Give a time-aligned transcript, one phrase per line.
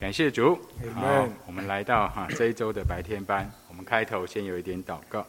[0.00, 0.58] 感谢主，
[0.94, 5.26] 好，我们来到哈这一周的白天班，我们开头先有一点祷告。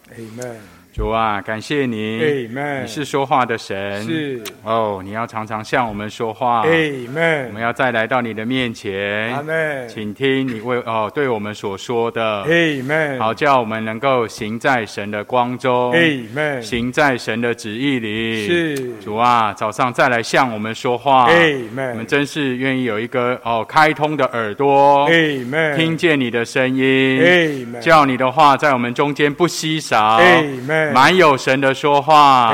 [0.94, 2.48] 主啊，感谢你。
[2.82, 4.42] 你是说话的神，是。
[4.64, 9.34] 哦，你要常常向我们说话，我们要再来到你的面前，
[9.90, 12.46] 请听你为哦对我们所说的。
[13.20, 15.94] 好叫我们能够行在神的光中。
[16.62, 18.48] 行在神的旨意里。
[18.48, 18.94] 是。
[19.02, 30.20] 主啊，早上再来向我们说话，我们真是愿意有一个哦开通的耳朵，Amen，听见你的声音叫你的话在我们中间不稀少。
[30.94, 32.54] 满有神的说话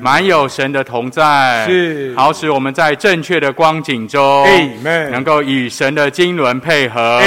[0.00, 2.14] 满有神的同在，是。
[2.16, 4.46] 好使我们在正确的光景中
[5.10, 7.20] 能够与神的经纶配合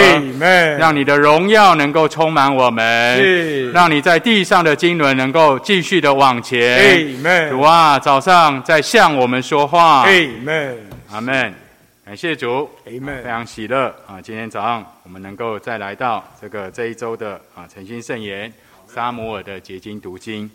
[0.77, 3.71] 让你的荣耀能够充满我们，是。
[3.71, 7.07] 让你在地上的经纶能够继续的往前。
[7.49, 10.05] 主啊，早上在向我们说话，
[11.11, 11.60] 阿门。
[12.11, 14.19] 感谢主，非 Amen，常喜乐啊！
[14.21, 18.51] 今天早上我们能够再来到这个这一周的啊诚心圣言
[18.85, 20.51] 沙摩尔的结晶读经，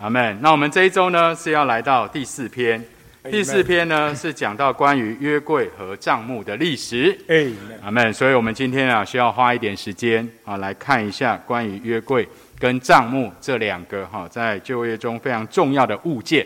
[0.00, 0.36] 阿门。
[0.42, 2.84] 那我们这一周呢是要来到第四篇，
[3.30, 8.12] 第四篇呢是讲到关于约柜和帐幕的历史，Amen，阿门。
[8.12, 16.44] 所以我们今天啊需要花一点时间啊来看一下关于约柜跟帐幕这两个哈在就业中非常重要的物件。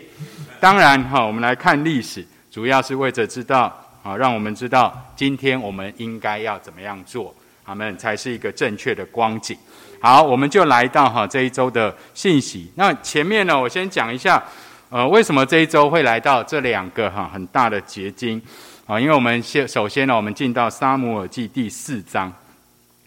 [0.59, 9.57] 当然哈，我们来看历史，主要是为着知道啊，让我们知道今天我们应该要怎么样做，阿门，才是一个正确的光景。
[10.01, 12.69] 好，我们就来到哈这一周的信息。
[12.75, 14.43] 那前面呢，我先讲一下，
[14.89, 18.41] 呃，为什么这一周会来到这两个哈很大的结晶
[18.85, 18.99] 啊？
[18.99, 22.29] 因为我们先首先呢，我们进到撒母耳记第四章。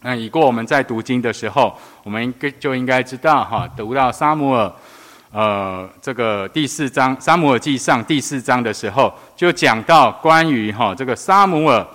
[0.01, 4.73] 那已过我们在读经的时候，我们应该就应该知道哈，读到撒母耳。
[5.37, 11.87] 呃，这个第四章《撒母耳记上》第四章的时候，就讲到关于哈、这个撒母耳，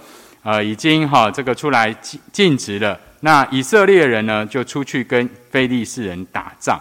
[0.44, 2.96] 呃，已经哈、这个出来尽尽职了。
[3.22, 6.80] 那以色列人呢，就出去跟非利士人打仗。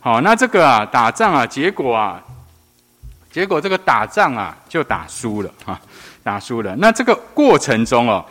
[0.00, 2.20] 好、那这个啊，打仗啊，结果啊，
[3.30, 5.80] 结果这个打仗啊，就打输了哈、
[6.24, 6.74] 打输了。
[6.80, 8.26] 那这个过程中哦，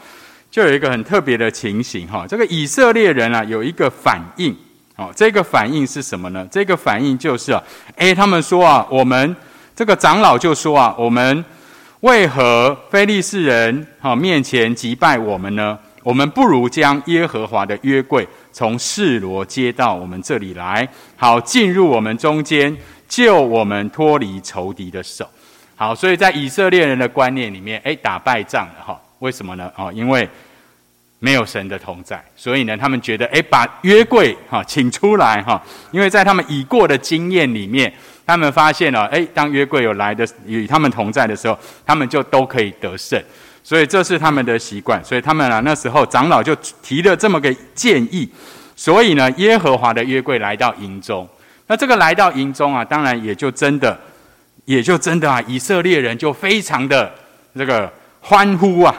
[0.52, 4.54] 就有一个很特别的情形哈、这个以色列人啊，有一个反应。
[4.96, 6.48] 哦，这个反应是什么呢？
[6.52, 7.62] 这个反应就是啊，
[7.96, 9.36] 诶，他们说啊，我们
[9.76, 11.44] 这个长老就说啊，我们
[12.02, 15.78] 为何非利士人哈、面前击败我们呢？
[16.04, 22.76] 我们不如将耶和华的约柜从示罗接到我们这里来，好进入我们中间，
[23.08, 25.26] 救我们脱离仇敌的手。
[25.76, 29.00] 好，所以在以色列人的观念里面，诶，打败仗了哈？
[29.20, 29.72] 为什么呢？
[29.78, 30.28] 哦，因为
[31.24, 37.92] 没有神的同在，所以呢，他们觉得，哎，把约柜哈请出来哈，因为在他们已过的经验里面，
[38.26, 43.18] 他们发现了，哎，当约柜有来的与他们同在的时候，他们就都可以得胜，
[43.64, 48.30] 所以这是他们的习惯，所以他们啊那时候长老就提了这么个建议，
[48.76, 51.26] 所以呢，耶和华的约柜来到营中，
[51.68, 53.98] 那这个来到营中啊，当然也就真的，
[54.66, 57.10] 也就真的啊，以色列人就非常的
[57.56, 58.94] 这个欢呼啊。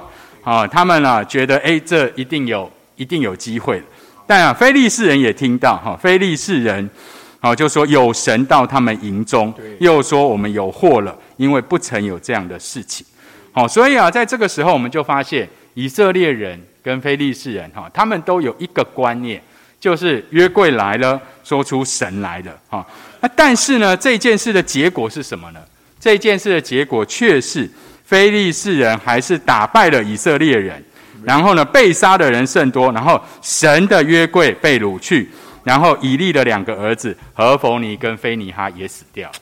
[0.45, 3.83] 啊，他们啊觉得，哎，这一定有，一定有机会。
[4.27, 6.89] 但啊，非利士人也听到，哈、非利士人，
[7.41, 13.07] 好，就说有神到他们营中，又说我们有祸了，因为不曾有这样的事情。
[13.53, 19.43] 好、所以啊，在这个时候，我们就发现以色列人跟非利士人，哈、他们都有一个观念，
[19.81, 22.87] 就是约柜来了，说出神来了，哈、
[23.21, 25.61] 那但是呢，这件事的结果是什么呢？
[25.99, 27.71] 这件事的结果却是。
[28.05, 30.85] 非利士人还是打败了以色列人，
[31.25, 35.27] 然后呢，被杀的人甚多，然后神的约柜被掳去，
[35.63, 39.33] 然后以利的两个儿子何弗尼跟菲尼哈也死掉。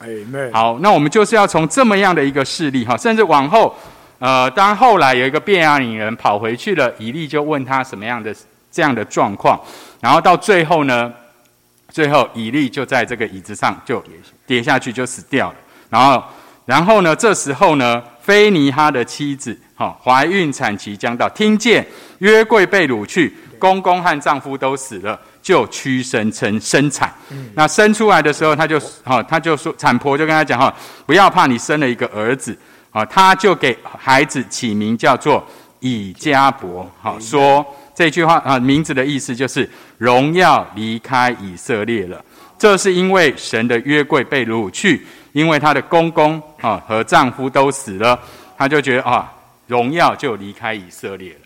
[0.53, 3.77] 好，那我们就是要从这么样的一个事例哈，甚至往后，
[4.21, 8.33] 呃，当后来有一个便雅悯人跑回去了，以利就问他什么样的
[8.71, 9.61] 这样的状况，
[10.00, 11.12] 然后到最后呢，
[11.89, 14.00] 最后以利就在这个椅子上就
[14.47, 15.56] 跌下去就死掉了，
[15.91, 16.23] 然后。
[16.65, 17.15] 然后呢？
[17.17, 21.84] 这时候呢，菲尼哈的妻子哈、怀孕产期将到，听见
[22.19, 27.12] 约柜被掳去，公公和丈夫都死了，就屈身生生产。
[27.55, 30.73] 那生出来的时候，他就哈、他就说，产婆就跟他讲哈、
[31.05, 32.56] 不要怕，你生了一个儿子
[32.93, 35.44] 啊，他就给孩子起名叫做
[35.81, 36.88] 以加伯。
[37.00, 39.69] 好、说这句话啊，名字的意思就是
[39.99, 42.25] 荣耀离开以色列了。
[42.56, 48.19] 这是因为神的约柜被掳去，因为她的公公啊和丈夫都死了，
[48.56, 49.32] 她就觉得啊，
[49.67, 51.38] 荣耀就离开以色列了。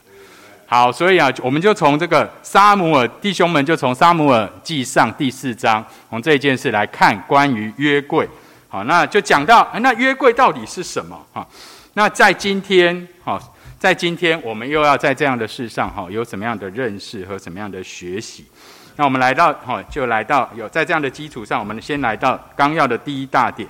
[0.68, 8.28] 好，所以啊，我们就从这个沙姆尔弟兄们，就从沙姆尔记上第四章，从这件事来看关于约柜。
[8.68, 11.16] 好，那就讲到，那约柜到底是什么？
[11.32, 11.46] 哈，
[11.94, 13.40] 那在今天，哈，
[13.78, 18.44] 在今天我们又要在这样的事上哈，有什么样的认识和什么样的学习？
[18.96, 23.69] 那我们来到哈，就来到有在这样的基础上，我们先来到纲要的第一大点。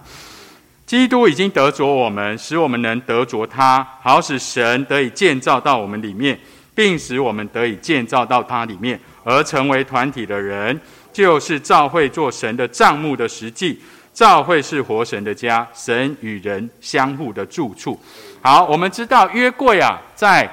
[0.86, 6.38] 基督已经得着我们，使我们能得着他，好使神得以建造到我们里面，
[6.76, 10.80] 并使我们得以建造到他里面，而成为团体的人，
[11.12, 13.80] 就是教会做神的账目的实际。
[14.14, 18.00] 教会是活神的家，神与人相互的住处。
[18.40, 20.48] 好，我们知道约柜啊，在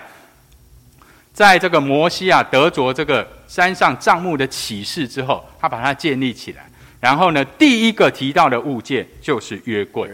[1.33, 6.63] 在这个摩西啊得着这个山上帐幕的启示之后，他把它建立起来。
[6.99, 10.09] 然后呢，第一个提到的物件就是约柜。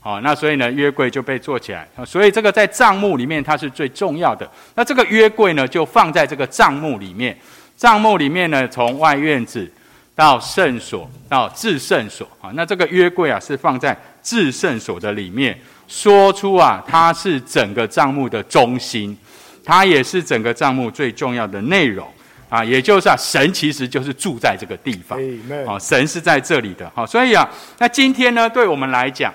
[0.00, 1.86] 好，那所以呢，约柜就被做起来。
[2.04, 4.50] 所以这个在帐幕里面它是最重要的。
[4.74, 7.38] 那这个约柜呢，就放在这个帐幕里面。
[7.76, 9.70] 帐幕里面呢，从外院子
[10.16, 12.26] 到圣所到至圣所。
[12.40, 15.56] 啊，那这个约柜啊，是放在至圣所的里面。
[15.86, 19.16] 说出啊，它是整个账目的中心，
[19.64, 22.06] 它也是整个账目最重要的内容。
[22.48, 25.18] 啊，也就是啊，神其实就是住在这个地方，
[25.66, 27.48] 啊，神是在这里的，好，所以啊，
[27.78, 29.32] 那今天呢，对我们来讲，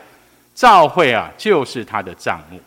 [0.53, 2.59] 教会啊，就是他的账目，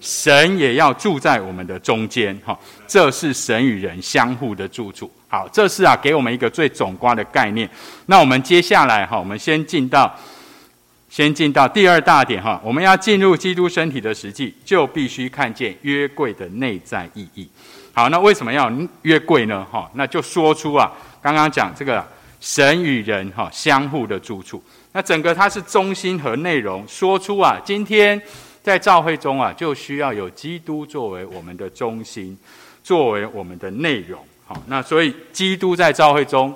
[0.00, 7.68] 神也要住在我们的中间，哈，这是神与人相互的住处，好，这是啊，给我们一个最总观的概念。
[8.06, 10.10] 那我们接下来哈，我们先进到。
[11.08, 17.48] 先进到第二大点哈，我们要进入基督身体的实际，就必须看见约柜的内在意义。
[17.92, 18.70] 好，那为什么要
[19.02, 19.66] 约柜呢？
[19.70, 22.06] 哈，那就说出啊，刚刚讲这个
[22.40, 24.62] 神与人哈相互的住处。
[24.92, 28.20] 那整个它是中心和内容，说出啊，今天
[28.62, 32.36] 在教会中啊，就需要有基督作为我们的中心，
[32.84, 34.20] 作为我们的内容。
[34.46, 36.54] 好，那所以基督在教会中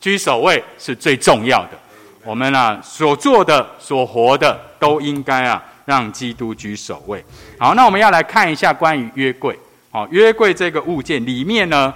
[0.00, 1.78] 居首位是最重要的。
[2.22, 7.24] 我们啊所做的、所活的，都应该啊让基督居首位。
[7.58, 9.58] 好，那我们要来看一下关于约柜。
[9.90, 11.92] 好，约柜这个物件里面呢，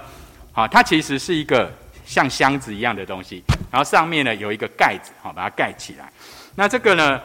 [0.52, 1.70] 好，它其实是一个
[2.06, 6.10] 像箱子一样的东西，然后上面呢有一个盖子，好，把它盖起来。
[6.54, 7.20] 那这个呢，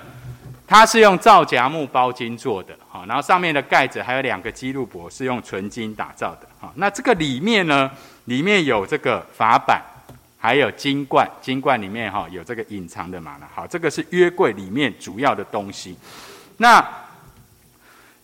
[0.67, 7.89] 它是用皂荚木包金做的，好，然后上面的盖子还有两个基路伯是用纯金打造的，好，那这个里面呢，
[8.25, 9.81] 里面有这个法板。
[10.41, 13.47] 还有金冠，金冠里面哈有这个隐藏的玛纳。
[13.53, 15.97] 好，这个是约柜里面主要的东西。
[16.57, 16.83] 那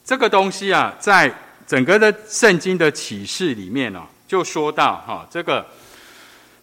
[0.04, 1.30] 这个东西啊，在
[1.68, 5.66] 整个的圣经的启示里面哦，就说到哈，这个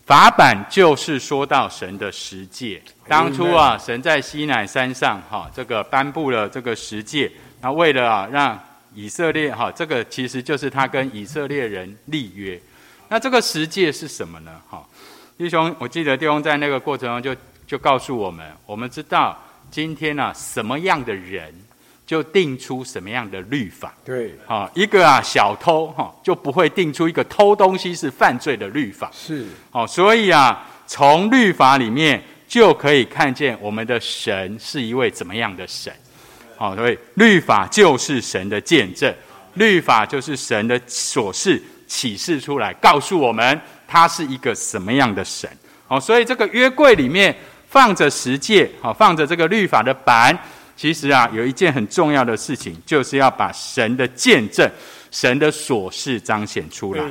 [0.07, 2.83] 法版就是说到神的十诫。
[3.07, 8.59] 当初啊，神在西乃山上哈，这个颁布了这个十诫，那为了啊让
[8.95, 12.59] 以色列哈，这个其实就是他跟以色列人立约。
[13.09, 14.53] 那这个十诫是什么呢？
[14.71, 14.83] 哈？
[15.39, 19.37] 弟兄，我记得弟兄在那个过程中就就告诉我们，我们知道
[19.71, 21.53] 今天呢，什么样的人
[22.07, 23.93] 就定出什么样的律法。
[24.05, 29.11] 对，哈，一个啊小偷哈就不会定出一个偷东西是犯罪的律法。
[29.13, 35.93] 是，哦，所以啊，从律法里面就可以看见我们的神是一位怎么样的神。
[36.57, 39.13] 好，所以律法就是神的见证，
[39.55, 43.61] 律法就是神的所示启示出来，告诉我们。
[43.93, 45.47] 他是一个什么样的神？
[45.87, 47.37] 哦，所以这个约柜里面
[47.69, 50.35] 放着十诫，好，放着这个律法的板。
[50.75, 54.67] 其实啊，有一件很重要的事情，就是要把神的见证、
[55.11, 57.05] 神的琐事彰显出来。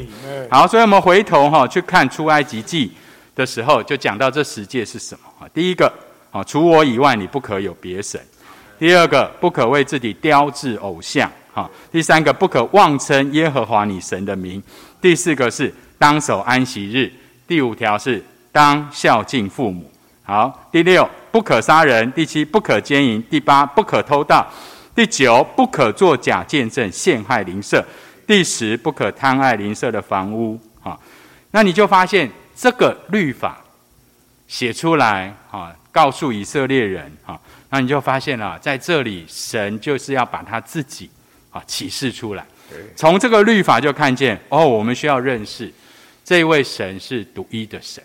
[0.50, 2.92] 好，所以我们回头哈去看出埃及记
[3.36, 5.48] 的时候，就讲到这十诫是什么啊？
[5.54, 5.94] 第一个
[6.32, 8.20] 啊，除我以外，你不可有别神；
[8.80, 14.60] 第二个，不可为自己雕制偶像；哈，第三个，不可妄称耶和华你神的名；
[15.00, 15.72] 第四个是。
[16.02, 17.14] 当守安息日，
[17.48, 18.20] 第五条是
[18.52, 19.88] 当孝敬父母。
[20.24, 24.52] 好，第六不可杀人，第七不可奸淫，第八不可偷盗，
[24.96, 27.86] 第九不可作假见证陷害邻舍，
[28.26, 30.60] 第十不可贪爱邻舍的房屋。
[30.80, 31.00] 好，
[31.52, 33.62] 那你就发现这个律法
[34.48, 37.40] 写出来，哈，告诉以色列人，哈，
[37.70, 41.12] 那你就发现了，在这里神就是要把他自己
[41.52, 42.44] 啊启示出来。
[42.96, 45.72] 从这个律法就看见，哦，我们需要认识。
[46.24, 48.04] 这位神是独一的神，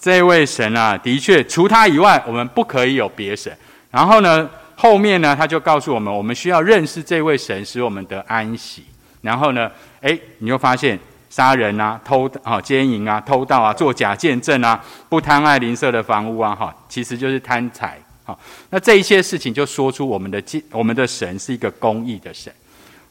[0.00, 3.54] 这位神啊，的确除他以外，我们不可以有别神。
[3.90, 8.84] 然后呢，后面呢，他就告诉我们，我们需要认识这位神，使我们得安息。
[9.20, 9.70] 然后呢，
[10.00, 18.00] 哎，你就发现杀人啊、偷啊、奸淫啊、偷盗啊、做假见证啊、不贪爱邻舍的房屋啊，哈，其实就是贪财。
[18.24, 18.38] 好，
[18.70, 22.52] 那这一些事情就说出我们的我们的神是一个公义的神。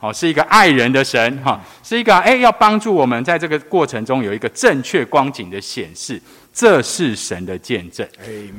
[0.01, 6.19] 哦，是一个爱人的神，哈，是一个哎，要帮助我们在这个过程中有一个正确光景的显示，
[6.51, 8.05] 这是神的见证。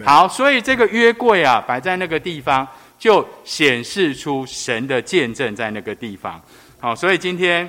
[0.05, 6.41] 好，所以这个约柜啊，摆在那个地方，就显示出神的见证在那个地方。
[6.79, 7.69] 好，所以今天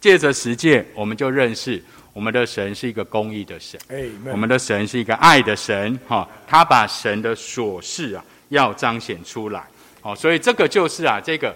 [0.00, 1.80] 借着实践，我们就认识
[2.12, 9.62] 我们的神是一个公义的神，哎，我们的神是一个爱的神，哈，他把神的琐事啊要彰显出来，
[10.00, 11.54] 好，所以这个就是啊，这个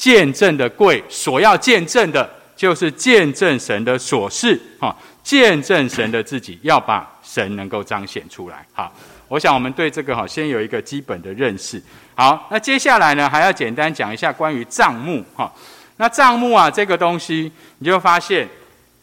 [0.00, 2.26] 见证的贵所要见证的，
[2.56, 8.90] 就是见证神的琐事，哈，见证神的自己，要把神能够彰显出来，好，
[9.28, 11.82] 我想我们对这个哈先有一个基本的认识，
[12.14, 15.52] 好，那接下来呢还要简单讲一下关于账目，哈。
[15.98, 18.48] 那账目啊，这个东西，你就发现，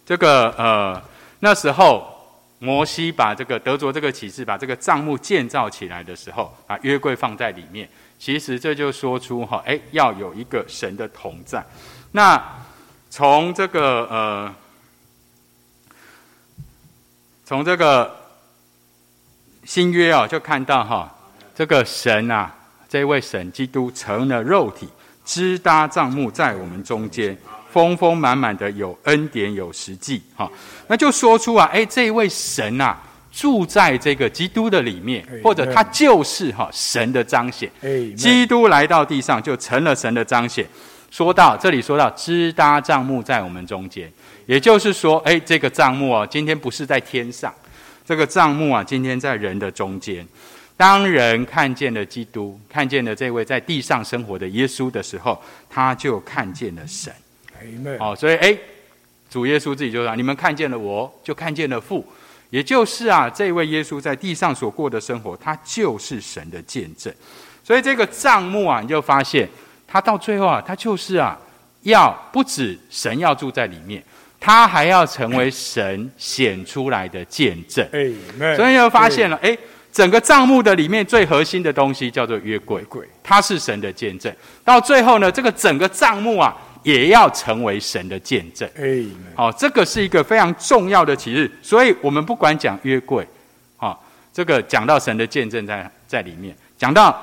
[0.04, 1.00] 这个呃，
[1.42, 2.04] 那时候
[2.58, 7.88] 摩西把这个德卓这个启示，把这个账目建造起来的时候，把约柜放在里面，
[8.20, 11.66] 其实这就说出哈，哎，要有一个神的同在。
[12.12, 12.42] 那
[13.10, 14.56] 从这个呃，
[17.46, 18.16] 从这个
[19.64, 21.16] 新约啊，就看到哈，
[21.56, 22.54] 这个神啊，
[22.90, 24.88] 这位神基督成了肉体。
[25.24, 27.38] 支搭帐幕在我们中间，
[27.70, 30.50] 丰丰满满的有恩典有实际，哈，
[30.88, 32.98] 那就说出啊，哎，这位神啊，
[33.38, 37.70] 住在这个基督的里面，或者他就是哈神的彰显。
[38.16, 40.66] 基督来到地上就成了神的彰显。
[41.12, 44.12] 说到这里，说到支搭帐幕在我们中间，
[44.48, 47.54] 也就是说，哎，这个帐幕啊，今天不是在天上，
[48.04, 50.28] 这个帐幕啊，今天在人的中间。
[50.76, 55.40] 当人看见了基督，看见了这位在地上生活的耶稣的时候，
[55.70, 57.14] 他就看见了神。
[58.00, 58.58] 哦，所以哎，
[59.30, 62.04] 主耶稣自己就说：“你们看见了我，就看见了父。”
[62.50, 67.14] 也就是啊，这位耶稣在地上所过的生活，他就是神的见证。
[67.64, 69.48] 所以这个账目啊，你就发现，
[69.88, 71.38] 他到最后啊，他就是啊，
[71.82, 74.04] 要不止神要住在里面，
[74.40, 77.86] 他还要成为神显出来的见证。
[77.92, 79.58] 哎，所以就发现了，哎。
[79.90, 82.86] 整个账目的里面最核心的东西叫做约柜，
[83.24, 84.32] 它是神的见证。
[84.64, 86.56] 到最后呢，这个整个账目啊，
[86.88, 88.66] 也要成为神的见证。
[88.78, 89.04] 哎，
[89.36, 91.52] 好，这个是一个非常重要的启示。
[91.62, 93.28] 所以我们不管讲约柜，
[93.76, 94.02] 好，
[94.32, 97.22] 这个讲到神的见证在在里面，讲到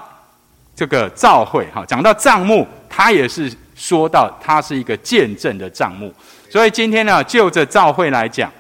[0.76, 6.12] 这个召会，哈，讲到账目，它也是说到它是一个见证的账目。
[6.50, 8.52] 所以今天呢，就着召会来讲。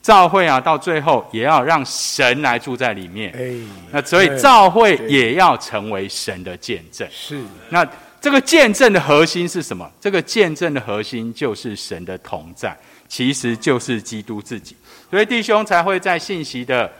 [0.00, 3.34] 教会啊，到最后也要让神来住在里面。
[3.36, 3.52] 哎，
[3.90, 7.06] 那所以教会也要成为神的见证。
[7.10, 7.42] 是。
[7.70, 7.84] 那
[8.26, 9.88] 这个见证的核心是什么？
[10.00, 14.74] 这个见证的核心就是神的同在，其实就是基督自己。
[15.08, 16.90] 所以弟兄才会在信息的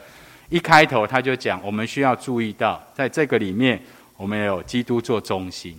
[0.49, 3.83] 一开头，他就讲，我们需要注意到，在这个里面，
[4.17, 5.77] 我们有基督做中心，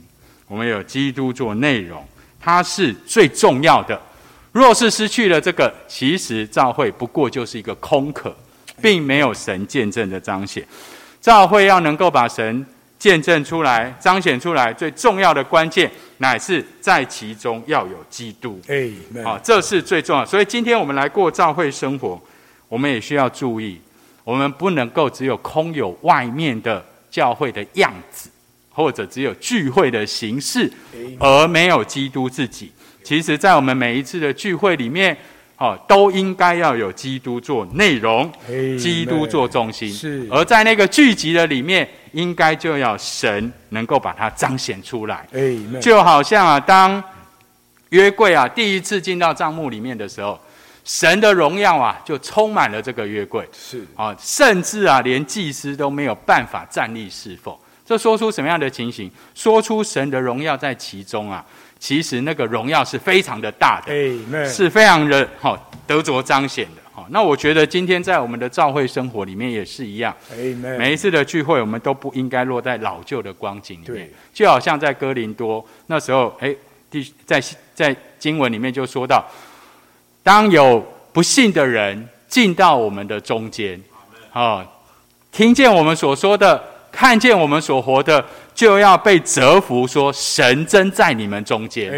[0.49, 2.05] 我们有基督做内容，
[2.41, 3.97] 它是最重要的。
[4.51, 8.35] 若是失去了这个，其实教会不过就是一个空壳，
[8.81, 10.67] 并没有神见证的彰显。
[11.21, 12.65] 教会要能够把神
[12.99, 18.59] 见证出来、彰显出来，最重要的关键乃是在其中要有基督。
[18.67, 18.89] 哎，
[19.23, 20.25] 好，这是最重要。
[20.25, 22.19] 所以今天我们来过教会生活，
[22.67, 23.79] 我们也需要注意，
[24.23, 28.29] 我们不能够只有空有外面的教会的样子，
[28.71, 30.71] 或者只有聚会的形式，
[31.19, 32.71] 而没有基督自己。
[33.03, 35.15] 其实，在我们每一次的聚会里面，
[35.57, 38.31] 哦，都应该要有基督做内容，
[38.77, 39.91] 基督做中心。
[39.91, 45.27] 是，而在那个聚集的里面，应该就要神能够把它彰显出来。
[45.81, 47.03] 就好像啊，当
[47.89, 50.39] 约柜啊第一次进到帐幕里面的时候，
[50.85, 53.43] 神的荣耀啊就充满了这个约柜。
[53.51, 57.55] 是啊，甚至啊，连祭司都没有办法站立侍奉。
[57.83, 59.09] 这说出什么样的情形？
[59.33, 61.43] 说出神的荣耀在其中啊。
[61.79, 63.91] 其实那个荣耀是非常的大的，
[64.49, 67.05] 是非常的哈得着彰显的哈。
[67.09, 70.15] 那我觉得今天在我们的教会生活里面也是一样，
[70.77, 74.09] 每一次的聚会我们都不应该落在老旧的光景里面。
[74.33, 76.53] 就好像在哥林多那时候，哎，
[76.89, 77.41] 第在
[77.75, 79.23] 在经文里面就说到，
[80.23, 83.79] 当有不信的人进到我们的中间，
[84.33, 84.65] 啊，
[85.31, 88.25] 听见我们所说的，看见我们所活的。
[88.57, 91.93] 就要被折服，说神真在你们中间，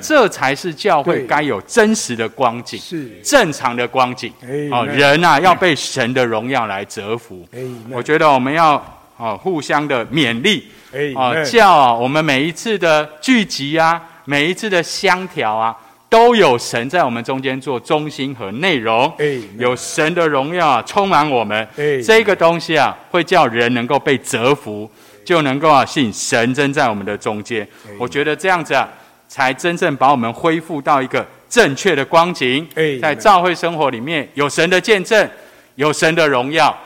[0.00, 3.10] 这才是教会该有真实的光景，是。
[3.22, 4.32] 正常的光景。
[4.72, 7.46] 哦，人啊，要被神的荣耀来折服。
[7.90, 8.82] 我觉得我们要
[9.18, 10.68] 哦互相的勉励，
[11.14, 15.76] 哦叫我们每一次的聚集啊，每一次的相调啊，
[16.08, 19.12] 都有神在我们中间做中心和内容，
[19.58, 21.68] 有神的荣耀啊充满我们。
[22.02, 24.90] 这个东西啊，会叫人能够被折服。
[25.24, 27.66] 就能够啊信神真在我们的中间，
[27.98, 28.88] 我觉得这样子啊，
[29.28, 32.66] 才真正把我们恢复到一个正确的光景。
[33.00, 35.28] 在教会生活里面有神的见证，
[35.76, 36.76] 有神的荣耀，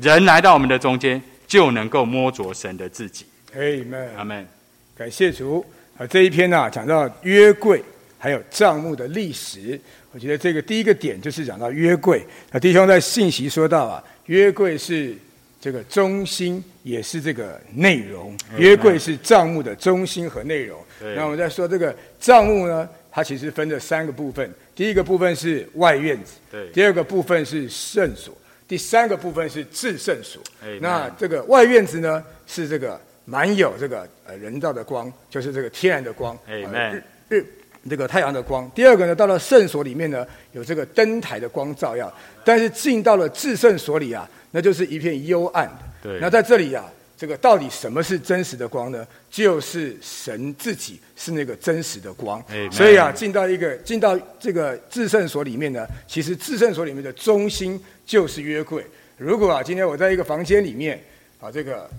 [0.00, 3.26] 人来到我们的中间就能够摸着神的自己。
[3.54, 4.46] 阿门，阿门。
[4.96, 5.64] 感谢主
[5.96, 6.06] 啊！
[6.06, 7.82] 这一篇呢讲到约柜
[8.18, 9.80] 还有账目的历史。
[10.12, 12.24] 我觉得这个第一个点就是讲到约柜。
[12.50, 15.14] 那弟兄在信息说到啊，约柜是
[15.60, 18.36] 这个中心，也是这个内容。
[18.56, 20.78] 约柜是账目的中心和内容。
[21.16, 24.48] 那我们在说这个账目呢，它其实分了三个部分。
[24.74, 26.68] 第一个部分是外院子，对。
[26.70, 28.32] 第二个部分是圣所，
[28.68, 30.40] 第三个部分是至圣所。
[30.80, 37.44] 那这个外院子呢，是这个满有这个呃人造的光，就是这个天然的光，日日
[37.88, 38.70] 这个太阳的光。
[38.74, 42.12] 第二个呢，到了圣所里面呢，有这个灯台的光照耀。
[42.44, 45.78] 但是进到了至圣所里啊，那就是一片幽暗的。
[46.02, 46.18] 对。
[46.20, 46.84] 那在这里啊。
[47.20, 49.04] 这个到底什么是真实的光呢？
[49.28, 52.40] 就是神自己是那个真实的光。
[52.70, 58.86] 所以啊，进到一个进到这个至圣所里面呢，其实至圣所里面的中心就是约柜。
[59.16, 61.02] 如果啊，今天我在一个房间里面，
[61.40, 61.90] 啊，这个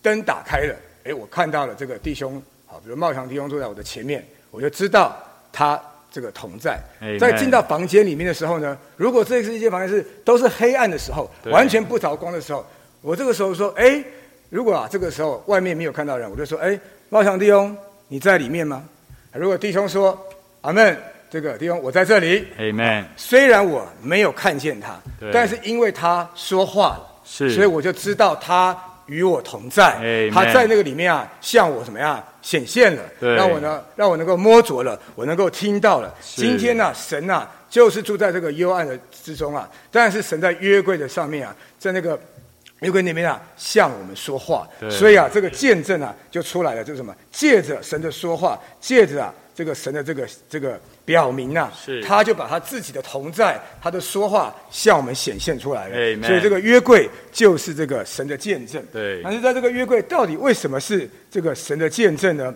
[0.00, 5.16] 灯打开了，哎，我看到了这个弟兄，好，比如茂强弟兄坐在我的前面，我就知道
[5.52, 6.80] 他这个同在。
[7.18, 12.64] 在进到房间里面的时候呢，如果这是一间房间是都是黑暗的时候，完全不着光的时候，
[13.00, 14.02] 我这个时候说，哎。
[14.50, 17.76] 如果啊，这个时候外面没有看到人，我就说：“哎，茂强弟兄，
[18.08, 18.82] 你在里面吗？”
[19.32, 20.18] 如果弟兄说
[20.62, 20.96] ：“阿门。”
[21.28, 22.48] 这个弟兄我在这里。
[22.56, 23.04] 阿门。
[23.14, 24.98] 虽然我没有看见他，
[25.30, 28.74] 但是因为他说话了，是，所以我就知道他
[29.08, 30.30] 与我同在。
[30.32, 33.02] 他在那个里面啊，向我怎么样显现了？
[33.18, 36.14] 让我呢，让我能够摸着了，我能够听到了。
[36.22, 39.68] 今天呢，神呐，就是住在这个幽暗的之中啊。
[39.90, 42.18] 但是神在约柜的上面啊，在那个。
[42.82, 47.12] 约柜里面啊，向我们说话，所以啊，这个见证啊就出来了，就是什么？
[47.32, 51.72] 借着神的说话，借着啊这个神的这个这个表明啊，
[52.06, 56.22] 他就把他自己的同在，他的说话向我们显现出来了。
[56.22, 58.84] 所以这个约柜就是这个神的见证。
[58.92, 59.22] 对。
[59.22, 62.54] 但是在这个约柜到底为什么是这个神的见证呢？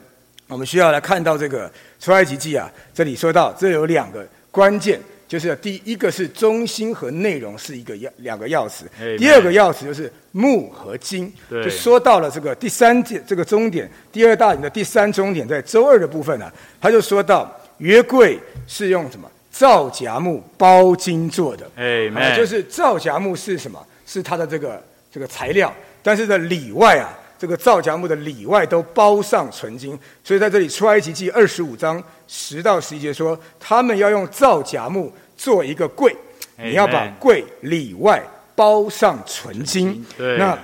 [0.49, 5.00] 我们需要来看到这个出埃及记啊，这里说到这有两个关键。
[5.28, 8.82] 就是第一个是中心和内容是一个要两个钥匙，
[9.16, 23.85] 第二个钥匙就是木和金，就说到了这个第三点这个终点，第二大点的第三终点在周二的部分呢，他就说到约柜是用什么皂荚木包金做的，哎，就是皂荚木是什么？
[24.06, 27.19] 是它的这个这个材料，但是在里外啊。
[27.39, 36.15] 这个皂荚木的里外都包上纯金，所以在这里出埃及记二十五章十到十一节说，他们要用皂荚木做一个柜，
[36.56, 38.23] 你要把柜里外
[38.54, 40.06] 包上纯金。
[40.39, 40.56] 那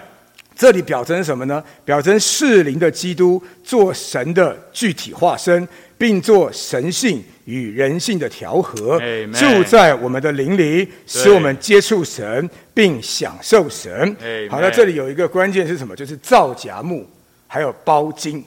[0.55, 1.61] 这里表征什么呢？
[1.85, 5.67] 表征适灵的基督做神的具体化身。
[5.99, 9.01] 并做神性与人性的调和，
[9.35, 14.17] 住在我们的灵里，使我们接触神，并享受神。
[14.49, 15.97] 好，那这里有一个关键是什么？
[15.97, 17.05] 就是皂荚木
[17.49, 18.45] 还有包金。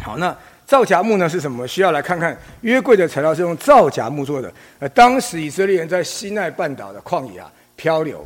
[0.00, 0.34] 好，那
[0.64, 1.66] 皂荚木呢是什么？
[1.66, 4.52] 需要来看看约柜的材料是用皂荚木做的。
[4.78, 8.24] 呃，当时以色列人在西奈半岛的旷野啊漂流，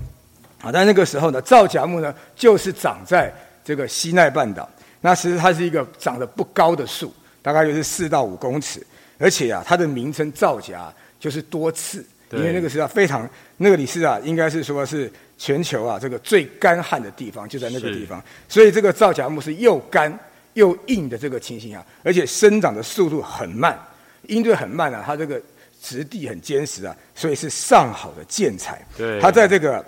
[0.60, 3.32] 啊，但那个时候呢，皂荚木呢就是长在
[3.64, 4.68] 这个西奈半岛。
[5.00, 7.10] 那其实它是一个长得不高的树。
[7.46, 8.84] 大概就是四到五公尺，
[9.20, 20.12] 而且啊，它的名称造假就是多次，因为那个是啊非常那个里是啊，应该是说是全球啊这个最干旱的地方就在那个地方，所以这个皂荚木是又干
[20.54, 23.78] 又硬的这个情形啊，而且生长的速度很慢，
[24.22, 25.40] 因为很慢啊，它这个
[25.80, 28.84] 质地很坚实啊，所以是上好的建材。
[28.98, 29.84] 对，它在这个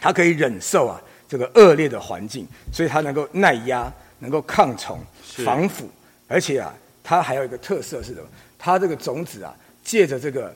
[0.00, 3.88] 它可以忍受啊这个恶劣的环境，所以它能够耐压，
[4.18, 4.98] 能够抗虫、
[5.44, 5.88] 防腐，
[6.26, 6.74] 而且啊。
[7.08, 8.26] 它还有一个特色是什么？
[8.58, 10.52] 它这个种子啊，借着这个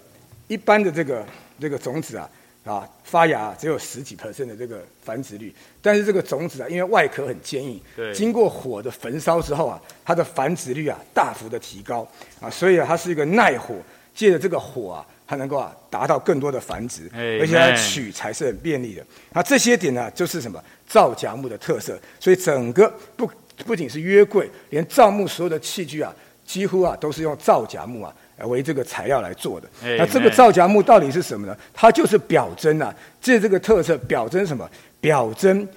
[0.48, 1.24] 一般的这个
[1.60, 2.28] 这个种子啊
[2.64, 7.80] 啊发芽只有十几 percent 的这个繁殖率，但是这个种子啊，因为外壳很坚硬，
[8.12, 12.04] 经过火的焚烧之后啊，它的繁殖率啊大幅的提高
[12.40, 13.76] 啊，所以啊，它是一个耐火，
[14.12, 19.06] 借着这个火啊，它能够啊达到更多的繁殖，而且它取材是很便利的。
[19.32, 23.30] 那这些点呢，就是什么造荚木的特色，所以整个不
[23.64, 26.12] 不仅是约柜，连造木所有的器具啊。
[26.50, 29.68] 几乎啊都是用皂荚木啊为这个材料来做的。
[29.96, 31.56] 那这个皂荚木到底是什么呢？
[31.72, 34.68] 它就是表征啊，这这个特色表征什么？
[35.00, 35.68] 表征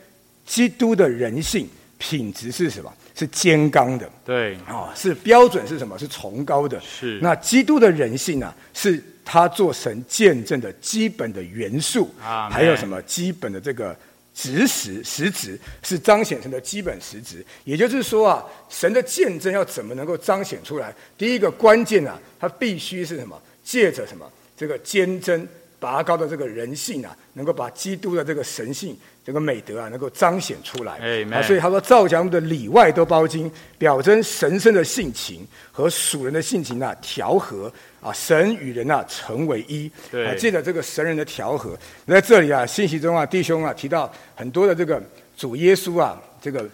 [0.48, 2.92] 基督的人性品质是什么？
[3.14, 4.10] 是坚刚的。
[4.26, 5.96] 对，啊，是标准是什么？
[6.00, 6.82] 是崇高的。
[6.82, 7.20] 是。
[7.22, 12.10] 那基督的人性啊，是他做神见证的基本的元素。
[12.20, 12.50] 啊。
[12.50, 13.96] 还有什么基本的这个？
[14.34, 20.94] 实实实质是彰显神的基本实质，也就是说啊，神的见证要怎么能够彰显出来？
[21.18, 23.40] 第一个关键啊，它必须是什么？
[23.64, 24.30] 借着什么？
[24.58, 25.48] 这个坚贞
[25.84, 30.94] 拔高的这个人性啊，能够把基督的这个神性、这个美德啊，能够彰显出来。
[31.30, 37.70] 啊，所以他说，造家的里外都包金，表征神圣的性情和属人的性情啊调和
[38.02, 39.92] 啊，神与人啊成为一。
[40.10, 45.04] 对，借着这个神人的调和，在这里啊，信息中啊，弟兄啊提到很多的这个
[45.36, 46.66] 主耶稣啊，这个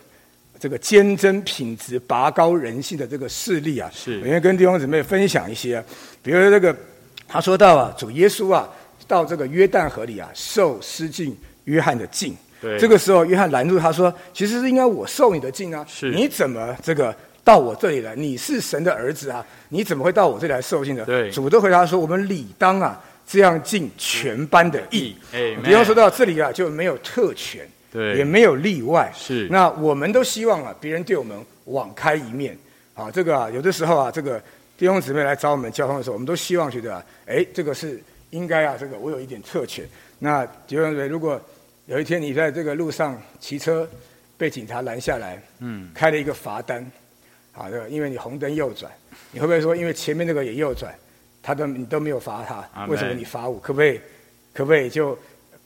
[0.60, 5.84] 这个坚贞品质、拔高人性的这个事例啊，是，我愿跟弟兄姊妹分享一些，
[6.22, 6.76] 比如这个
[7.28, 8.70] 他说到啊，主耶稣啊。
[9.10, 12.38] 到这个约旦河里啊，受施浸约翰的浸。
[12.62, 18.16] 对，这个时候约翰拦住他说：“其实是应该我受你的浸啊，是，你怎么这个到我这里来？
[18.16, 29.12] 你是神的儿子啊，你怎么会到我这里来受浸呢？”对，主都回答说：“我们理当啊，这样尽全班的义。”哎，比方说到这里啊，就没有特权，对，也没有例外。
[29.16, 32.56] 是，那我们都希望啊，别人对我们网开一面
[32.94, 33.10] 啊。
[33.10, 34.38] 这个啊，有的时候啊，这个
[34.78, 38.00] 弟兄姊妹来找我们交通的时候，我们都希望觉得，哎，这个是。
[38.32, 39.86] 应该啊，这个我有一点特权。
[40.20, 41.42] 那就认为，如果
[41.86, 43.88] 有一天你在这个路上骑车，
[44.38, 46.84] 被警察拦下来，嗯，开了一个罚单，
[47.54, 48.92] 啊，这个因为你红灯右转，
[49.32, 50.94] 你会不会说，因为前面那个也右转，
[51.42, 53.60] 他都你都没有罚他，为什么你罚我？
[53.60, 54.00] 可不可以？
[54.54, 55.18] 可不可以就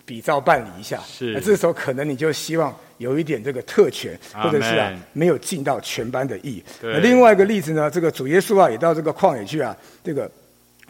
[0.06, 1.02] 比照办理一下？
[1.06, 1.34] 是。
[1.34, 6.64] 那这时候可能你就希望有一点这个特权，或者是啊，没有尽到全班的义。
[6.82, 10.30] 那另外一个例子呢，这个主耶稣啊，也到这个旷野去啊，这个。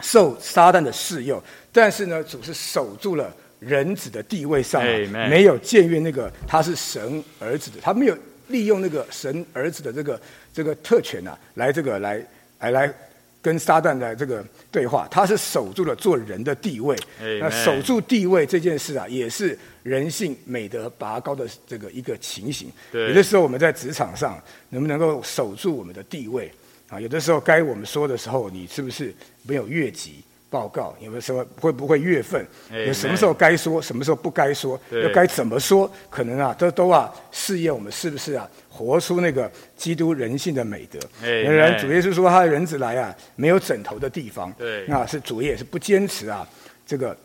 [0.02, 1.42] 受撒旦的试诱，
[1.74, 4.82] 但是呢，主是守住了人子的地位上，
[5.30, 10.22] 没有僭越那个他是神儿子的，他没有利用那个神儿子的这个
[10.54, 12.24] 这个特权呐，来这个来
[12.60, 12.94] 来来
[13.42, 16.96] 跟撒旦的这个对话，他是守住了做人的地位。
[17.40, 22.72] 那守住地位这件事啊，也是人性美德拔高的这个一个情形。
[22.94, 26.52] 有的时候我们在职场上能不能够守住我们的地位？
[26.90, 30.24] 啊，有的时候该我们说的时候，你是不是没有越级
[30.54, 30.96] 报告？
[31.02, 32.46] 有的时候会不会月份？
[32.86, 34.80] 有什么时候该说，什么时候不该说？
[34.92, 35.92] 又该怎么说？
[36.12, 41.00] 可能啊，都都啊，试验我们是不是啊，活出那个基督人性的美德。
[41.20, 44.54] 当然，主耶稣说他的人子来啊，没有枕头的地方。
[44.56, 46.48] 对，那是主也是不坚持啊，
[46.86, 47.18] 这个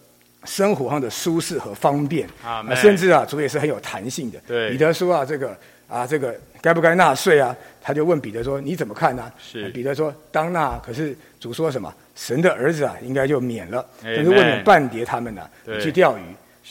[0.45, 2.27] 生活上的舒适和方便。
[2.43, 4.41] 啊，甚至啊，主也是很有弹性的。
[4.47, 5.55] 对，彼得说啊，这个。
[5.88, 7.57] 啊，这个该不该纳税啊？
[7.81, 11.92] 他就问彼得说：“你怎么看呢？”是彼得说：“当纳。”可是主说什么？
[12.14, 13.85] 神的儿子啊，应该就免了。
[14.03, 15.48] 但是问你半碟他们呢？
[15.64, 16.22] 你去钓鱼，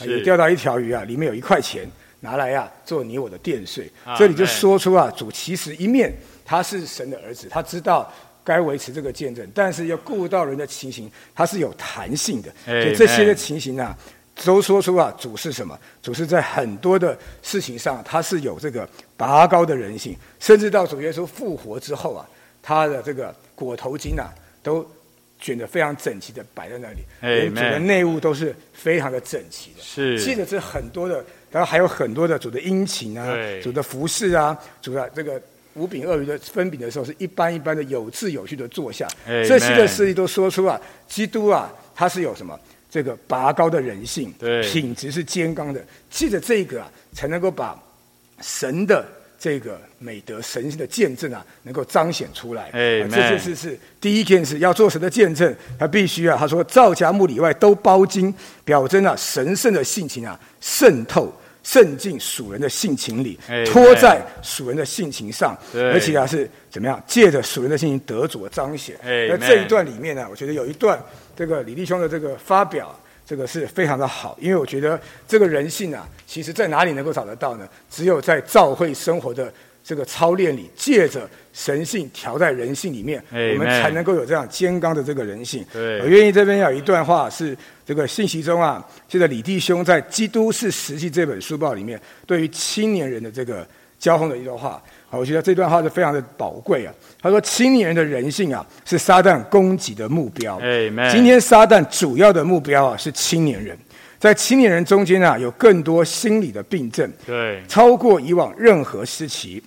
[0.06, 3.89] 你钓到一条鱼啊，里面有一块钱，拿来啊做你我的电税。
[4.17, 6.13] 这里就说出啊，主其实一面
[6.45, 12.51] 他是神的儿子，他知道该维持这个见证，但是要顾到人的情形，他是有弹性的。
[12.65, 13.97] 所以这些的情形啊。
[14.45, 15.78] 都说出啊，主是什么？
[16.02, 22.28] 主是在很多的事情上，他是有这个拔高的人性，甚至到主耶稣复活之后啊，
[22.62, 24.30] 他的这个裹头巾啊，
[24.62, 24.88] 都
[25.39, 29.82] 卷得非常整齐的摆在那里，连主的内务都是非常的整齐的。
[29.82, 35.41] 是，记得这很多的，然后还有很多的主的殷勤啊，主的服饰啊，主的这个
[35.73, 39.08] 五饼二鱼的分饼的时候，是一般一般的有秩有序的坐下。
[39.26, 42.60] 这些的事例都说出啊，基督啊，他是有什么？
[42.97, 44.33] 这个拔高的人性，
[44.63, 45.79] 品质是坚刚的。
[46.10, 47.79] 记着这个啊，才能够把
[48.41, 49.05] 神的
[49.38, 52.71] 这个美德、神性的见证啊，能够彰显出来。
[52.71, 58.33] 哎，这件事是第一件事，要做神的见证，他必须啊，他说造家木里外都包金，
[58.65, 61.31] 表征啊神圣的性情啊，渗透
[61.62, 66.99] 渗进属人的性情里，托在属人的性情上，而且啊是怎么样？
[67.05, 68.95] 借着属人的性情得主的彰显。
[69.03, 70.99] 那这一段里面呢，我觉得有一段。
[71.38, 77.69] 这个李弟兄的这个发表，这个是非常的好，因为我觉得这个人性啊，其实在哪里能够找得到呢？
[77.91, 85.63] 只有在教会生活的这个操练里，借着神性调在人性里面，我们才能够有这样坚刚的这个人性。
[85.73, 93.63] 我愿意这边有一段话是这个信息中啊，现在李弟兄在《基督是实际》这本书报里面，对于青年人的这个
[94.00, 94.82] 交锋的一段话。
[95.10, 96.93] 好，我觉得这段话是非常的宝贵啊。
[97.22, 100.60] 他说：“青年人的人性啊，是撒旦攻击的目标。
[101.10, 103.78] 今天撒旦主要的目标啊，是青年人。
[104.20, 109.63] 在青年人中间啊，有更多心理的病症，对，超过以往任何时期。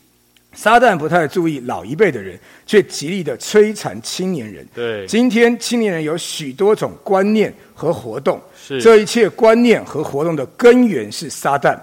[0.52, 4.66] 撒旦不太注意老一辈的人，却极力的摧残青年人。
[4.74, 11.78] 对，今天青年人有许多种观念和活动，是这一切观念和活动的根源是撒旦。”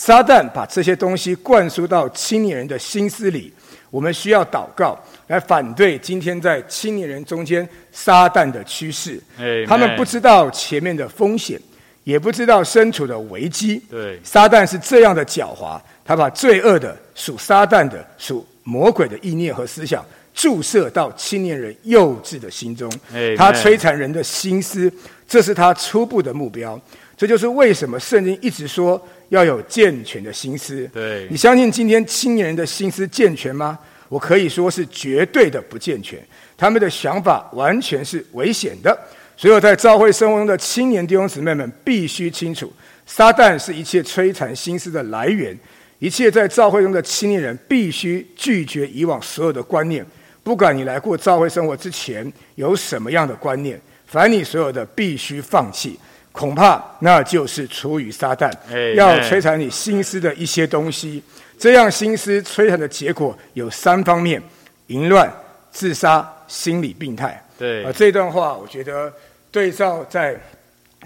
[0.00, 3.52] 撒旦把这些东西灌输到青年人的心思里，
[3.90, 9.22] 我们需要祷告来反对今天在青年人中间撒旦的趋势。
[9.68, 11.60] 他们不知道前面的风险，
[12.02, 13.76] 也不知道身处的危机。
[13.90, 22.90] 对，撒旦是这样的狡猾，他把罪恶的、属撒旦的、属魔鬼的意念和思想注射到青年人幼稚的心中。
[23.36, 24.90] 他摧残人的心思。
[25.28, 26.80] 这是他初步的目标。
[27.16, 30.86] 这就是为什么圣经一直说要有健全的心思。
[30.92, 33.78] 对你相信今天青年人的心思健全吗？
[34.08, 36.18] 我可以说是绝对的不健全，
[36.56, 38.96] 他们的想法完全是危险的。
[39.36, 42.70] 所有在教会生活中的青年弟兄姊妹们必须清楚，
[43.06, 45.56] 撒旦是一切摧残心思的来源。
[46.00, 50.04] 一切在教会中的青年人必须拒绝以往所有的观念，
[50.42, 55.98] 不管你来过教会生活之前有什么样的观念，凡你所有的必须放弃。
[56.32, 58.50] 恐怕那就是出于撒旦
[58.94, 61.22] 要摧残你心思的一些东西。
[61.58, 64.42] 这样心思摧残的结果有三方面：
[64.86, 65.30] 淫乱、
[65.70, 67.42] 自杀、心理病态。
[67.58, 69.12] 对啊，这段话我觉得
[69.50, 70.34] 对照在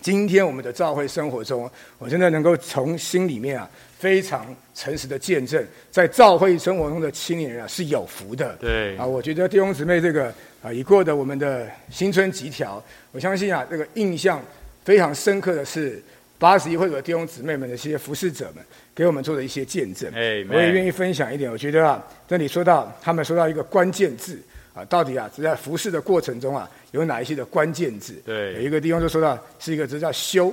[0.01, 8.55] 今天我们的教会生活中，我真的能够从心里面啊非常诚实的见证，在教会生活中的青年人啊是有福的。
[8.61, 10.33] 对啊，我觉得弟兄姊妹这个
[10.63, 14.41] 啊已过的我们的新春集条，我相信啊这个印象
[14.85, 16.03] 非常深刻的是
[16.39, 20.13] 八十一会的弟兄姊妹们的一些服侍者们给我们做的一些见证。
[20.13, 21.51] Amen 我也愿意分享一点。
[21.51, 24.39] 我觉得啊，这里说到他们说到一个关键字
[24.75, 28.15] 啊，到底啊在服侍的过程中啊有哪一些的关键字？
[28.27, 30.53] 对有一个弟兄就说到是一个字叫修。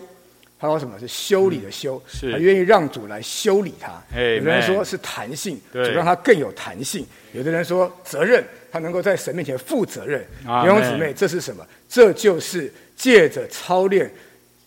[0.59, 1.99] 他说什么是修理的修？
[2.07, 3.99] 是他愿意让主来修理他。
[4.11, 10.23] 有的人说是弹性，对主让他更有弹性；有的人说责任，他能够在神面前负责任。
[10.43, 11.65] 弟兄姊妹，这是什么？
[11.89, 14.13] 这就是借着操练，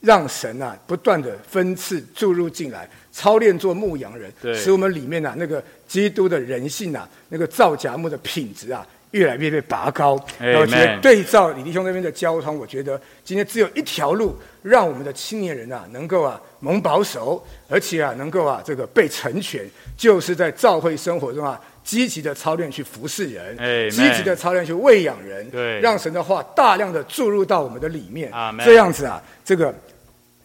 [0.01, 8.85] 让神啊不断的分次注入进来，操练做牧羊人，使我们里面啊那个基督的人性啊，那个造假木的品质啊。
[9.13, 19.65] 越来越被拔高我觉得对照李弟兄那边的交通，我觉得今天只有一条路，让我们的青年人啊能够啊蒙保守，而且啊能够啊这个被成全，
[19.97, 23.55] 就是在教会生活中啊积极的操练去服侍人
[23.91, 25.79] 积极的操练去喂养人，对。
[25.81, 28.33] 让神的话大量的注入到我们的里面。
[28.65, 29.73] 这样子啊，这个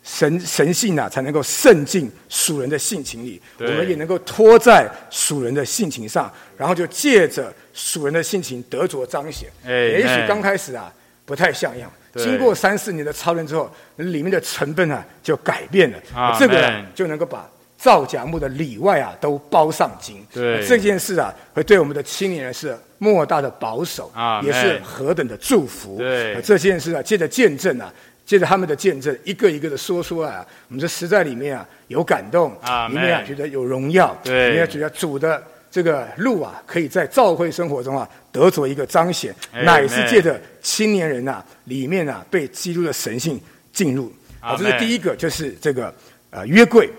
[0.04, 9.50] 神神性啊，才能够渗进属人的性情里，我们也能够托在属人的性情上，然后就借着属人的性情得着彰显。
[9.66, 10.94] Amen 也许刚开始啊
[11.26, 15.98] 不太像样，经过三四年的操练之后，里面的成分啊就改变了
[16.38, 17.50] 这个啊就能够把。
[17.80, 20.22] 造假木的里外啊，都包上金。
[20.34, 25.98] 对这件事啊，会对我们的青年人是莫大的保守 Amen 也是何等的祝福。
[25.98, 27.92] 对啊这件事啊，借着见证啊，
[28.26, 43.40] 借着他们的见证，一个一个的说出来啊，我们这实在里面啊有感动，Amen 里面啊觉得有荣耀，对里面觉得主的这个路啊，可以在教会生活中啊得着一个彰显，Amen 乃是借着青年人啊里面啊被基督的神性
[43.72, 44.12] 进入。
[44.42, 45.94] 啊，这是 Amen 第一个，就是这个
[46.30, 46.90] 呃约柜。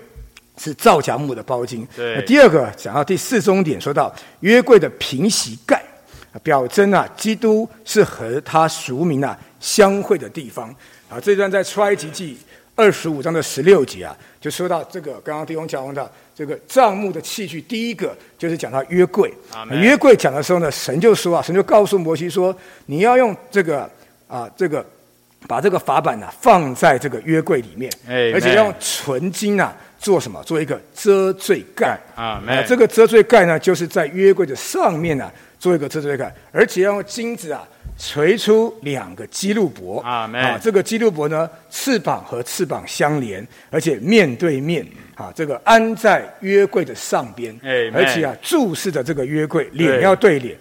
[0.61, 1.87] 是造假木的包金。
[1.95, 5.81] 对那第二个讲到第四终点，说到约柜的平席盖，
[6.31, 10.69] 啊表征啊，基督是和他俗民啊相会的地方。
[11.09, 12.37] 啊，这段在出埃及记
[12.75, 19.33] 二十五章的十六节啊，就说到这个，刚刚弟兄讲到这个帐幕的器具，第一个就是讲到约柜。
[19.53, 23.89] 阿门约柜讲的时候呢，神就说啊，神就告诉摩西说，你要用这个
[24.27, 24.85] 啊这个。
[25.47, 27.91] 把这个法板呢、放在这个约柜里面
[28.31, 30.43] 而且要用纯金啊做什么？
[30.43, 31.97] 做一个遮罪盖。
[32.15, 37.63] 啊，这个遮罪盖呢，就是在约柜的上面呢、做一个遮罪盖，而且要用金子啊
[37.99, 40.01] 锤出两个基路伯。
[40.01, 40.27] 啊，
[40.59, 44.83] 这个基路伯呢，翅膀和翅膀相连，而且面对面
[45.13, 47.55] 啊，这个安在约柜的上边
[47.93, 50.57] 而且啊注视着这个约柜，脸要对脸，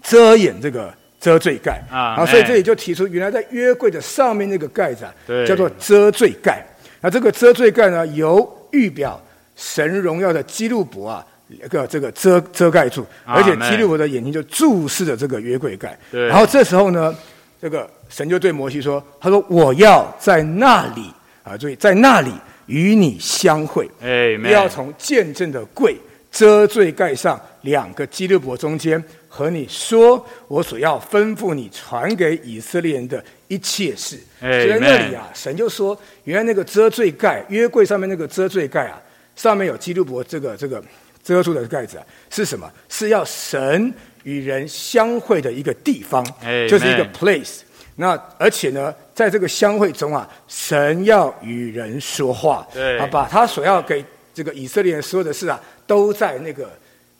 [0.00, 5.12] 遮掩这个遮罪盖啊，所以门这里就提出，原来在约柜的上面那个盖子啊，
[5.44, 6.64] 叫做遮罪盖。
[7.04, 9.20] 那这个遮罪盖呢，由预表
[9.54, 15.98] 神荣耀的基路伯啊，一个这个遮遮盖住，而且门基路伯的眼睛就注视着这个约柜盖。
[16.10, 17.14] 对然后这时候呢，
[17.60, 21.12] 这个神就对摩西说：“他说我要在那里
[21.42, 22.32] 啊，注意在那里
[22.64, 25.94] 与你相会。”哎，要从见证的柜
[26.32, 33.22] 遮罪盖上两个基路伯中间，和你说我所要吩咐你传给以色列人的
[33.54, 34.18] 一切事。
[34.40, 39.00] 所以在那里啊，神就说，原来那个遮罪盖约柜上面那个遮罪盖啊，
[39.36, 40.82] 上面有基督伯这个这个
[41.22, 42.70] 遮住的盖子啊，是什么？
[42.88, 43.92] 是要神
[44.24, 46.24] 与人相会的一个地方
[46.68, 47.60] 就是一个 place。
[47.96, 56.66] 那而且呢，在这个相会中啊，神要与人说话，对啊，把他所要给这个以色列人说的事啊，都在那个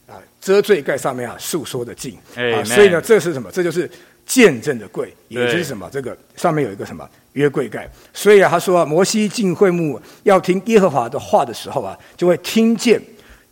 [0.08, 3.50] 啊遮罪盖上面啊诉说的尽啊，所以呢，这是什么？
[3.52, 3.88] 这就是
[4.26, 5.88] 见证的柜，也就是什么？
[5.92, 7.88] 这个上面有一个什么约柜盖。
[8.12, 13.00] 所以啊，他说啊，摩西进会幕要听耶和华的话的时候啊，就会听见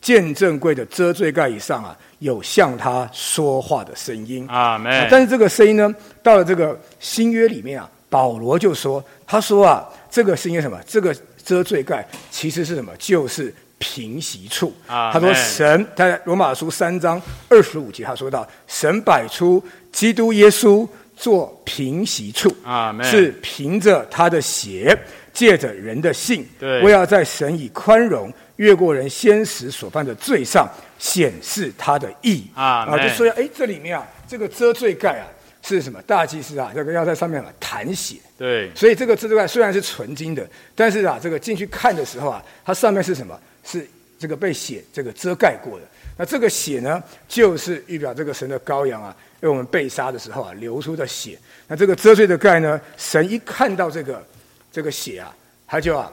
[0.01, 4.47] 见证柜的遮罪盖以上啊有向他说话的声音。
[4.49, 4.81] 啊，
[5.11, 10.79] 但是这个声音呢，到了这个新约里面啊，保罗就说：“他说啊，这个是因为什么？
[10.87, 12.93] 这个遮罪盖其实是什么？
[12.99, 14.73] 就是平息处。
[14.87, 22.55] 他说神在罗马书三章二十五节，他说到神摆出基督耶稣做平息处，
[23.03, 24.97] 是凭着他的血，
[25.33, 30.69] 借着人的信，为要在神以宽容越过人先时所犯的罪上
[31.01, 32.87] 显示他的义啊。
[32.97, 35.27] 就说哎，这里面啊，这个遮罪盖啊。”
[35.65, 36.73] 是什么大祭司啊？
[36.75, 38.17] 这个要在上面啊弹血。
[38.37, 38.69] 对。
[38.75, 43.39] 所以这个遮罪盖虽然是纯金的，但是啊，这个进去看的时候啊，它上面是什么？
[43.65, 43.87] 是
[44.19, 45.87] 这个被血这个遮盖过的。
[46.17, 51.39] 那这个血呢，就是预表这个神的羔羊啊，为我们被杀的时候啊流出的血。
[51.67, 54.25] 那这个遮罪的盖呢，神一看到这个
[54.71, 55.35] 这个血啊，
[55.67, 56.13] 他就啊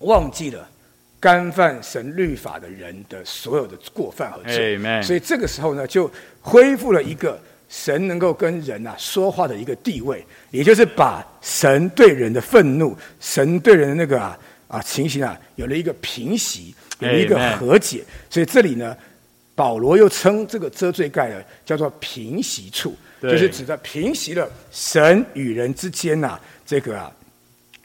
[0.00, 0.68] 忘记了
[1.18, 4.78] 干犯神律法的人的所有的过犯和罪。
[5.02, 7.38] 所以这个时候呢，就恢复了一个。
[7.66, 14.38] 神能够跟人啊说话的一个地位，也就是把神对人的愤怒、神对人的那个啊
[14.74, 18.02] 啊情形啊，有了一个平息，有了一个和解。
[18.28, 18.96] 所以这里呢，
[19.54, 27.12] 保罗又称这个遮罪盖呢叫做平息处，就是指的平息了神与人之间呐这个啊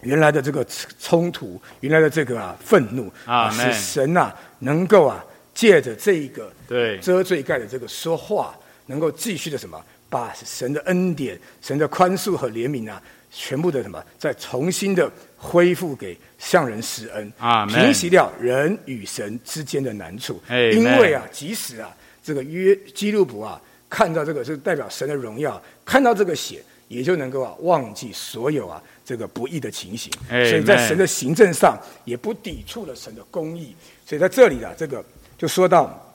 [0.02, 0.65] 原来的这个
[0.99, 5.23] 冲突，原来的这个啊愤怒啊，使神呐能够啊
[5.54, 8.56] 借着这一个对遮罪盖的这个说话。
[8.89, 12.99] 能够继续的什么，把神的恩典、神的宽恕和怜悯啊，
[13.31, 20.41] 全部的什么，再重新的恢复给向人施恩啊，平息掉人与神之间的难处。
[20.49, 30.11] 因为啊，即使啊，这个约基路伯啊，看到这个是代表神的荣耀，看到这个血，也就能够啊，忘记所有啊这个不义的情形。
[30.29, 33.75] 所以在神的行政上，也不抵触了神的公义。
[34.05, 35.03] 所以在这里啊，这个
[35.37, 36.05] 就说到。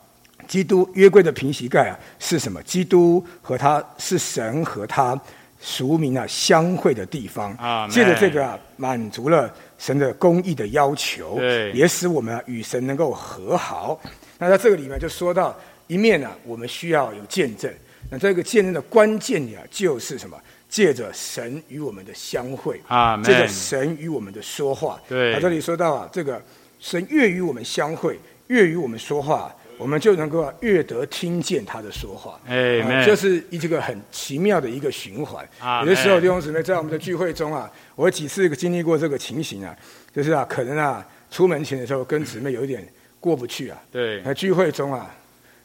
[0.47, 2.63] 基督约柜的平息盖啊，是什么？
[2.65, 5.19] 基督和他是神和他
[5.67, 7.89] 俗民啊相会的地方啊。
[7.89, 13.99] 借着这个啊，满足了神的公义的要求，对，也使我们与神能够和好。
[14.39, 17.73] 那在这个里面就说到一面呢，我们需要有见证。
[18.11, 20.39] 那这个见证的关键啊，就是什么？
[20.69, 25.01] 借着神与我们的相会啊，借着神与我们的说话。
[25.09, 26.43] 对，那这里说到啊，这个
[26.81, 29.55] 神越与我们相会，越与我们说话。
[29.77, 35.47] 我们就能够越得听见他的说话，哎，就是一这个很奇妙的一个循环。
[35.81, 39.77] 有的时候弟兄姊妹在我们的聚会中啊，我几次经历过这个情形啊，
[40.15, 42.87] 就是啊，可能啊，出门前的时候跟姊妹有一点
[43.19, 43.77] 过不去啊。
[43.91, 44.23] 对。
[44.25, 45.13] 那聚会中啊，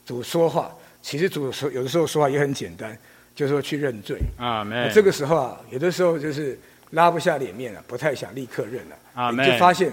[0.06, 2.98] 主说话，其实主说有的时候说话也很简单，
[3.36, 4.18] 就是说去认罪。
[4.38, 4.90] 啊，没。
[4.94, 6.58] 这个时候啊，有的时候就是
[6.92, 8.96] 拉不下脸面了，不太想立刻认了。
[9.14, 9.92] 啊，就发现。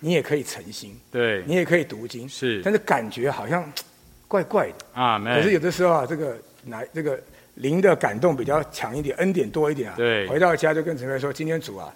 [0.00, 3.70] 你也可以诚心，对你也可以读经，是，但是感觉好像
[4.28, 5.18] 怪怪的啊。
[5.24, 7.18] 可是有的时候啊，这个来这个
[7.54, 9.96] 灵的感动比较强一点，恩典多一点啊。
[9.96, 11.92] 对，回到家就跟陈妹说：“今天主啊，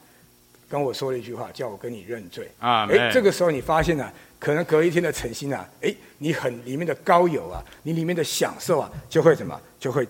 [0.68, 4.10] 跟我说了一句话，叫我跟你认罪啊。”哎，这个时候你发现呢，
[4.40, 10.04] 可能隔一天的诚心啊，哎，你很里面的高友啊，你里面的享受啊，就会什么，就会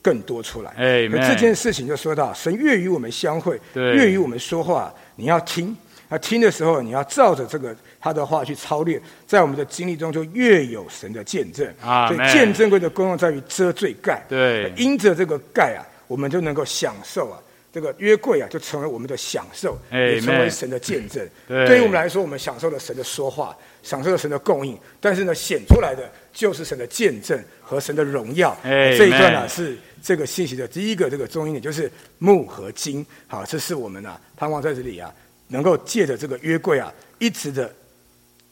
[0.00, 0.70] 更多出来。
[0.76, 5.76] 哎，这件事情就说到神越与我们相会，越与我们说话，你要听。
[6.12, 11.66] 那听的时候，你要照着这个他的话去操练，在我们的经历中就越有神的见证。
[11.80, 14.22] 啊，所以见证柜的功用在于遮罪盖。
[14.28, 17.40] 对，因着这个盖啊，我们就能够享受啊，
[17.72, 21.26] 这个约柜啊，就成为我们的享受，也成为神的见证。
[21.48, 28.54] 对，于我们来说，我们享受了神的说话，享受了神的供应，但是呢，显出来的就是神的见证和神的荣耀。
[28.62, 33.06] 这一段呢，是这个信息的第一个这个中心点，就是木和金。
[33.26, 35.10] 好，这是我们啊，盼望在这里啊。
[35.52, 37.72] 能够借着这个约柜啊，一直的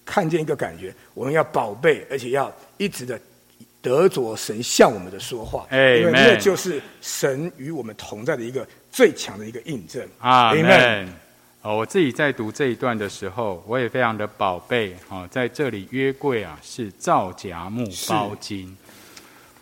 [0.04, 3.18] 看见一个感觉，我们要宝贝，而且要一直的
[3.80, 10.06] 得着神向我们的说话，因为那就是神与我们同在的一个最强的一个印证。
[10.18, 11.08] 啊，阿门。
[11.62, 14.96] 哦，我自己在读这一段的时候，我也非常的宝贝。
[15.08, 18.76] 哦，在这里约柜啊是造荚木包金，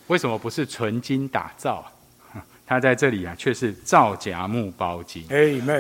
[0.07, 1.85] 为什么不是纯金打造？
[2.69, 5.25] 他在这里啊，却是造假木包金。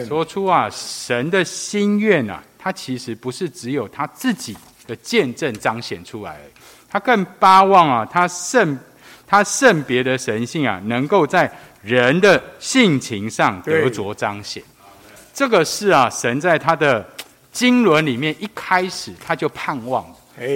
[0.07, 6.41] 说出啊，神的心愿啊，他其实不是只有他自己的见证彰显出来，
[6.89, 8.79] 他更巴望啊，他圣
[9.27, 14.63] 他圣别的神性啊，能够在人的性情上得着彰显。
[15.35, 17.07] 这个是啊，神在他的
[17.53, 20.07] 经纶里面一开始他就盼望，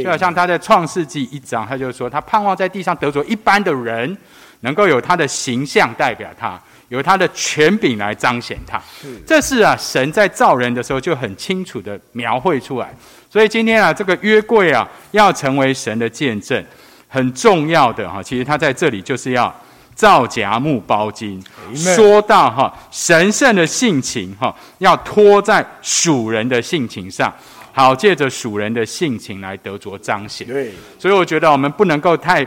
[0.02, 4.16] 就好像他在创世纪一章，他就说他盼望在地上得着一般的人。
[4.62, 8.82] 能够有他的形象代表他，有他的权柄来彰显他。
[9.24, 12.92] 这是啊，神在造人的时候就很清楚的描绘出来。
[13.30, 16.64] 所以今天啊，这个约柜啊，要成为神的见证，
[17.08, 18.22] 很重要的哈。
[18.22, 19.54] 其实他在这里就是要
[19.94, 21.42] 造荚木包金，
[21.74, 27.32] 说到哈神圣的性情哈，要托在属人的性情上，
[27.72, 30.46] 好借着属人的性情来得着彰显。
[30.46, 32.46] 对，所以我觉得我们不能够太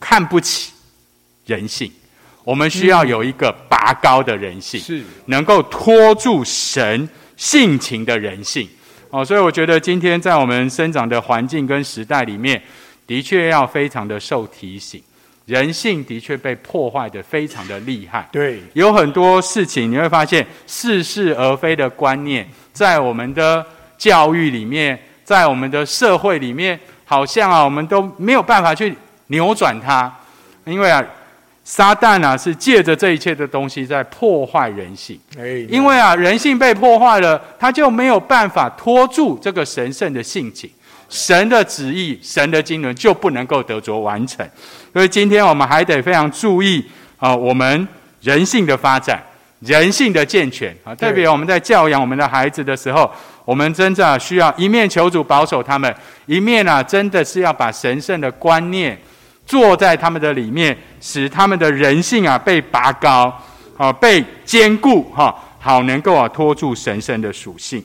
[0.00, 0.72] 看不起
[1.46, 1.90] 人性，
[2.44, 5.02] 我们需要有一个拔高的人性，是。
[5.26, 8.68] 能够托住神性情的人性。
[9.10, 12.60] 哦，所以我觉得今天在我们生长的环境跟时代里面，
[13.06, 15.02] 的确要非常的受提醒。
[15.46, 23.64] 人性的确被破坏的非常的厉害，对，有很多事情你会发现似是而非的观念，在我们的
[23.96, 28.92] 教育里面，在我们的社会里面，好像啊，我们都没有办法去
[29.28, 30.12] 扭转它，
[30.64, 31.00] 因为啊，
[31.68, 40.70] 撒旦啊是借着这一切的东西在破坏人性，哎，因为啊，人性被破坏了，他就没有办法拖住这个神圣的性情。
[41.08, 44.48] 神的旨意、神的经纶就不能够得着完成，
[44.92, 46.84] 所以今天我们还得非常注意
[47.18, 47.88] 啊，我们
[48.20, 49.20] 人性的发展、
[49.60, 50.94] 人性的健全啊。
[50.94, 53.10] 特别我们在教养我们的孩子的时候，
[53.44, 55.92] 我们真的需要一面求主保守他们，
[56.26, 58.96] 一面啊，真的是要把神圣的观念
[59.46, 63.32] 坐在他们的里面，使他们的人性啊被拔高
[63.78, 67.82] 啊，被坚固哈，好能够啊拖住神圣的属性。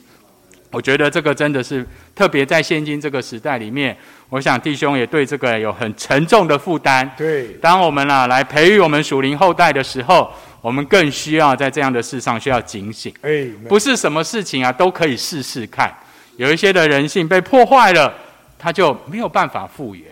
[0.72, 1.86] 我觉得这个真的是
[2.16, 3.95] 特别在现今这个时代里面，
[4.30, 7.09] 我想弟兄也对这个有很沉重的负担。
[7.18, 10.32] 对，当我们啊来培育我们属灵后代的时候，
[10.62, 13.14] 我们更需要在这样的事上需要警醒。
[13.22, 15.93] 哎，不是什么事情啊都可以试试看，
[16.38, 18.14] 有一些的人性被破坏了，
[18.57, 20.05] 他就没有办法复原。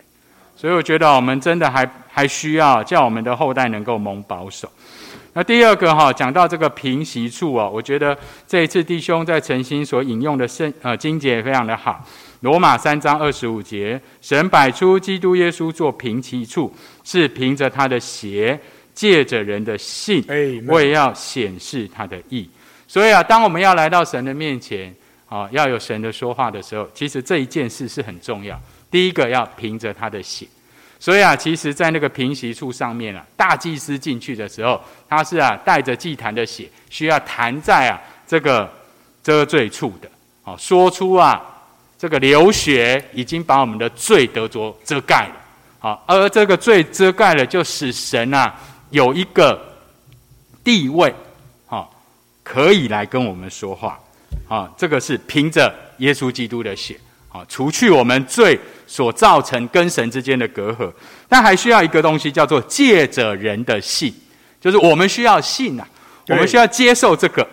[0.60, 4.70] 所以我觉得我们真的还还需要叫我们的后代能够蒙保守。
[5.32, 12.06] 那第二个哈，讲到这个平息处哦，我觉得这一次弟兄在诚心所引用的圣呃经节也非常的好。
[12.42, 16.70] 罗马三章二十五节，神摆出基督耶稣做平息处，
[17.06, 18.60] 是凭着他的血，
[18.94, 20.22] 借着人的信，
[20.68, 22.50] 为要显示他的义。
[22.86, 24.94] 所以啊，当我们要来到神的面前
[25.30, 28.60] 啊，要有神的说话的时候，其实这一件事是很重要。
[28.92, 30.48] 第一个要凭着他的血。
[31.02, 38.70] 所以啊，其实，在那个平息处上面啊，大祭司进去的时候，他是啊带着祭坛的血，需要弹在啊这个
[39.24, 40.10] 遮罪处的，
[40.44, 41.42] 哦，说出啊
[41.98, 45.36] 这个流血已经把我们的罪得着遮盖了，
[45.80, 48.54] 好，而这个罪遮盖了，就使神啊
[48.90, 49.58] 有一个
[50.66, 51.16] 地位，
[51.66, 51.94] 好，
[52.44, 53.98] 可以来跟我们说话，
[54.50, 57.00] 啊，这个是凭着耶稣基督的血。
[57.32, 60.92] 啊，除去我们罪所造成跟神之间的隔阂，
[61.28, 64.12] 但还需要一个东西，叫做借着人的信，
[64.60, 65.84] 就是我们需要信呐，
[66.28, 67.48] 我们需要接受这个，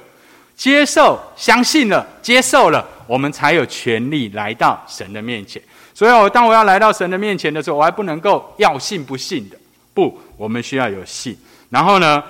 [0.56, 5.60] 接受、相信了、接受了，我们才有权利来到神的面前。
[5.92, 9.56] 所以，我当我要来到神的面前的时候，我还不能够要信不信的，
[9.92, 11.36] 不，我们需要有信。
[11.68, 12.22] 然后呢，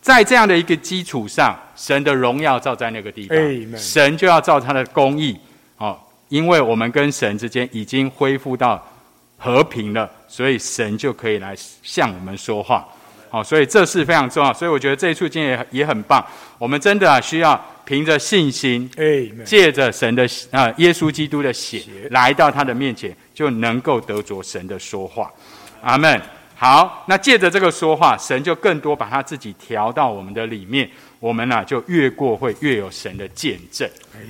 [0.00, 3.36] 在这样的一个基础上，神的荣耀照在那个地方，
[3.78, 5.38] 神就要照他的公义。
[6.28, 8.84] 因为我们跟神之间已经恢复到
[9.38, 12.86] 和平了，所以神就可以来向我们说话。
[13.30, 14.52] 好，所以这是非常重要。
[14.52, 16.24] 所以我觉得这一处经也也很棒。
[16.58, 18.88] 我们真的啊需要凭着信心，
[19.44, 25.30] 借着神的啊耶稣基督的血来到他的面前，就能够得着神的说话。
[25.82, 26.20] 阿门。
[26.56, 30.88] 好，那借着这个说话，神就更多把他自己调到我们的里面，
[31.18, 33.88] 我们呢就越过会越有神的见证。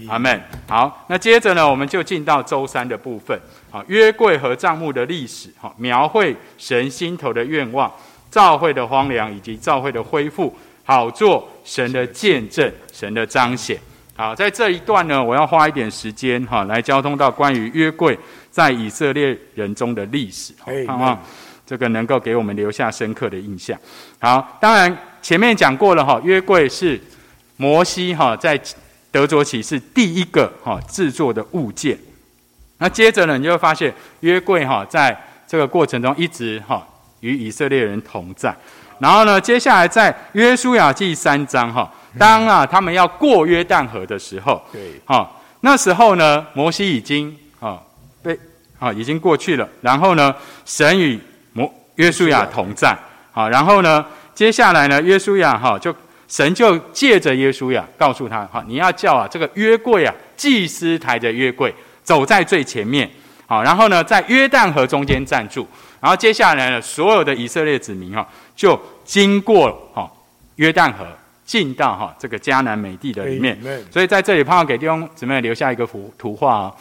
[0.08, 0.42] 阿门。
[0.66, 3.38] 好，那接着呢，我们就进到周三的部分。
[3.70, 7.92] 好，约柜和帐幕的历史，哈，描绘神心头的愿望，
[8.30, 13.78] 召会的荒凉以及召会的恢复，好做神的见证，神的彰显。
[14.16, 18.18] 好，在这一段呢，我要花一点时间哈，来交通到关于约柜
[18.50, 20.54] 在以色列人中的历史。
[20.86, 21.20] 好望
[21.66, 23.78] 这个能够给我们留下深刻的印象。
[24.18, 27.00] 好，当然前面讲过了哈，约柜是
[27.56, 28.60] 摩西哈在
[29.10, 31.98] 德卓起是第一个哈制作的物件。
[32.78, 36.86] 那接着呢，你就会发现约柜哈在这个过程中一直哈
[37.20, 38.54] 与以色列人同在。
[38.98, 47.80] 然后呢，接下来在约书亚记三章哈，当啊他们要过约旦河的时候，对，哈那时候呢，摩西已经啊
[48.22, 48.38] 被
[48.78, 49.68] 啊已经过去了。
[49.80, 50.34] 然后呢，
[50.64, 51.33] 神与摩
[51.96, 52.96] 约书亚同在，
[53.32, 55.94] 好，然后呢，接下来呢，约书亚哈就
[56.26, 61.72] 神就借着约书亚告诉他，哈，你要叫啊这个约柜啊，祭司抬着约柜
[62.02, 63.08] 走在最前面，
[63.46, 65.66] 好，然后呢，在约旦河中间站住，
[66.00, 68.26] 然后接下来呢，所有的以色列子民哈
[68.56, 70.10] 就经过哈
[70.56, 71.06] 约旦河
[71.44, 73.56] 进到哈这个迦南美地的里面，
[73.90, 76.72] 所以在这里，盼望给弟兄姊妹留下一个图图画啊。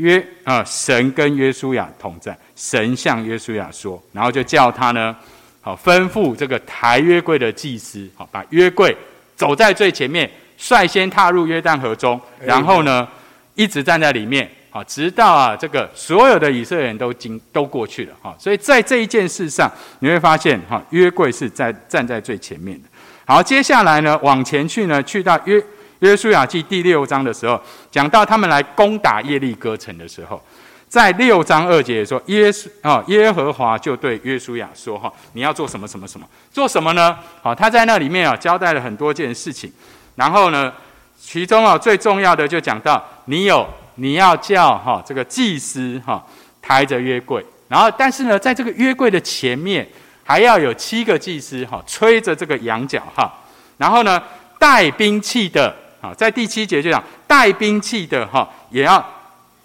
[0.00, 5.14] 约啊，神跟约书亚同在，神向约书亚说，然后就叫他呢，
[5.60, 8.96] 好吩咐这个抬约柜的祭司，好把约柜
[9.36, 13.06] 走在最前面，率先踏入约旦河中，然后呢
[13.54, 22.88] 一直站在里面，好直到啊这个所有的以色列人都经都过去了，哈，所以在这一件事上，你会发现哈约柜是在站在最前面的。
[23.26, 25.62] 好，接下来呢往前去呢，去到约
[26.00, 30.42] 约书亚记第六章的时候，讲到他们来攻打耶利哥城的时候。
[30.88, 36.26] 在六章二节说，耶稣啊，耶和华就对约书亚说：“哈，你要做什么什么什么？
[36.50, 37.16] 做什么呢？
[37.42, 39.72] 好，他在那里面啊，交代了很多件事情。
[40.16, 40.72] 然后呢，
[41.16, 43.64] 其中啊，最重要的就讲到，你有
[43.96, 46.20] 你要叫哈这个祭司哈
[46.60, 49.88] 抬着约柜，然后但是呢，在这个约柜的前面
[50.24, 53.32] 还要有七个祭司哈吹着这个羊角哈，
[53.76, 54.20] 然后呢，
[54.58, 59.04] 带兵器的啊，在第七节就讲带兵器的哈也要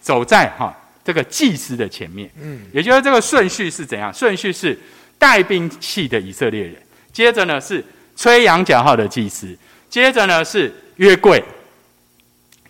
[0.01, 0.73] 走在哈。”
[1.05, 4.11] 这个祭司的前面，嗯，也就是这个顺序是怎样？
[4.11, 4.75] 顺序是
[5.19, 6.75] 带兵器的以色列人，
[7.13, 9.55] 接着呢是吹羊角号的祭司，
[9.88, 11.39] 接着呢是约柜，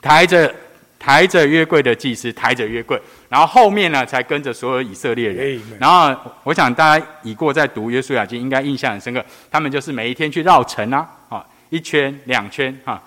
[0.02, 0.54] 抬着
[1.00, 5.58] 抬着约柜的祭司抬着约柜，然后后面呢才跟着所有以色列人。
[5.80, 6.14] 然后
[6.44, 13.02] 我想大家已过在读约书亚经，应该印象很深刻，他们就是每一天去绕城啊，啊，一圈两圈哈。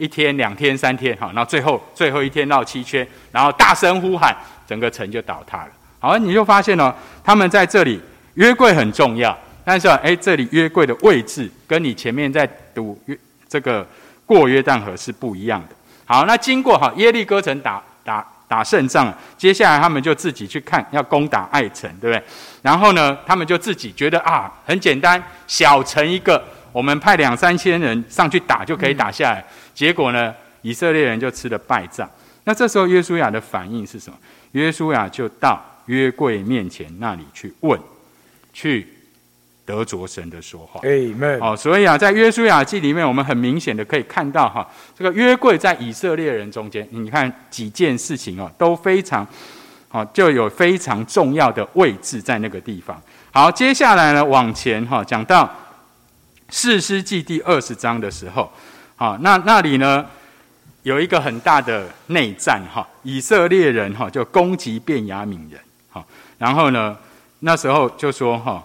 [0.00, 4.34] 一天、两天、三天，哈，然后最后最后一天绕七圈，然后大声呼喊，
[4.66, 5.68] 整个城就倒塌了。
[5.98, 8.00] 好，你就发现了，他们在这里
[8.34, 13.86] 约柜很重要，但是哎，这里约柜的位置跟你前面在读约这个
[14.24, 15.76] 过约旦河是不一样的。
[16.06, 22.24] 好，那经过哈耶利哥城打打打胜仗，接下来他们就自己去看要攻打爱城，对不对？
[22.62, 26.42] 然后呢，他们就自己觉得啊，很简单，小城一个。
[26.72, 29.44] 我们派两三千人上去打就可以打下来，
[29.80, 32.06] 结果呢，以色列人就吃了败仗。
[32.44, 34.18] 那这时候约书亚的反应是什么？
[34.52, 37.80] 约书亚就到约柜面前那里去问，
[38.52, 38.86] 去
[39.64, 40.82] 得着神的说话。
[40.82, 41.38] Amen。
[41.42, 49.26] 哦，所以啊，在约书亚记里面，我们很明显的可以看到哈，这个约柜在以色列人中间，你看几件事情哦，都非常
[49.88, 53.02] 好，就有非常重要的位置在那个地方。
[53.32, 55.50] 好，接下来呢，往前哈，讲到。
[56.52, 58.52] 四师记第二十章的时候，
[59.00, 60.04] 好，那那里呢
[60.82, 65.58] 有一个很大的内战哈，以色列人哈就攻击便雅悯人，
[65.90, 66.04] 哈，
[66.36, 66.94] 然后呢
[67.38, 68.62] 那时候就说哈，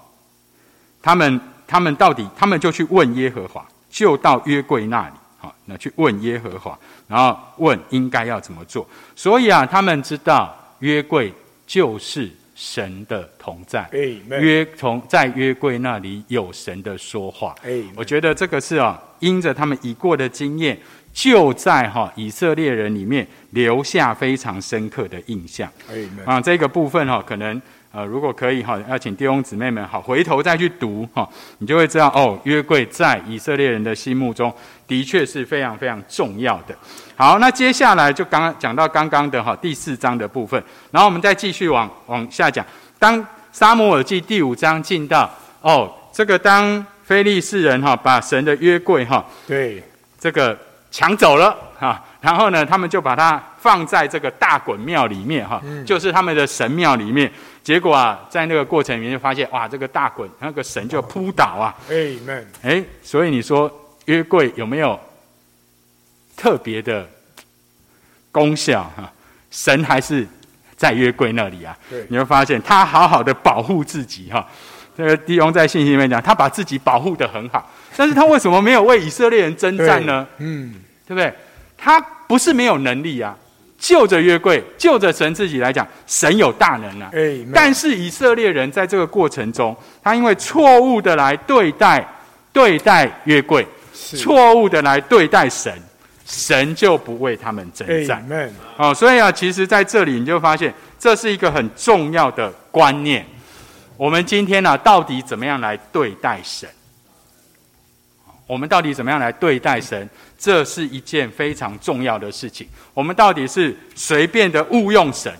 [1.01, 6.77] 他们他们到底他们就去问耶和华，就到约柜那里，好，那去问耶和华，
[7.07, 11.33] 然后问应该要怎么做，所以啊，他们知道约柜
[11.65, 12.29] 就是。
[12.57, 17.53] 神的同在，约从在约柜那里有神的说话。
[17.97, 20.77] 我觉得这个是啊，因着他们已过的经验，
[21.13, 25.69] 就在哈以色列人里面留下非常深刻的印象。
[26.25, 27.61] 啊，这个部分哈，可能。
[27.97, 31.25] 呃，如果可以哈，要请弟兄姊妹们好回头再去读哈，
[31.59, 34.53] 你就会知道哦，约柜在以色列人的心目中
[34.85, 36.75] 的确是非常非常重要的。
[37.15, 40.61] 好，那接下来就刚刚讲到刚刚的哈第四章的部分，
[40.91, 42.65] 然后我们再继续往往下讲。
[42.99, 49.81] 当沙摩尔记第五章进到哦，这个当非利士人哈把神的约柜哈对
[50.19, 50.57] 这个
[50.91, 52.03] 抢走了哈。
[52.19, 57.31] 然后呢，他们就把它放在这个大滚庙里面，哈，就是他们的神庙里面。
[57.63, 61.75] 结果啊，在那个过程里面就发现，哇，这个大滚那个神就扑倒啊。
[61.87, 62.45] Amen。
[62.63, 63.71] 哎，所以你说
[64.05, 64.99] 约柜有没有
[66.35, 67.07] 特别的
[68.31, 68.83] 功效？
[68.97, 69.11] 哈，
[69.51, 70.27] 神还是
[70.75, 71.77] 在约柜那里啊。
[72.09, 74.47] 你会发现他好好的保护自己，哈。
[74.97, 80.25] 这个弟兄在信息里面讲，他把自己保护的很好，但是他为什么没有为以色列人征战呢？
[80.37, 80.73] 嗯，
[81.05, 81.33] 对不对？
[81.77, 83.35] 他不是没有能力啊，
[83.77, 87.09] 就着约柜，就着神自己来讲，神有大能啊。
[87.53, 92.07] 但是以色列人在这个过程中，他因为错误的来对待
[92.53, 95.73] 对待约柜，错误的来对待神，
[96.25, 98.25] 神就不为他们征战。
[98.77, 103.25] 哦，所以啊，其实在这里你就发现，这是一个很重要的观念。
[103.97, 106.69] 我们今天呢，到底怎么样来对待神？
[108.47, 110.07] 我们到底怎么样来对待神？
[110.37, 112.67] 这是一件非常重要的事情。
[112.93, 115.33] 我们到底是随便的误用神，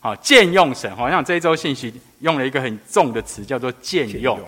[0.00, 0.94] 啊，借用神？
[0.94, 4.38] 好像这一周信息用了一个很重的词，叫做借用，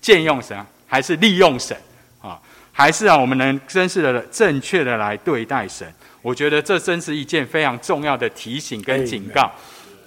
[0.00, 0.56] 借用神，
[0.86, 1.76] 还是利用神？
[2.22, 2.40] 啊，
[2.72, 5.92] 还是啊，我们能真实的、正确的来对待神？
[6.22, 9.50] 我觉得这真是一件非常重要的提醒跟警告。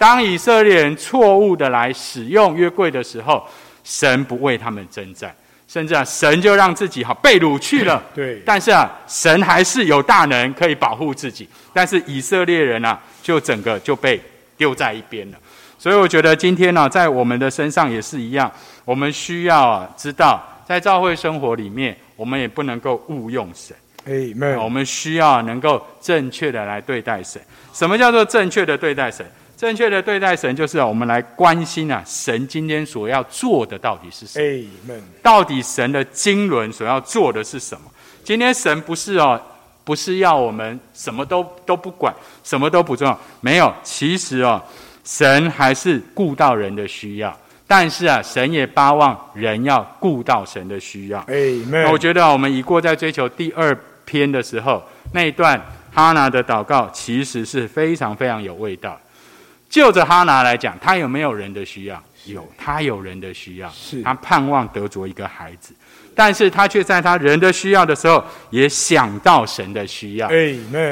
[0.02, 3.46] 当以色列人错误的来使用约柜的时候，
[3.84, 5.32] 神不为他们征战。
[5.68, 8.02] 甚至啊，神就让自己哈被掳去了。
[8.12, 8.42] 对。
[8.44, 11.48] 但是啊，神还是有大能可以保护自己。
[11.72, 14.20] 但是以色列人啊，就整个就被
[14.56, 15.38] 丢在一边了。
[15.78, 18.50] 所以我觉得今天呢，在我们的身上也是一样，
[18.84, 23.76] 我们需要啊知道，在教会生活里面，我们也不能够误用神。
[24.04, 24.60] Amen。
[24.60, 27.40] 我们需要能够正确的来对待神。
[27.72, 29.24] 什么叫做正确的对待神？
[29.62, 34.94] 正确的对待神，就是我们来关心啊，神今天所要做的到底是什么。
[35.22, 37.82] 到底神的经纶所要做的是什么？
[38.24, 39.40] 今天神不是哦，
[39.84, 43.16] 不是要我们什么都都不管，什么都不重要。
[43.40, 44.60] 没有，其实哦，
[45.04, 47.32] 神还是顾到人的需要。
[47.68, 51.20] 但是啊，神也巴望人要顾到神的需要。
[51.26, 51.88] Amen。
[51.92, 53.78] 我觉得我们已过在追求第二。
[54.04, 54.82] 篇的时候，
[55.12, 55.58] 那一段
[55.92, 59.00] 哈拿的祷告其实是非常非常有味道。
[59.72, 62.00] 就着哈拿来讲，他有没有人的需要？
[62.26, 63.70] 有，他有人的需要。
[63.70, 65.72] 是，他盼望得着一个孩子，
[66.14, 70.28] 但是他却在他人的需要的时候，也想到神的需要。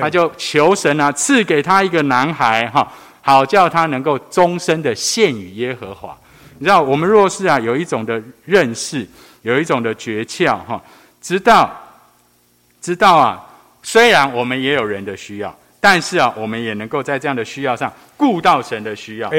[0.01, 6.16] 他就求神啊，赐给他一个男孩哈，好叫他能够终身的献与耶和华。
[6.59, 9.07] 你知道，我们若是啊，有一种的认识，
[9.43, 10.83] 有一种的诀窍哈，
[11.20, 11.70] 知道。
[12.81, 13.47] 知道啊，
[13.83, 19.31] 虽然我们也有人的需要，但是啊，我们也能够在这样的需要上顾到神的需要。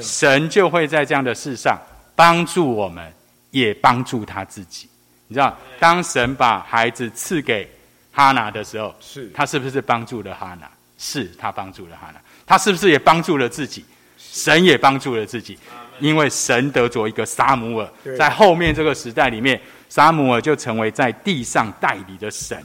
[0.00, 1.76] 神就会在这样的事上
[2.14, 3.12] 帮助我们，
[3.50, 4.88] 也帮助他自己。
[5.26, 7.68] 你知道，当神把孩子赐给
[8.12, 10.70] 哈拿的时候，是他是不是帮助了哈拿？
[10.96, 12.20] 是他帮助了哈拿。
[12.46, 13.84] 他是不是也帮助了自己？
[14.16, 15.58] 神也帮助了自己，
[15.98, 19.60] 因为神得着一个撒姆尔，在后面这个时代里面。
[19.90, 22.62] 撒母耳就成为在地上代理的神，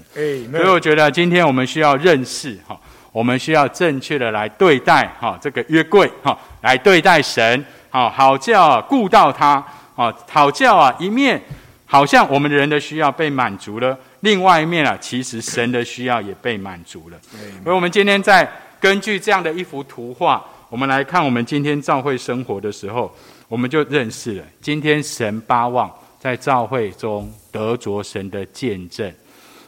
[0.52, 2.78] 所以我觉得今天我们需要认识哈，
[3.14, 9.64] 我们需要正确的来对待哈这个约柜哈，来对待神，好好叫啊顾到他，
[9.96, 11.42] 啊好叫啊一面
[11.86, 17.18] 好像我们人的需要被满足了，另外一面啊其实神的需要也被满足了。
[17.64, 18.46] 所以我们今天在
[18.82, 23.10] 根据这样的一幅图画，我们来看我们今天教会生活的时候，
[23.48, 25.90] 我们就认识了今天神八望。
[26.24, 29.14] 在教会中得着神的见证，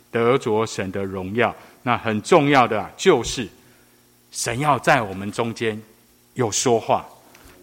[0.09, 1.53] 得着神的荣耀。
[1.85, 3.47] 那很重要的就是，
[4.31, 5.79] 神要在我们中间
[6.33, 7.05] 有说话，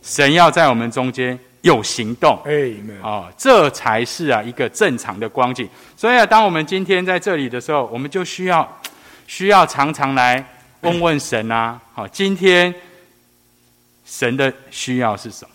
[0.00, 2.40] 神要在我们中间有行动。
[2.44, 5.68] 哎，啊，这才是啊一个正常的光景。
[5.96, 8.80] 所以啊，当我们今天在这里的时候，我们就需要
[9.26, 10.44] 需要常常来
[10.82, 11.80] 问问神啊。
[11.92, 12.72] 好，今天
[14.04, 15.50] 神的需要是什么？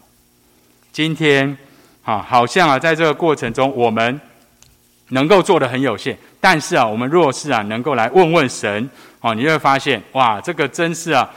[0.92, 1.58] 今天。
[2.04, 4.18] 啊，好像啊，在这个过程中，我们
[5.10, 6.18] 能够做的很有限。
[6.40, 8.90] 但是啊，我们若是啊，能够来问问神，
[9.22, 11.30] 哦，你会发现，哇，这个真是啊，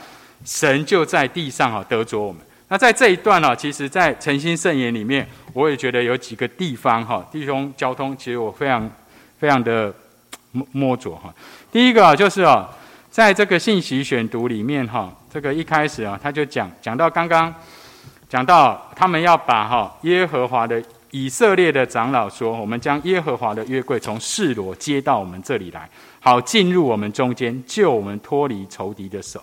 [0.45, 2.41] 神就在地上啊，得着我们。
[2.69, 8.89] 那在这一段呢，其实，在诚心圣言里面，我也觉得有几个地方哈，弟兄交通，其实我非常
[9.39, 9.93] 非常的
[10.53, 11.33] 摸摸着哈。
[11.73, 12.69] 第一个啊，就是啊，
[13.11, 17.53] 在这个信息选读里面哈，这个一开始啊，他就讲讲到刚刚。
[18.29, 20.81] 讲到他们要把哈耶和华的
[21.11, 25.89] 以色列的长老说，我们将耶和华的约柜从示罗接到我们这里来，
[26.21, 29.43] 好进入我们中间，救我们脱离仇敌的手。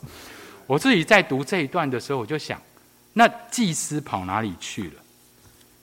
[0.65, 2.61] 我自己在读这一段的时候，我就想，
[3.13, 4.93] 那祭司跑哪里去了？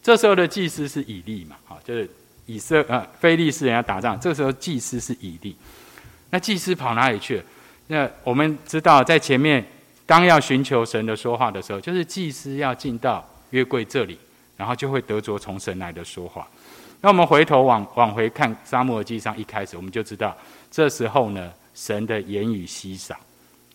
[0.03, 1.57] 这时候的祭司是以利嘛？
[1.65, 2.09] 好，就是
[2.47, 5.57] 以色呃非利士人要打仗，这时候祭司是以利。
[6.31, 7.45] 那祭司跑哪里去了？
[7.87, 9.65] 那我们知道在前面。
[10.07, 14.19] 当要寻求神的说话的时候，就是祭司要进到约柜这里，
[14.57, 16.47] 然后就会得着从神来的说话。
[17.01, 20.37] 那我们回头往往回看沙漠耳记上一开始，我们就知道
[20.71, 23.17] 这时候呢，神的言语稀少，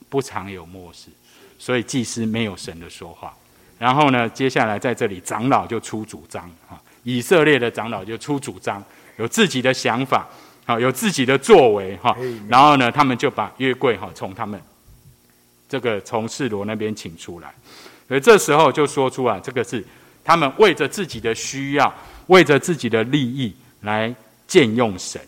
[0.09, 1.09] 不常有漠视，
[1.57, 3.33] 所以祭司没有神的说话。
[3.77, 8.83] 然后呢，接下来在这里长老就出主张啊，以色列的长老就出主张，
[9.17, 10.27] 有自己的想法，
[10.65, 12.17] 好，有自己的作为哈。
[12.47, 14.59] 然后呢，他们就把约柜哈从他们。
[15.69, 17.53] 这个从示罗那边请出来，
[18.07, 19.85] 所以这时候就说出啊，这个是
[20.29, 21.91] 他们为着自己的需要，
[22.27, 23.51] 为着自己的利益
[23.81, 24.13] 来
[24.45, 25.19] 借用神。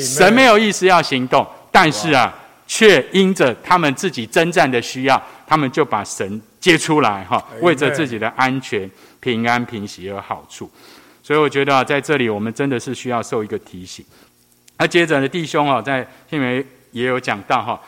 [0.00, 2.34] 神没有意思要行动，但是啊，
[2.66, 8.90] 却因着他们自己征战的需要，他们就把神接出来哈，为着自己的安全、
[9.20, 10.68] 平安、平息而好处。
[11.22, 14.04] 所以我觉得啊，在这里我们真的是需要受一个提醒。
[14.78, 17.80] 那接着呢，弟兄啊，在新闻也有讲到哈。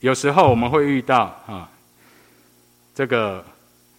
[0.00, 1.66] 有时候我们会遇到啊，
[2.94, 3.42] 这个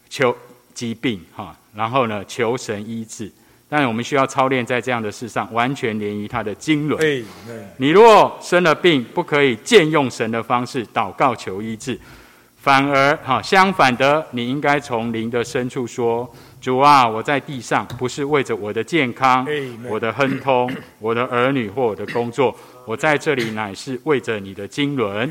[0.07, 0.37] 求
[0.75, 3.31] 疾病哈，然后呢求神医治，
[3.67, 6.97] 但我们需要操练在这样的事上，完全连于他的经纶。
[7.77, 11.99] 你若生了病，不可以借用神的方式祷告求医治，
[12.55, 19.45] 反而哈相反的，你应该从灵的深处说：主啊，我在地上不是为着我的健康、
[19.87, 22.55] 我的亨通、 我的儿女或我的工作。
[22.85, 25.27] 我在这里乃是为着你的经纶，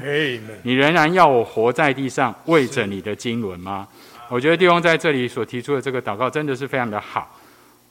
[0.65, 3.87] 你仍然要我活在地上为着你的经纶吗？
[4.29, 7.29] 我觉得弟兄在这里所提出的这个祷告真的是非常的好。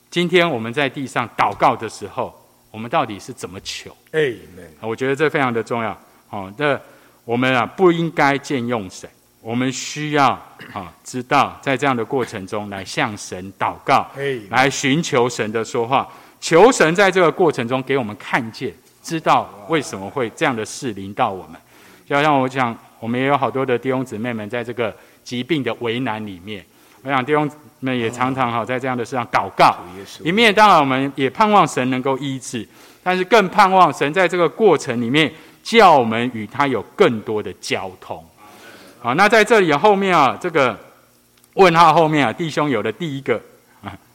[0.09, 2.33] 今天我们在地上祷告的时候，
[2.69, 3.95] 我们到底是怎么求？
[4.11, 4.33] 哎，
[4.81, 5.97] 我觉得这非常的重要。
[6.29, 6.79] 哦，那
[7.25, 9.09] 我们啊不应该僭用神，
[9.41, 10.31] 我们需要
[10.73, 14.07] 啊知道在这样的过程中来向神祷告，
[14.49, 16.07] 来寻求神的说话，
[16.39, 21.59] 求神在这个过程中给我们看见，知道为什么会这样的事临到我们。
[22.05, 24.93] 就好像我讲，我们也有好多的弟兄姊妹们在这个
[25.23, 26.63] 疾病的为难里面，
[27.03, 27.49] 我想弟兄
[27.79, 29.75] 们也常常哈在这样的事上祷告，
[30.23, 32.67] 一面当然我们也盼望神能够医治，
[33.01, 35.31] 但是更盼望神在这个过程里面。
[35.63, 38.21] 叫我们与他有更多的交通，
[38.99, 40.77] 好，那在这里后面啊，这个
[41.53, 43.41] 问号后面啊，弟兄有了第一个啊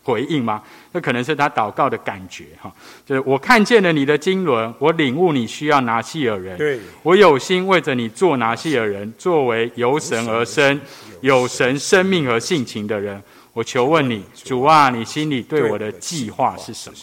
[0.08, 0.62] 回应吗？
[0.92, 2.72] 那可能是他祷告的感觉哈，
[3.04, 6.80] 就是我看见了你的经纶，我领悟你需要拿细尔人，对。
[7.02, 10.80] 我有心为着你做拿细尔人，作为由神而生、
[11.20, 16.96] 有神生命和性情的人，我求问你，主啊，你心里对我的计划是什么？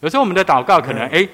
[0.00, 1.28] 有时候我们的祷告可能哎。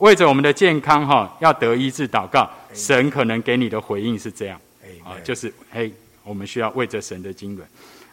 [0.00, 4.58] 为着我们的健康，哈，要得医治，祷告，神可能给你的回应是这样，
[5.04, 5.90] 啊，就是，哎，
[6.24, 7.62] 我们需要为着神的经纶，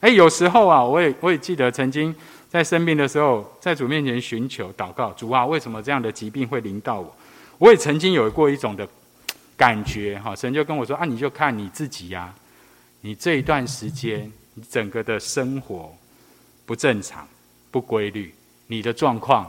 [0.02, 2.14] 哎，有时候啊，我也我也记得曾经
[2.58, 7.16] 在生病的时候，在主面前寻求祷告，主啊，为什么这样的疾病会临到我？
[7.60, 8.88] 我也曾经有过一种的
[9.56, 12.34] 感觉，哈，神就跟我说，啊，你就看你自己呀，
[13.02, 15.96] 你这一段时间，你整个的生活
[16.66, 17.28] 不正常、
[17.70, 18.34] 不规律，
[18.66, 19.48] 你的状况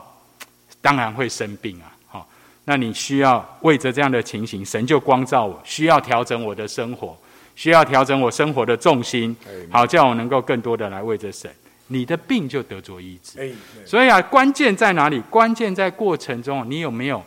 [0.82, 2.26] 当然会生病啊。
[2.66, 7.16] 那你需要为着这样的情形，神就光照我，需要调整我的生活，
[7.56, 9.34] 需要调整我生活的重心，
[9.70, 11.50] 好叫我能够更多的来为着神，
[11.88, 13.52] 你的病就得着医治。
[13.84, 15.20] 所以啊，关键在哪里？
[15.28, 17.22] 关键在过程中，你有没有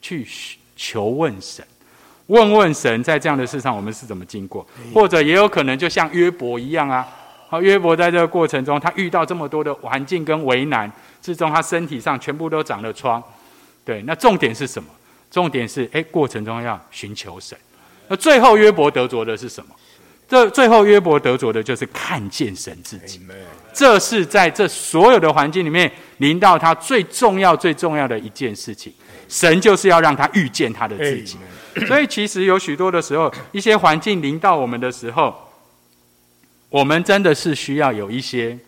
[0.00, 0.26] 去
[0.76, 1.64] 求问神？
[2.28, 4.66] 问问神，在这样的事上，我们是怎么经过？
[4.94, 7.06] 或者也有可能就像约伯一样啊，
[7.48, 10.90] 好，约伯在这个过程中，他遇到这么多的环境跟为难
[11.20, 13.22] 之中，他身体上全部都长了疮。
[13.84, 14.88] 对，那重点是什么？
[15.30, 17.58] 重点是，哎，过程中要寻求神。
[18.08, 19.74] 那最后约伯得着的是什么？
[20.34, 23.20] 这最后约伯得着的就是看见神自己。
[23.72, 28.92] 这是在这所有的环境里面临到他最重要、最重要的一件事情。
[29.28, 31.38] 神就是要让他遇见他的自己。
[31.86, 35.32] 所以其实有许多的时候，一些环境临到我们的时候，
[36.68, 38.58] 我们真的是需要有一些。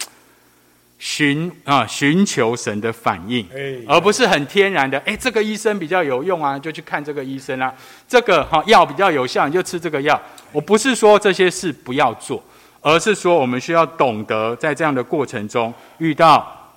[0.99, 3.47] 寻啊，寻求神的反应，
[3.87, 4.99] 而不是很天然的。
[5.01, 7.73] 哎，这个医生比较有用啊，就去看这个医生啊。
[8.09, 10.19] 这个哈药比较有效，你就吃这个药。
[10.53, 12.43] 我不是说这些事不要做，
[12.81, 16.73] 而是说我们需要懂得，在这样的过程中，遇到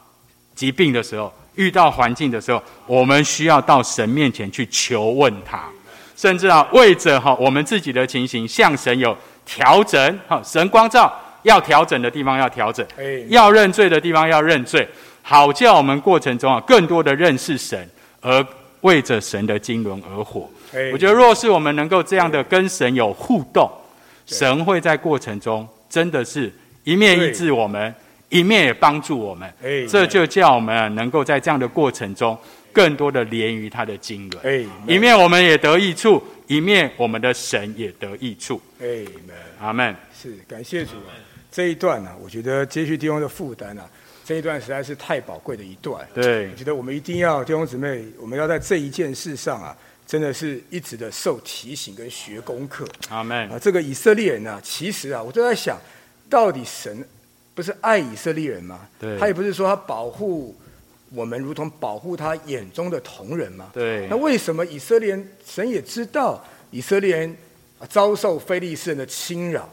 [0.54, 5.64] 疾病的时候，遇到环境的时候，我们需要到神面前去求问他，
[6.18, 11.18] 甚至啊，为着哈我们自己的情形，向神有调整哈，神光照。
[11.50, 12.86] 要调整的地方要调整，
[13.28, 14.88] 要认罪的地方要认罪，
[15.24, 17.90] 好叫我们过程中啊更多的认识神，
[18.22, 18.46] 而
[18.82, 20.48] 为着神的经纶而活。
[20.94, 23.70] 我觉得若是我们能够这样的跟神有互动，
[24.28, 27.94] 神会在过程中真的是一面医治我们，
[28.30, 29.52] 一面也帮助我们。
[29.90, 32.38] 这就叫我们能够在这样的过程中，
[32.72, 34.40] 更多的连于他的经纶。
[34.86, 38.62] 一面我们也得益处，一面我们的神也得益处。
[39.60, 39.96] 阿门。
[40.14, 40.92] 是感谢主。
[41.60, 43.86] 这一段呢，我觉得接续弟兄的负担啊，
[44.24, 46.08] 这一段实在是太宝贵的一段。
[46.14, 49.76] 对，我觉得我们一定要弟兄姊妹，我们要在这一件事上啊，
[50.08, 52.88] 真的是一直的受提醒跟学功课。
[53.10, 53.50] 阿门。
[53.50, 55.78] 啊，这个以色列人呢，其实啊，我都在想，
[56.30, 57.06] 到底神
[57.54, 58.88] 不是爱以色列人吗？
[58.98, 59.20] 对。
[59.20, 60.56] 他也不是说他保护
[61.14, 63.70] 我们，如同保护他眼中的同人吗？
[63.74, 64.08] 对。
[64.08, 66.42] 那为什么以色列人神也知道
[66.72, 67.36] 以色列人
[67.90, 69.70] 遭受非利士人的侵扰？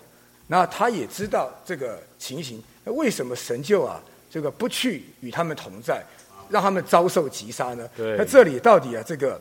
[0.46, 6.04] 那他也知道这个情形，那为什么神就啊这个不去与他们同在，
[6.48, 7.88] 让他们遭受击杀呢？
[7.96, 8.16] 对。
[8.16, 9.40] 那这里到底啊这个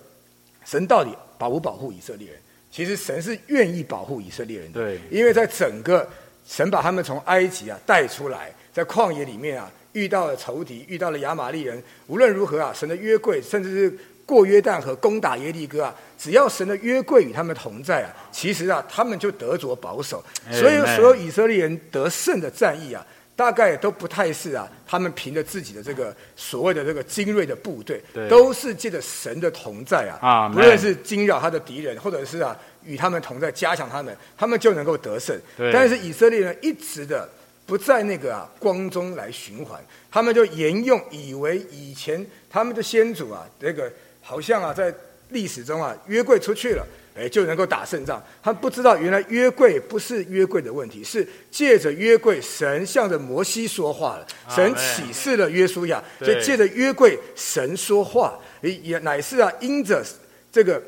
[0.66, 2.40] 神到底保不保护以色列人？
[2.72, 4.82] 其实神是愿意保护以色列人的。
[4.82, 5.00] 对。
[5.12, 6.08] 因为在整个
[6.48, 14.00] 神把他们从埃及啊带出来，在旷野里面啊遇到了仇敌，遇到了亚玛力人，无论如何啊神的约柜，甚至是。
[14.26, 20.24] 过约旦和攻打耶利哥啊，只要神的约柜与他们同在啊，其实啊，他们就得着保守。
[20.52, 23.06] 所以所有以色列人得胜的战役啊，
[23.36, 35.40] 大概都不太是啊，他们凭着自己的这个所谓的这个精锐的部队，都是借着神的同在啊，不论是惊扰他的敌人，或者是啊与他们同在，加强他们，他们就能够得胜。
[35.72, 37.30] 但是以色列人一直的
[37.68, 43.92] 不在那个啊光中来循环，他们就沿用以为以前他们的先祖啊这个。
[44.28, 44.92] 好像啊，在
[45.30, 46.84] 历史中啊，约柜出去了，
[47.16, 48.22] 哎，就能够打胜仗。
[48.42, 60.04] 他不知道原来约柜不是约柜的问题，是借着约柜，神向着摩西说话了，神启示了约书亚，所以借着约柜，神说话，也也乃是啊，因着
[60.52, 60.82] 这个。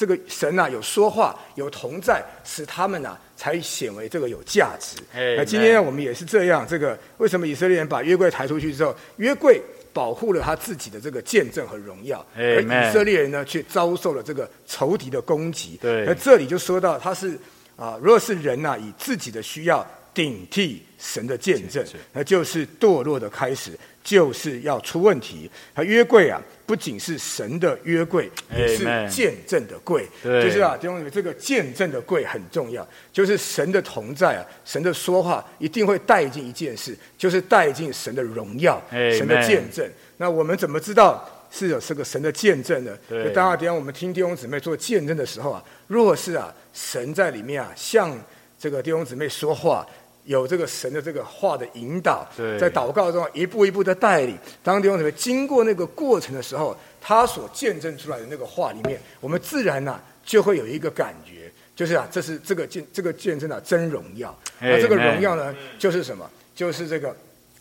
[0.00, 4.96] 这个神呐，有说话，有同在，使他们呐才显为这个有价值。
[5.36, 6.66] 那今天我们也是这样。
[6.66, 9.60] 这个为什么以色列人把约柜抬出去之后，约柜
[9.92, 15.78] 保护了他自己的这个见证和荣耀，而以色列人呢却遭受了这个仇敌的攻击。
[15.80, 17.38] 对那这里就说到他是
[17.76, 23.72] 啊，如果是人呐，以自己的需要顶替神的见证，那就是堕落的开始。
[24.02, 25.50] 就是要出问题。
[25.74, 30.06] 他约柜啊，不仅是神的约柜，也是见证的柜。
[30.22, 32.86] 就是啊，弟兄姊妹，这个见证的柜很重要。
[33.12, 39.88] 就是神的同在啊，神的说话一定会带进一件事，就是带进神的荣耀，神的见证。
[40.16, 42.96] 那我们怎么知道是有这个神的见证呢？
[43.08, 48.18] 就当然，等下我们听弟兄姊妹做见证的时候啊，若是啊，神在里面啊，向
[48.58, 49.86] 这个弟兄姊妹说话。
[50.24, 54.38] 有这个神的这个话的引导，在祷告中一步一步的带领。
[54.62, 64.38] 当弟兄姊妹经过那个过程的时候，他所见证出来的那个话里面，我们自然呢就会有一个感觉，就是啊，这是这个见这个见证啊真荣耀。
[64.60, 66.30] 那这个荣耀呢，就是什么？
[66.54, 67.16] 就是这个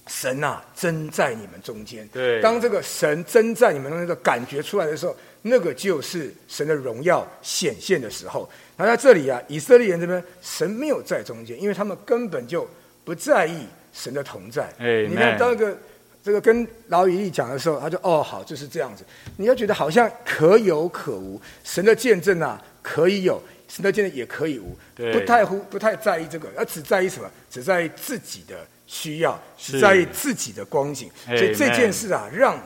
[0.07, 2.07] 神呐，真在你们中间。
[2.09, 8.49] 对，当这个神真在你们中间的感觉出来的时候，那个就是神的荣耀显现的时候。
[8.79, 12.65] 那在这里啊，以色列人这边神没有在中间，因为他们根本就
[13.03, 14.63] 不在意神的同在。
[14.79, 15.77] 哎，你看当个
[16.23, 19.03] 这个跟老以利讲的时候，他就哦好就是这样子。
[19.35, 27.29] 你要觉得好像可有可无，神的见证啊可以有，神的见证也可以无，不太乎不太在意这个，而只在意什么？
[27.49, 31.11] 只在意自己的需要，只在意自己的光景。
[31.25, 32.57] 所以这件事啊，让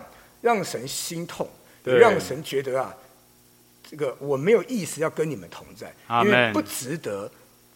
[0.42, 1.50] 让神心痛，
[1.84, 2.96] 让神觉得啊。
[3.94, 5.94] 这个我没有意思要跟你们同在，
[6.26, 7.30] 因为不值得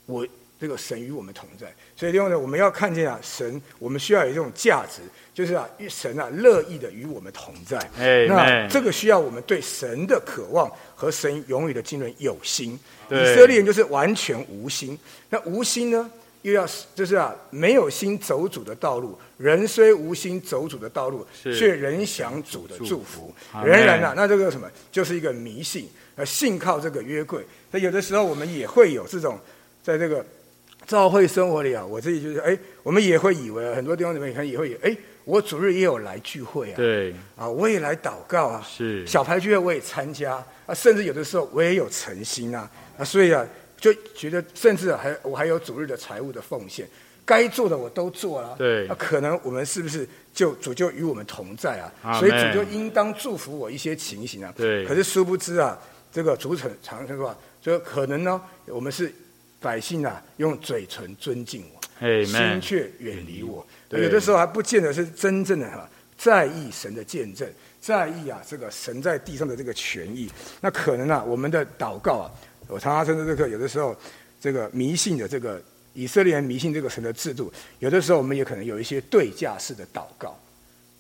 [0.08, 0.28] 我
[0.60, 1.72] 这个神与我们同在。
[1.96, 7.78] 所以另外呢，我们要看见啊，神我们需要有这种价值，就是啊，神啊乐意的与我们同在。
[8.28, 12.80] 那这个需要我们对神的渴望和神永远的经纶有心。
[13.12, 14.98] 以色列人就是完全无心。
[15.30, 16.10] 那无心呢，
[16.42, 19.16] 又要就是啊，没有心走主的道路。
[19.38, 23.32] 人虽无心走主的道路，却仍享主的祝福。
[23.64, 25.88] 仍然啊，那这个什么，就是一个迷信。
[26.18, 29.40] 呃，信靠这个约柜，那有的时候我们也会有这种，
[29.84, 30.26] 在这个
[30.86, 43.46] 教会生活里啊，我自己就是，哎，我们也会以为很多地方里面可能也会有，哎，我主日也有来聚会啊，对，啊，我也来祷告啊，是小牌聚会我也参加啊，甚至有的时候我也有诚心啊，啊，所以啊，
[43.80, 46.88] 就觉得甚至还我还有主日的财务的奉献。
[47.26, 52.18] 该做的我都做了，对，那可能我们是不是就主就与我们同在啊？
[52.18, 54.54] 所以主就应当祝福我一些情形啊。
[54.56, 55.78] 对，可是殊不知啊，
[56.18, 59.14] 这个主常常说，就可能呢，我们是
[59.60, 63.64] 百姓啊，用嘴唇尊敬我，心却远离我。
[63.92, 65.88] 有的时候还不见得是真正的哈
[66.18, 67.48] 在意神的见证，
[67.80, 70.28] 在意啊这个神在地上的这个权益。
[70.60, 72.26] 那可能啊，我们的祷告啊，
[72.68, 73.96] 我常常说这个有的时候
[74.42, 75.62] 这个迷信的这个。
[75.94, 80.36] 以色列人迷信这个神的制度，有的时候我们也可能有一些对价式的祷告，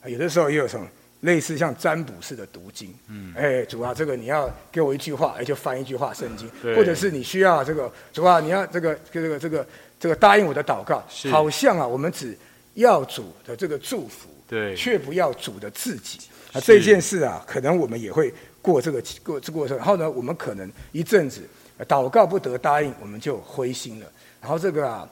[0.05, 0.87] 有的时候也有什么
[1.21, 2.93] 类似像占卜式的读经。
[3.07, 9.67] 嗯，哎，主啊，这个你要给我一句话，哎，就翻一句话圣经，或者是你需要这个主啊，你要这个这个这个
[9.99, 12.37] 这个答应我的祷告，好像啊，我们只
[12.75, 16.19] 要主的这个祝福，对，却不要主的自己。
[16.53, 21.41] 啊，这件事啊，可能我们也会过这个过这过程，然后呢，我们可能一阵子
[21.87, 24.05] 祷告不得答应，我们就灰心了。
[24.39, 25.09] 然后这个啊，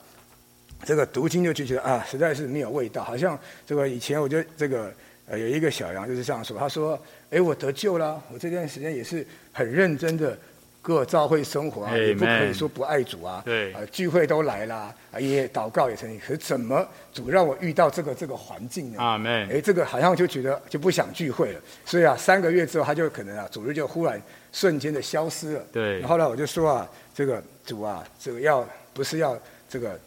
[0.85, 3.03] 这个读经就就觉得啊，实在是没有味道。
[3.03, 4.93] 好像这个以前我觉得这个
[5.27, 6.99] 呃有一个小羊就是这样说，他说
[7.31, 10.37] ：“哎，我得救了，我这段时间也是很认真的
[10.81, 13.41] 过教会生活啊，也不可以说不爱主啊。
[13.45, 16.17] 对，呃聚会都来啦，也祷告也成立。
[16.19, 19.01] 可是怎么主让我遇到这个这个环境呢？
[19.01, 19.29] 啊，没。
[19.51, 21.59] 哎，这个好像就觉得就不想聚会了。
[21.85, 24.21] 所以啊，三个月之后他就可能啊，主日就忽然
[24.51, 25.63] 瞬间的消失了。
[25.71, 26.01] 对。
[26.03, 28.67] 后来我就说啊，这个主啊，这个要。
[28.95, 29.99] 不是要这个，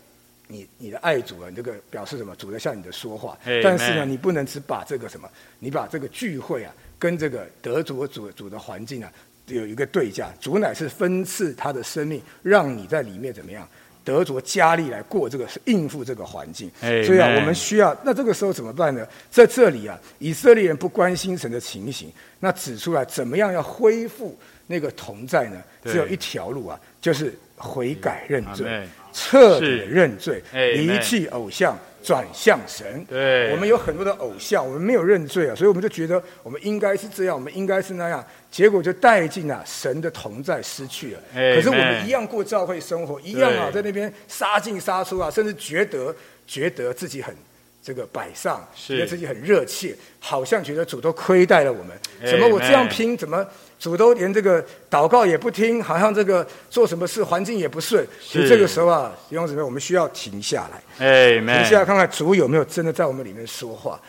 [0.51, 2.35] 你你的爱主啊，你这个表示什么？
[2.37, 3.39] 主在向你的说话。
[3.63, 5.29] 但是呢，你不能只把这个什么，
[5.59, 9.13] 你把这个聚会啊，跟这个得主主主的环境啊，
[9.47, 10.31] 有一个对价。
[10.41, 13.69] 主乃是分赐他的生命，让你在里面怎么样，
[14.03, 16.71] 得着加力来过这个应付这个环境。
[16.81, 17.95] 所以啊，我们需要。
[18.03, 19.07] 那这个时候怎么办呢？
[19.31, 24.35] 在这里啊，以色列人不关心神的情形，那指出来怎么样要恢复
[24.67, 25.63] 那个同在呢？
[25.85, 27.35] 只有一条路啊，就是。
[27.61, 33.05] 悔改认罪，彻底认罪，离弃偶像，转向神。
[33.09, 41.21] 对，我们有很多的偶像，我们没有认罪啊，所以我们就觉得我们应该是这样，我们应该是那样，结果就带进了神的同在失去了。
[41.33, 46.15] 可是我们一样过教会生活，一样啊，在那边杀进杀出啊，甚至觉得
[46.47, 47.35] 觉得自己很。
[47.81, 51.97] 这个摆上，觉得自己很热切，好像觉得主都亏待了我们。
[52.27, 53.47] 怎么我这样拼，怎么
[53.79, 55.83] 主都连这个祷告也不听？
[55.83, 58.07] 好像这个做什么事环境也不顺。
[58.21, 60.83] 所以这个时候啊，弟兄姊妹，我们需要停下来，
[61.39, 64.01] 停下来看看主有没有真的在我们里面说话。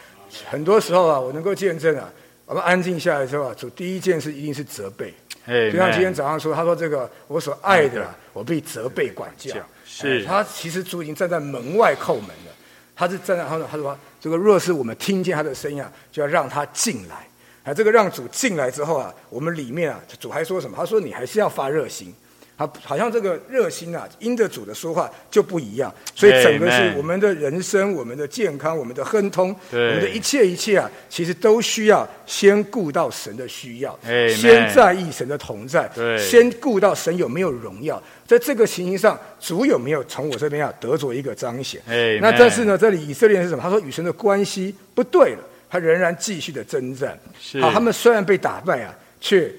[0.49, 2.11] 很多时候啊，我能够见证啊，
[2.45, 5.13] 我们安静下来之后啊，主第一件事一定是责备。
[5.45, 9.55] 就像今天早上说，他说这个我所爱的，我被责备管教。
[9.85, 12.53] 是他其实主已经站在门外叩门了。
[12.95, 17.25] 他是站在他说：“他说，这个若是我们听见他的声音啊，就要让他进来。
[17.69, 20.75] 啊，这个让主进来之后啊，我们里面啊，主还说什么？
[20.75, 22.13] 他说你还是要发热心。
[22.57, 25.93] 啊，好像这个热心啊，因着主的说话就不一样。
[26.13, 41.81] 所以整个是我们的人生、我们的健康、我们的亨通、我们的一切一切啊，其实都需要先顾到神的需要，先在意神的同在，先顾到神有没有荣耀。”在这个情形上，主有没有从我这边啊得着一个彰显？
[42.19, 43.63] 那但是呢，这里以色列人是什么？
[43.63, 45.39] 他说与神的关系不对了，
[45.69, 47.17] 他仍然继续的征战。
[47.61, 49.51] 好，他们虽然被打败啊，却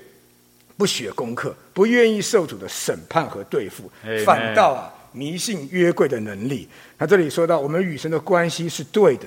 [0.77, 3.91] 不学功课，不愿意受主的审判和对付，
[4.25, 6.69] 反倒啊迷信约柜的能力。
[6.99, 9.27] 那这里说到，我们与神的关系是对的。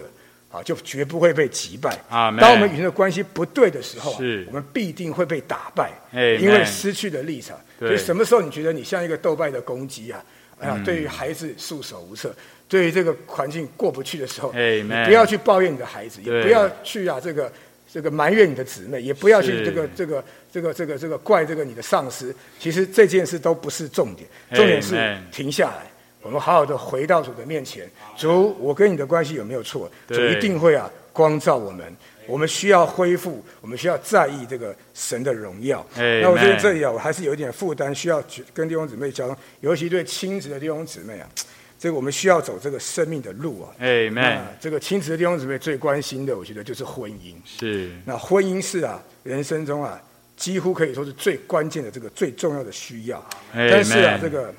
[0.54, 2.00] 啊，就绝不会被击败。
[2.08, 5.92] 啊，当我们与神的关系不对的时候，是，我们必定会被打败。
[6.12, 7.60] 哎，因为失去了立场。
[7.80, 10.24] 所以什么时候你觉得你像一个斗败的公鸡啊？
[10.60, 12.32] 哎呀，对于孩子束手无策，
[12.74, 17.54] 对于这个环境过不去的时候，哎，不要去抱怨你的孩子，也不要去啊这个
[17.88, 22.36] 这个埋怨你的姊妹，也不要去这个这个这个这个这个怪这个你的上司。
[22.58, 25.86] 其实这件事都不是重点，重点是停下来。
[26.24, 29.88] 我们好好的回到主的面前，主，我跟你的关系有没有错？
[30.08, 31.86] 主一定会啊光照我们。
[32.26, 35.86] 我们需要恢复，我们需要在意这个神的荣耀。
[35.96, 41.30] 那我觉得这里啊，我还是有一点负担，需要跟弟兄姊妹交尤其对亲子的弟兄姊妹啊，
[41.84, 43.70] 这个我们需要走这个生命的路啊。
[43.78, 44.10] 哎，
[44.58, 47.36] 这个亲子的弟兄姊妹最关心的，我觉得就是婚姻。
[47.44, 47.92] 是。
[48.06, 50.02] 那婚姻是啊，人生中啊，
[50.38, 53.22] 几乎可以说是最关键的这个最重要的需要。
[53.52, 54.54] 但是啊，这个。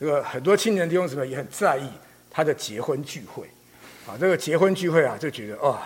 [0.00, 1.82] 这个很多青年弟兄姊妹也很在意
[2.30, 3.42] 他的结婚聚会，
[4.06, 5.82] 啊，这个结婚聚会啊，就觉得哇，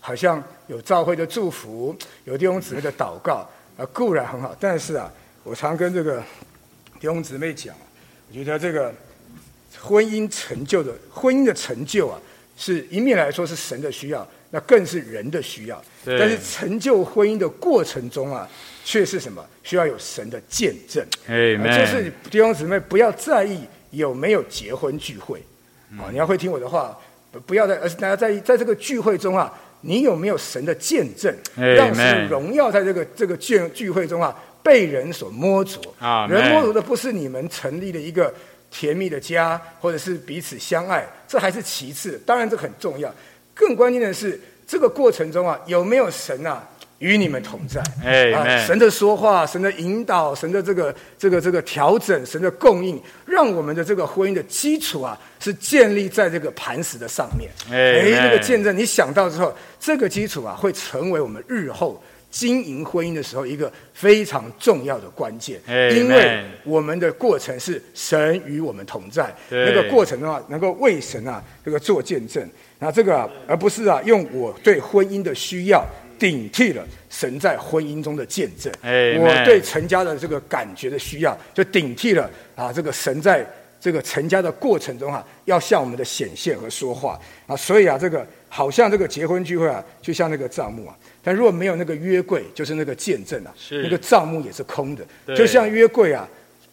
[0.00, 5.10] 好像有教会的祝福，有弟兄姊妹的祷告，啊，固然很好，但是啊，
[5.44, 6.20] 我常跟这个
[7.00, 7.74] 弟兄姊妹讲，
[8.28, 8.94] 我觉得这个
[9.84, 12.18] 婚姻成就的婚姻的成就啊，
[12.56, 18.48] 是一面来说是神的需要，那更是人的需要，但是成就婚姻的过程中啊。
[18.86, 19.42] 却是什么？
[19.62, 25.42] 需要有神的见证，哎就是弟兄姊妹不要在意有没有结婚聚会，
[25.92, 26.94] 啊，你要会听我的话，
[27.46, 35.80] 不要在，而是大家在意在这个聚会中啊，你有没有神的见证，让神荣耀在这个这个聚聚会中啊被人所摸着，
[36.28, 38.34] 人摸着的不是你们成立的一个
[38.74, 43.08] 甜蜜的家，或者是彼此相爱，这还是其次，当然这很重要，
[43.54, 46.68] 更关键的是这个过程中啊有没有神啊？
[47.00, 57.50] 与你们同在，哎，神的说话，神的引导，神的这个这个这个调整，神的供应，让我们的这个婚姻的基础啊，是建立在这个磐石的上面。
[57.70, 62.02] 哎，这个见证，你想到之后，这个基础啊，会成为我们日后
[62.34, 65.60] 经营婚姻的时候一个非常重要的关键。
[65.94, 72.44] 因为我们的过程是神与我们同在，那个过程的话，能够为神啊这个做见证。
[72.80, 75.86] 那这个而不是啊，用我对婚姻的需要。
[76.16, 83.44] 顶替了神在婚姻中的见证，我对成家的这个感觉的需要，就顶替了啊，这个神在
[83.80, 95.04] 这个成家的过程中啊，要向我们的显现和说话啊，所以啊，这个好像这个结婚聚会啊，就像那个账目啊，但如果没有那个约柜，就是那个见证啊，那个账目也是空的，
[95.34, 96.28] 就像约柜啊，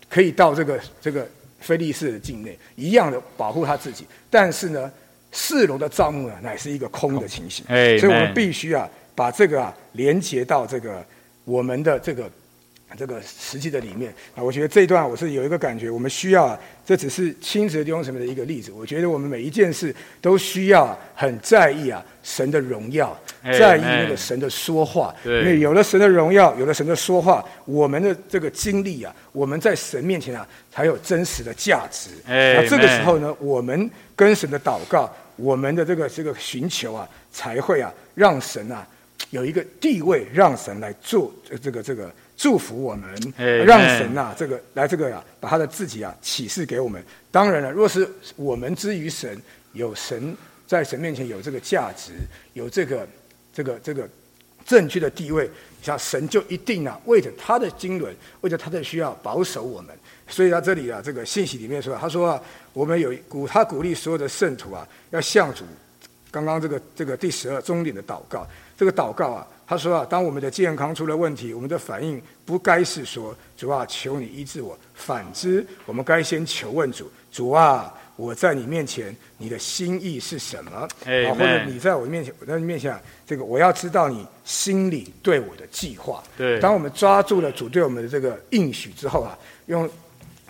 [0.10, 1.28] 可以到这个这个
[1.60, 4.92] 菲利士的境内一样的保护他自己，但是呢，
[5.32, 8.88] 四楼的账目呢，乃是一个空的情形，所以我们必须啊。
[9.14, 11.06] 把这个啊连接到这个
[11.44, 12.32] 我们的这个
[12.98, 18.72] 这个实际的里面啊，我觉得这一段我是有一个感觉，我们需要啊，这只是亲子弟兄什么的一个例子。
[18.72, 25.14] 我觉得我们每一件事都需要很在意啊神的荣耀，在意那个神的说话。
[25.24, 32.10] 因为有了神的荣耀，有了神的说话，我们的这个经历啊，我们在神面前啊才有真实的价值。
[32.26, 38.86] 那这个时候呢，我们跟神的祷告，我们的这个这个寻求啊，才会啊让神啊。
[39.30, 41.32] 有一个地位，让神来做
[41.62, 42.12] 这个这个
[42.42, 43.08] 祝福我们，
[43.68, 47.00] 让神呐这个来这个呀，把他的自己啊启示给我们。
[47.30, 49.40] 当然了，若是我们之于神
[49.74, 50.36] 有神
[50.66, 52.14] 在神面前有这个价值，
[52.54, 53.08] 有这个
[53.54, 54.10] 这个这个
[54.66, 55.48] 正确的地位，
[55.84, 58.12] 像神就一定啊，为着他的经纶，
[58.42, 59.96] 为着他的需要保守我们。
[60.28, 62.42] 所以他这里啊，这个信息里面说，他说啊，
[62.74, 65.64] 我们有鼓他鼓励所有的圣徒啊，要向主，
[66.32, 77.94] 刚刚这个这个第十二终点的祷告，这个祷告啊，他说啊，当我们的健康出了问题，我们的反应不该是说主啊，求你医治我，反之，我们该先求问主，主啊。
[78.18, 80.72] 我在你面前，你的心意是什么？
[80.72, 82.94] 啊，或者你在我面前，我在你面前，
[83.26, 86.22] 这个我要知道你心里对我的计划。
[86.38, 89.90] 对，当我们抓住了主对我们的这个应许之后啊，用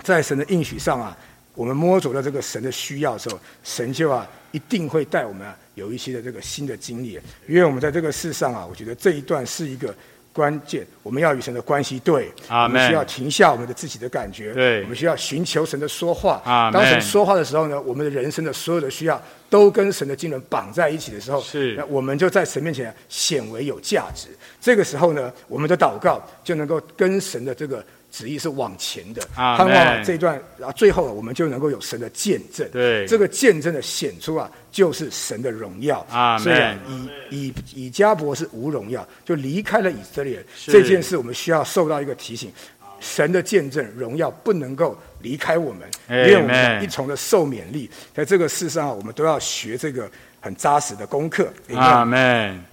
[0.02, 1.16] 在神的应许上啊，
[1.54, 7.20] 我们摸着了这个神的需要的时候，神就啊一定会带我们啊有一些的这个新的经历。
[7.48, 9.94] 因为我们在这个世上啊，我觉得这一段是一个。
[10.34, 16.42] 关键，我们要与神的关系对，我们需要停下我们的自己的感觉，对，我们需要寻求神的说话。
[16.46, 24.30] 啊，当神说话的时候呢，我们的人生的所有的需要都跟神的经纶绑在一起的时候，是，那我们就在神面前显为有价值。
[24.62, 27.86] 这个时候呢，我们的祷告就能够跟神的这个。
[28.12, 32.70] 旨意是往前的，盼望这一段，然后最后我们就能够有神的见证。
[32.70, 36.06] 对，这个见证的显出啊，就是神的荣耀。
[36.10, 36.58] 啊，所以
[36.90, 42.52] 以以以加伯是无荣耀，就离开了以色列这件事，我们需要受到一个提醒：
[43.00, 51.52] 神的见证荣耀不能够离开我们，因为我们一重的受勉励，在这个世上我们都要学这个很扎实的功课。
[51.76, 52.71] 阿门。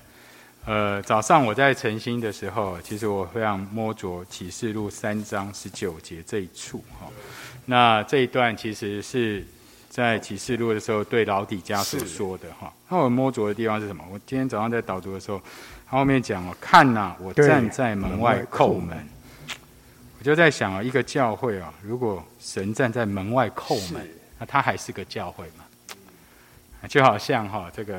[0.68, 7.06] 呃，早上我在晨星的时候，其实我非常摸着启示录三章十九节这一处哈。
[7.64, 9.42] 那这一段其实是
[9.88, 12.70] 在启示录的时候对老底家所说的哈。
[12.86, 14.04] 那我摸着的地方是什么？
[14.12, 15.40] 我今天早上在导读的时候，
[15.88, 18.94] 他后面讲哦，看呐，我站在门外叩门。
[20.18, 24.06] 我就在想啊，一个教会啊，如果神站在门外叩门，
[24.38, 25.64] 那他还是个教会吗？
[26.90, 27.98] 就好像哈这个。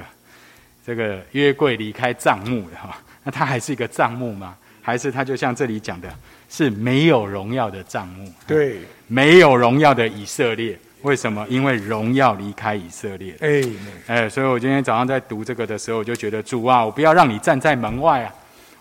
[0.89, 4.55] 这个约柜离开帐幕的哈，那它还是一个帐幕吗？
[4.81, 6.09] 还是它就像这里讲的，
[6.49, 8.27] 是没有荣耀的帐幕？
[8.47, 10.75] 对，没有荣耀的以色列。
[11.03, 11.45] 为什么？
[11.47, 13.35] 因为荣耀离开以色列。
[13.39, 13.63] 哎，
[14.07, 18.33] 哎，所以我今天早上在读这个的时候，我就觉得主啊，我不要让你站在门外啊！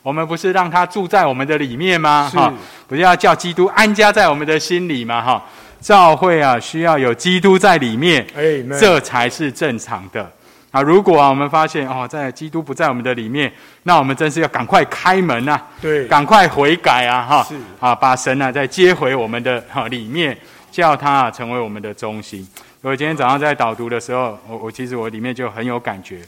[0.02, 2.30] 我们不是让他住在我们的里面吗？
[2.32, 2.50] 哈，
[2.86, 5.20] 不是要叫基督安家在我们的心里吗？
[5.20, 5.44] 哈，
[5.78, 10.32] 教会啊，需要有基督在里面，哎，这才是正常的。
[10.70, 13.50] 啊，如果啊，我们发现哦，在基督不在我们的里面，
[13.84, 20.36] 那我们真是要赶快开门呐，对，赶快悔改啊，哈，是啊，把神啊再接回我们的哈里面，
[20.70, 22.46] 叫他啊成为我们的中心。
[22.82, 26.20] 我今天早上在导读的时候，我我其实我里面就很有感觉，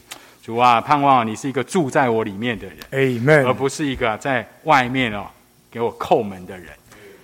[0.43, 5.27] 主啊，盼望你是一个住在我里面的人，Amen，而不是一个在外面哦
[5.71, 6.67] 给我叩门的人，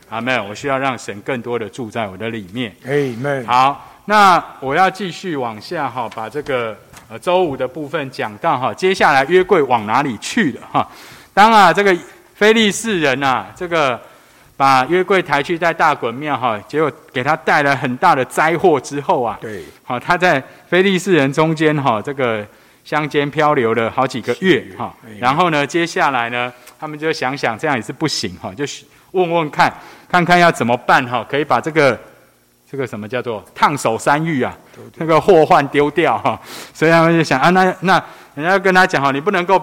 [0.10, 0.48] 阿门。
[0.48, 3.46] 我需要让神更多的住在我的里面，Amen。
[3.46, 6.76] 好，那我要继续往下哈，把这个。
[7.10, 10.86] 呃，周五的部分讲到哈，接下来约柜往哪里去了哈？
[11.34, 11.98] 当啊，这个
[12.36, 13.98] 非利士人呐，这个
[14.58, 22.46] 把约柜抬去在大滚庙哈，结果给他带来很大的灾祸之后啊，对，好，他在非利士人中间哈，这个
[22.84, 28.66] 乡间漂流了好几个月哈，然后呢，接下来呢，他们就想想这样也是不行哈，就
[29.12, 29.74] 问问看，
[30.12, 31.98] 看看要怎么办哈，可以把这个。
[32.70, 34.54] 这个什么叫做烫手山芋啊？
[34.96, 36.38] 那个祸患丢掉哈，
[36.74, 38.04] 所以他们就想啊，那那
[38.36, 39.58] 人家跟他讲哈，你不能够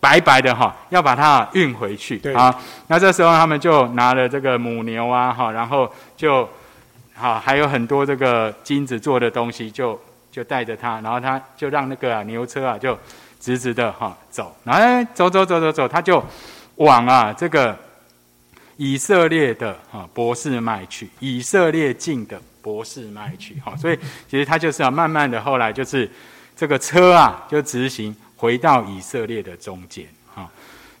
[0.00, 2.58] 白白的哈，要把它运回去啊。
[2.86, 5.86] 那这时候他们就拿了这个母牛啊哈，然后
[6.16, 6.48] 就
[7.14, 10.00] 好还有很多这个金子做的东西，就
[10.32, 12.98] 就带着他，然后他就让那个牛车啊就
[13.38, 16.24] 直直的哈走，哎走走走走走，他就
[16.76, 17.76] 往啊这个。
[18.78, 23.98] 以色列的哈博士卖去，以色列境的博士卖去，哈，所以
[24.28, 26.10] 其实他就是要慢慢的，后来就是
[26.54, 30.46] 这个车啊，就直行回到以色列的中间，哈，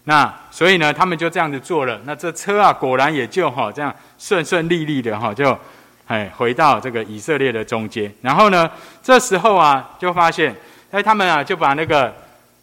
[0.04, 5.58] 那所以呢，他们就这样子做了，那这车啊，果然也就哈这样顺顺利利的哈，就
[6.06, 8.70] 哎回到这个以色列的中间，然后呢，
[9.02, 10.54] 这时候啊，就发现
[10.90, 12.14] 哎他们啊就把那个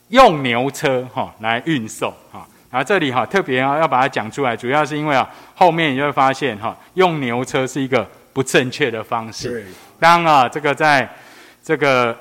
[0.07, 2.48] 用牛车哈来运送哈。
[2.74, 9.52] 啊，这里哈特别啊要把它讲出来，主要是因为啊后面你就会发现哈用牛车是一个不正确的方式。
[9.52, 9.64] 对。
[10.00, 11.08] 当啊这个在
[11.64, 12.18] 这个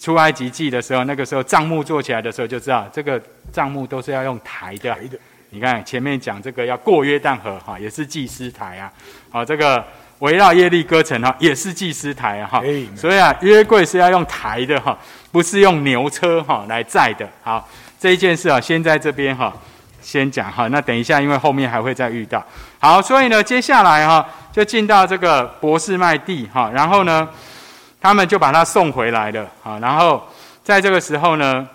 [0.00, 3.20] 出埃及记的时候，那个时候账目做起来的时候，就知道这个
[3.52, 4.94] 账目都是要用抬的。
[4.94, 5.18] 抬的。
[5.50, 8.92] 你看前面讲这个要过约旦河哈，也是祭司台啊。
[9.32, 9.84] 好，这个
[10.20, 12.62] 围绕耶利哥城哈，也是祭司台哈。
[12.94, 14.96] 所以啊约柜是要用抬的哈，
[15.32, 17.28] 不是用牛车哈来载的。
[17.42, 17.68] 好。
[18.00, 19.52] 这一件事啊，先在这边哈，
[20.00, 20.66] 先讲哈。
[20.68, 22.42] 那等一下，因为后面还会再遇到。
[22.78, 26.70] 好，所以呢，接下来哈，就进到这个博士麦地哈。
[26.74, 27.28] 然后呢，
[28.00, 29.78] 他们就把他送回来了啊。
[29.80, 30.26] 然后
[30.64, 31.68] 在这个时候呢，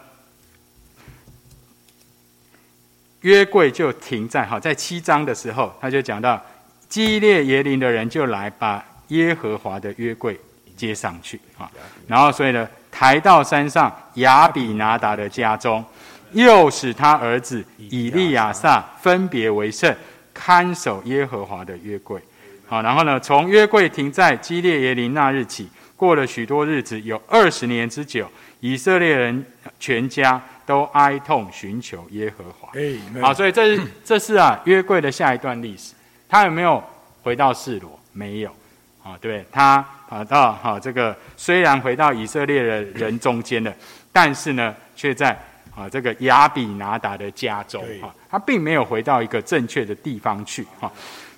[3.21, 6.41] 约柜就停在哈，在七章的时候，他就讲到
[6.89, 10.39] 基列耶林的人就来把耶和华的约柜
[10.75, 11.69] 接上去啊。
[12.07, 15.85] 然后所以呢，抬到山上亚比拿达的家中，
[16.35, 19.93] 又使他儿子以利亚撒分别为圣，
[20.33, 22.21] 看守耶和华的约柜。
[22.67, 28.29] 好，然后呢，从约柜停在基列耶林那日起，过了许多日子，有二十年之久，
[28.59, 29.45] 以色列人
[29.79, 32.69] 全家都哀痛寻求耶和华。
[33.21, 35.93] 好，所以这是 这是啊约柜的下一段历史。
[36.27, 36.83] 他有没有
[37.23, 37.99] 回到示罗？
[38.11, 38.49] 没有。
[39.03, 43.71] 啊，对，他跑到哈这个虽然回到以色列的人中间了，
[44.11, 45.39] 但是呢，却在
[45.75, 50.91] 啊这个亚比拿达的家中哈，他并没有回到一个正确的地方去哈。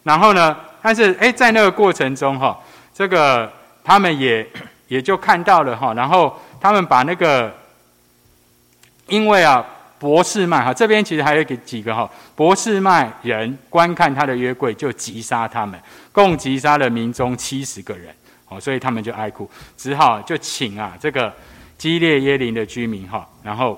[0.03, 0.55] 然后呢？
[0.81, 2.57] 但是哎，在那个过程中哈，
[2.93, 3.51] 这个
[3.83, 4.47] 他们也
[4.87, 5.93] 也就看到了哈。
[5.93, 7.53] 然后他们把那个，
[9.07, 9.65] 因为啊，
[9.99, 15.77] 博士麦哈这边其实还有几几个哈，博士麦人观看他的约柜，就击杀他们，
[16.13, 18.15] 共击杀了民中七十个人。
[18.47, 21.33] 哦，所以他们就哀哭，只好就请啊这个
[21.77, 23.77] 基列耶林的居民哈，然后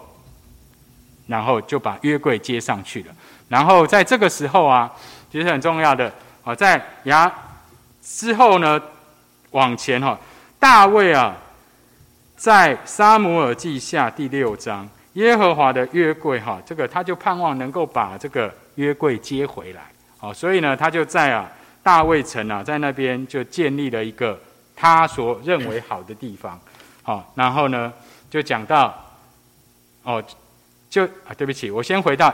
[1.29, 3.15] 然后就把约柜接上去了。
[3.47, 4.91] 然后在这个时候啊。
[5.31, 6.11] 其实很重要的，
[6.41, 7.31] 好，在牙
[8.01, 8.81] 之后呢，
[9.51, 10.17] 往前哈，
[10.57, 11.37] 大卫啊，
[12.35, 19.83] 在沙姆尔记下第六章，耶和华的约柜哈，这个他就盼望能够把这个约柜接回来，
[20.17, 21.47] 好，所以呢，他就在啊
[21.83, 24.35] 大卫城啊，在那边就建立了一个
[24.75, 26.59] 他所认为好的地方，
[27.03, 27.93] 好，然后呢，
[28.31, 28.99] 就讲到，
[30.01, 30.23] 哦，
[30.89, 32.33] 就啊，对不起，我先回到。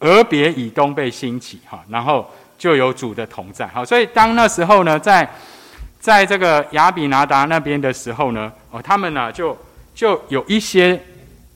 [0.00, 2.28] 俄别以东被兴起，哈，然后
[2.58, 5.26] 就有主的同在，好，所以当那时候呢，在
[5.98, 9.56] 在这个亚比拿达那边的时候呢，哦，他们呢就
[9.94, 11.00] 就有一些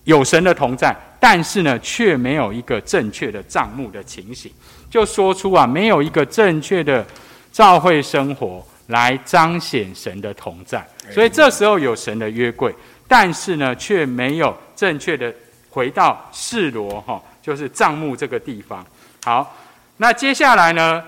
[0.05, 4.51] 有神的同在，但是呢，却没有一个正确的账目的情形，
[4.89, 7.05] 就说出啊，没有一个正确的
[7.53, 12.75] 教会生活来彰显神的同在，所以这时候有神的约柜，
[13.07, 15.35] 但是呢，却没有正确的
[15.79, 17.23] 回到示罗，哈。
[17.41, 18.85] 就是帐幕这个地方。
[19.25, 19.57] 好，
[19.97, 21.03] 那接下来呢？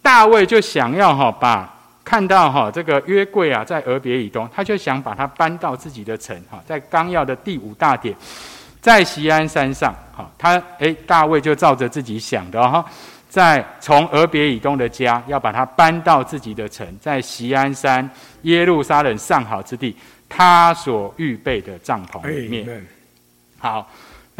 [0.00, 1.68] 大卫就想要哈把
[2.04, 8.14] 看到哈这个约柜啊，在俄别以东，他就想把它搬到自己的城哈，在纲要的第五大点，
[8.80, 12.84] 在锡安山上哈，他诶，大卫就照着自己想的哈，
[13.28, 18.08] 在从俄别以东的家要把它搬到自己的城，在锡安山
[18.42, 19.96] 耶路撒冷上好之地，
[20.28, 22.86] 他所预备的帐篷里面。
[23.58, 23.90] 好。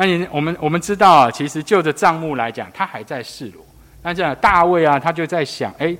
[0.00, 3.62] 那你我们我们知道啊，其实就着账目来讲，他还在示罗。
[4.02, 5.94] 那这样大卫啊，他就在想，哎，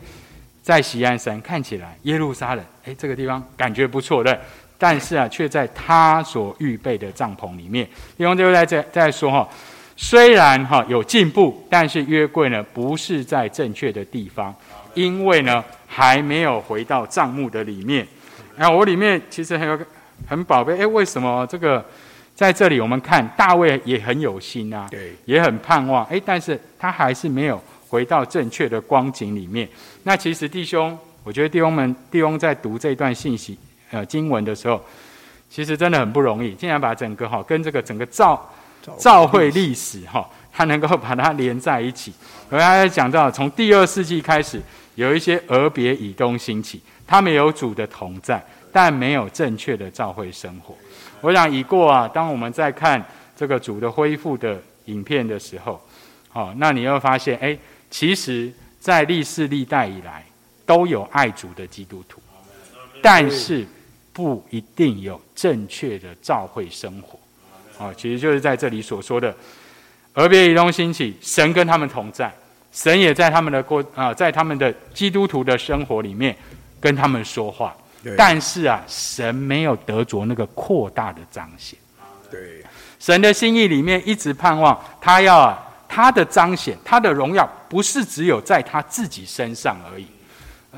[0.63, 4.41] 在喜安山看起来耶路撒冷，哎，这个地方感觉不错的，
[4.79, 7.87] 但是啊，却在他所预备的帐篷里面。
[8.17, 9.47] 弟兄就在这在说哈，
[9.99, 14.55] 虽然哈有进步，但是约柜呢不是在正确的地方，
[14.95, 18.09] 因为呢还没有回到账目的里面。
[18.57, 19.79] 那我里面其实很有
[20.27, 21.85] 很宝贝，哎，为什么这个？
[22.41, 29.69] 在这里，我们看大卫也很有心啊，对，也很盼望，哎，但是他还是没有回到正确的光景里面。
[30.05, 33.59] 那其实弟兄，我觉得弟兄们，弟兄在读这段信息，
[33.91, 34.83] 呃，经文的时候，
[35.51, 38.51] 其实真的很不容易，竟然把整个哈跟这个整个造
[38.97, 42.11] 造会历史哈，他能够把它连在一起。
[42.49, 44.59] 我刚才讲到，从第二世纪开始，
[44.95, 48.43] 有一些俄别以东兴起，他们有主的同在，
[48.73, 50.75] 但没有正确的教会生活。
[51.21, 52.09] 我想已过啊。
[52.09, 53.05] 当我们在看
[53.37, 55.81] 这个主的恢复的影片的时候，
[56.33, 57.57] 哦，那你会发现，哎，
[57.91, 60.25] 其实，在历世历代以来，
[60.65, 62.21] 都有爱主的基督徒，
[63.03, 63.67] 但是
[64.13, 67.19] 不一定有正确的教会生活。
[67.79, 69.35] 哦，其实就是在这里所说的，
[70.13, 72.33] 而别以东兴起，神跟他们同在，
[72.73, 76.37] 神也在他们的过啊，在他们的基督徒的生活里面
[76.81, 77.75] 跟他们说话。
[78.17, 81.79] 但是啊，神没有得着那个扩大的彰显。
[82.31, 82.65] 对，
[82.99, 85.57] 神的心意里面一直盼望他要
[85.89, 90.07] 他的彰显，他的荣耀不是只有在他自己身上而已，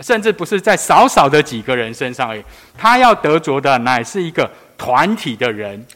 [0.00, 2.42] 甚至不是在少少的几个人身上而已。
[2.76, 5.86] 他要得着的乃是一个团体的人。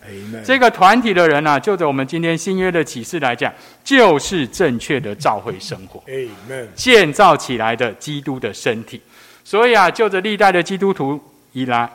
[0.44, 6.02] 这个团体的人呢，就着我们今天新约的启示来讲，就是正确的教会生活。
[6.74, 9.00] 建造起来的基督的身体。
[9.46, 11.88] 所以啊，就着历代的基督徒以来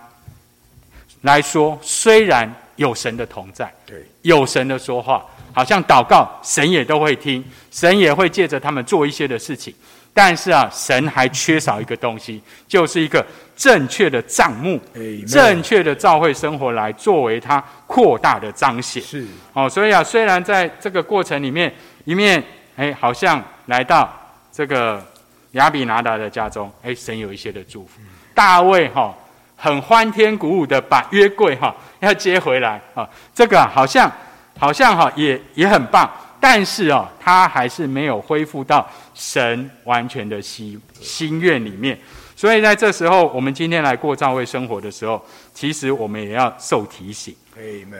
[1.23, 9.76] 来说，虽然有神的同在，对，有神的说话，好像祷告，神也都会听，神也会借着他们做一些的事情。
[10.14, 13.26] 但是啊，神还缺少一个东西，就是一个
[13.57, 14.80] 正确的账目
[15.28, 19.03] 正确的教会生活来作为他扩大的彰显。
[19.03, 21.73] 是哦，所以啊，虽然在这个过程里面，
[22.06, 22.41] 一面
[22.78, 24.10] 哎，好像来到
[24.53, 25.06] 这个
[25.52, 27.99] 亚比拿达的家中，哎，神有一些的祝福。
[28.34, 29.14] 大卫哈、
[29.56, 34.11] 很欢天鼓舞的把约柜哈、要接回来啊、这个啊好像
[34.57, 36.10] 好像哈、也也很棒，
[36.40, 41.99] 但是哦，他还是没有恢复到神完全的心心愿里面。
[42.36, 45.23] 所以在这时候，我们今天来过教会生活的时候，
[45.53, 47.36] 其实我们也要受提醒。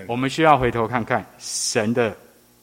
[0.08, 2.16] 我们需要回头看看神的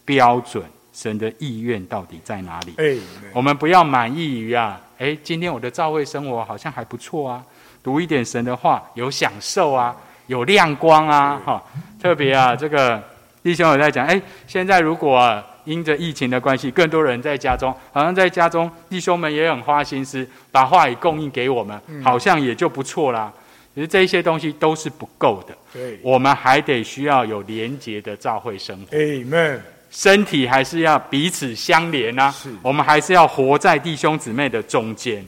[0.04, 0.64] 标准、
[0.98, 3.00] 神的意愿到底在哪里。
[3.32, 7.40] 我们不要满意于啊，哎，今天我的教会生活好像还不错啊，
[7.84, 9.94] 读一点神的话有享受啊，
[10.26, 11.62] 有亮光啊，哈，
[12.02, 13.00] 特别啊，这个
[13.44, 23.32] 弟兄有在讲，诶，现在如果、啊、因着疫情的关系，更多人在家中，好像在家中，弟兄们也很花心思，把话语供应给我们，好像也就不错啦。
[23.72, 25.56] 其实这一些东西都是不够的。
[25.72, 29.60] 对我们还得需要有廉洁的教会生活，，Amen，
[29.90, 32.34] 身体还是要彼此相连啊。
[32.62, 35.24] 我们还是要活在弟兄姊妹的中间，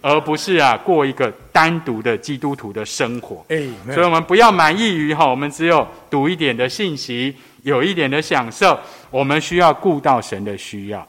[0.00, 3.44] 而不是啊过一个单独的基督徒的生活。
[3.92, 8.78] 所以，我们不要满意于哈，我们只有读一点的信息，有一点的享受。
[9.10, 11.06] 我们需要顾到神的需要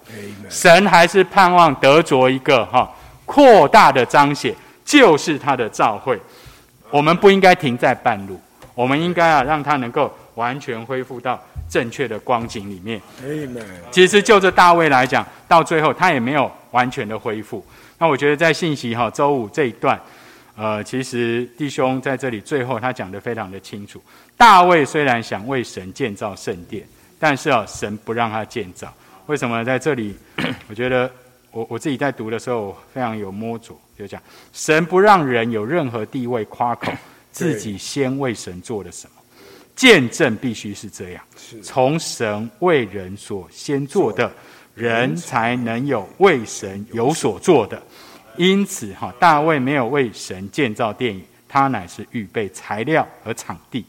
[0.47, 2.87] 神还是盼望得着一个哈
[3.25, 4.53] 扩大的彰显，
[4.83, 6.19] 就是他的召会。
[6.91, 8.39] 我们不应该停在半路，
[8.75, 13.01] 我们应该啊让他能够完全恢复到正确的光景里面。
[13.91, 17.65] 其实就这大卫来讲，到最后他也没有完全的恢复。
[17.97, 19.99] 那我觉得在信息哈周五这一段，
[20.55, 24.01] 呃，其实弟兄在这里最后他讲的非常的清楚。
[24.37, 26.85] 大卫虽然想为神建造圣殿，
[27.17, 28.93] 但是啊，神不让他建造。
[29.27, 30.15] 为什么在这里？
[30.67, 31.09] 我觉得
[31.51, 34.21] 我我自己在读的时候我非常有摸着，就讲
[34.51, 36.91] 神不让人有任何地位夸口，
[37.31, 39.14] 自己先为神做了什么。
[39.75, 44.31] 见证必须是这样，是从神为人所先做的，
[44.73, 47.81] 人才能有为神有所做的。
[48.37, 53.85] 因此，哈，大卫没有为神建造殿宇，他乃是预备材料和场地。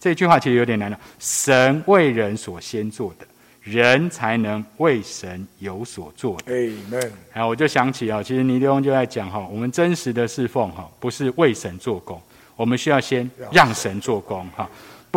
[0.00, 0.98] 这句话其实有点难了。
[1.18, 3.26] 神为人所先做的，
[3.62, 6.52] 人才能为神有所做的。
[6.52, 12.20] Amen，然后我就想起啊，其实尼丢就在讲哈，我们真实的侍奉哈，不是为神做工，
[12.56, 14.68] 我们需要先让神做工哈。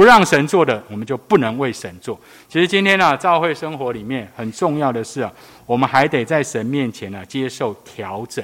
[0.01, 2.19] 不让神做的，我们就不能为神做。
[2.49, 5.31] 其实今天呢、啊，教会生活里面很重要的是啊，
[5.63, 8.43] 我们还得在神面前呢、啊、接受调整，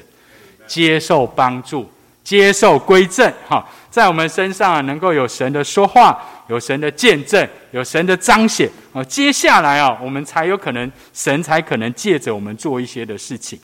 [0.67, 1.89] 接受帮助，
[2.23, 9.03] 接受归正哈，在我们身上啊能够有神的说话，有神的见证，有神的彰显啊。
[9.05, 13.59] 接下来啊，我们才有可能，神才可能借着我们做一些的事情。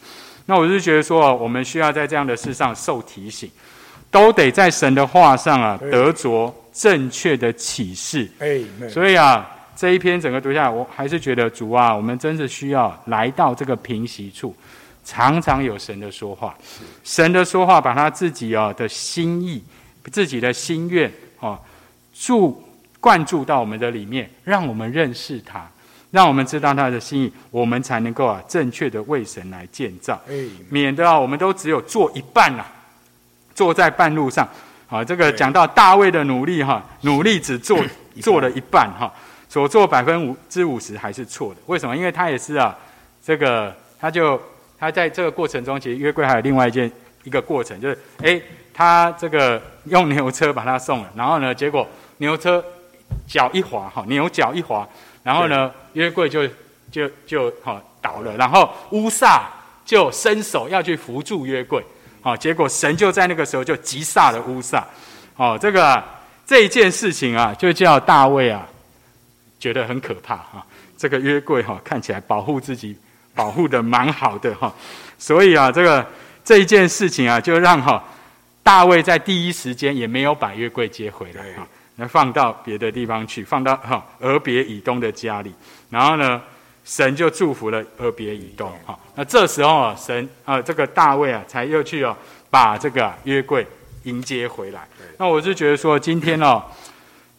[0.47, 3.51] 那我是觉得说，我们需要在这样的事上受提醒，
[4.09, 8.27] 都得在神的话上啊得着正确的启示。
[8.89, 14.55] 所以啊，这一篇整个读下来，我还是觉得主啊，我们真是需要来到这个平息处，
[15.05, 16.55] 常常有神的说话，
[17.03, 19.63] 神的说话把他自己啊的心意、
[20.11, 21.59] 自己的心愿啊
[22.13, 22.63] 注
[22.99, 25.69] 灌注到我们的里面，让我们认识他，
[26.11, 30.21] 让我们知道他的心意，我们才能够啊正确的为神来建造。
[30.69, 32.65] 免得啊，我们都只有做一半啦、
[33.53, 34.47] 坐在半路上。
[34.89, 37.79] 啊，这个讲到大卫的努力哈，努力只做
[38.21, 39.11] 做了一半哈，
[39.49, 41.59] 所做百分五之五十还是错的。
[41.65, 41.97] 为什么？
[41.97, 42.77] 因为他也是啊，
[43.25, 44.39] 这个他就
[44.77, 46.91] 他在这个过程中，其实约柜还有另外一件
[47.23, 48.39] 一个过程，就是诶，
[48.71, 51.87] 他这个用牛车把他送了，然后呢，结果
[52.17, 52.63] 牛车
[53.25, 54.87] 脚一滑哈，牛脚一滑，
[55.23, 56.47] 然后呢，约柜就
[56.91, 59.49] 就就哈倒了，然后乌萨
[59.83, 61.83] 就伸手要去扶住约柜。
[62.23, 64.83] 好、结果神就在那个时候就击杀了乌撒。
[65.35, 66.03] 哦，这个啊
[66.45, 68.65] 这一件事情啊，就叫大卫啊
[69.59, 70.65] 觉得很可怕哈、
[70.97, 72.97] 这个约柜哈、看起来保护自己
[73.35, 74.73] 保护的蛮好的哈、
[75.17, 76.05] 所以啊，这个
[76.43, 78.03] 这一件事情啊，就让哈、
[78.61, 85.53] 大卫在第一时间也没有把约柜接回来哈，那、放到别的地方去，放到哈俄别以东的家里，
[85.89, 86.41] 然后呢，
[86.83, 88.97] 神就祝福了俄别以东哈。
[89.15, 92.15] 那这时候啊，神啊，这个大卫啊，才又去哦，
[92.49, 93.65] 把这个啊约柜
[94.03, 94.87] 迎接回来。
[95.17, 96.61] 那我是觉得说，今天哦，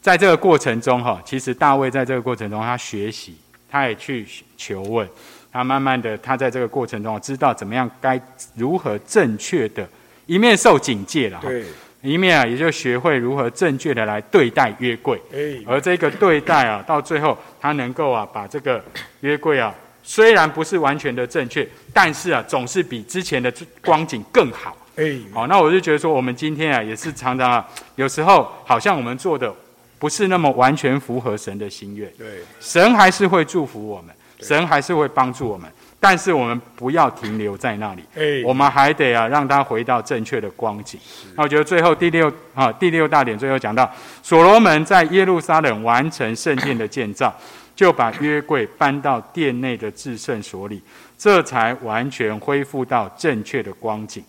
[0.01, 3.37] 在这个过程中哈，其实大卫在这个过程中，他学习，
[3.69, 4.27] 他也去
[4.57, 5.09] 求问，
[5.53, 8.21] 他慢慢的，他在这个过程中知道怎么样该
[8.55, 9.87] 如何正确的，
[10.27, 11.65] 一面受警戒了哈，对
[12.05, 15.19] 一面啊也就学会如何正确的来对待约柜。
[15.67, 18.83] 而这个对待啊，到最后他能够啊把这个
[19.21, 23.51] 约柜啊虽然不是完全的正确，但是啊，总是比之前的
[23.83, 24.77] 光景更好。
[24.97, 27.67] 哎，好，那我就觉得说，我们今天啊，也是常常啊，
[27.97, 29.53] 有时候好像我们做的
[29.99, 32.09] 不是那么完全符合神的心愿。
[32.19, 32.27] 对，
[32.61, 35.69] 神还是会祝福我们，神还是会帮助我们，
[36.07, 41.01] 但是我们不要停留在那里，哎，我们还得啊，让他回到正确的光景。
[41.35, 43.91] 那我觉得最后第六啊，第六大点最后讲到，
[44.23, 47.35] 所罗门在耶路撒冷完成圣殿的建造，
[47.75, 50.83] 就把约柜搬到殿内的至圣所里，
[51.17, 54.23] 这才完全恢复到正确的光景。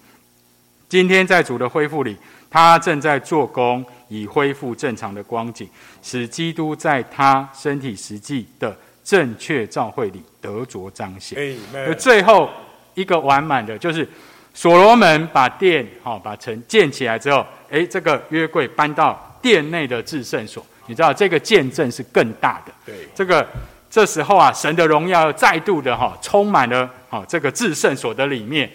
[0.88, 2.16] 今天在主的恢复里，
[2.50, 5.68] 他正在做工，以恢复正常的光景，
[6.02, 8.74] 使基督在他身体实际的
[9.04, 11.38] 正确照会里得着彰显。
[11.40, 11.56] 哎，
[11.88, 12.50] 而最后
[12.94, 14.08] 一个完满的，就是
[14.54, 22.72] 所罗门把殿好把城建起来之后，诶，这个约柜搬到殿内的至圣所，你知道这个见证是更大的。
[22.86, 23.48] 对，这个
[23.90, 28.70] 这时候啊，神的荣耀再度的哈充满了哈这个至圣所的里面，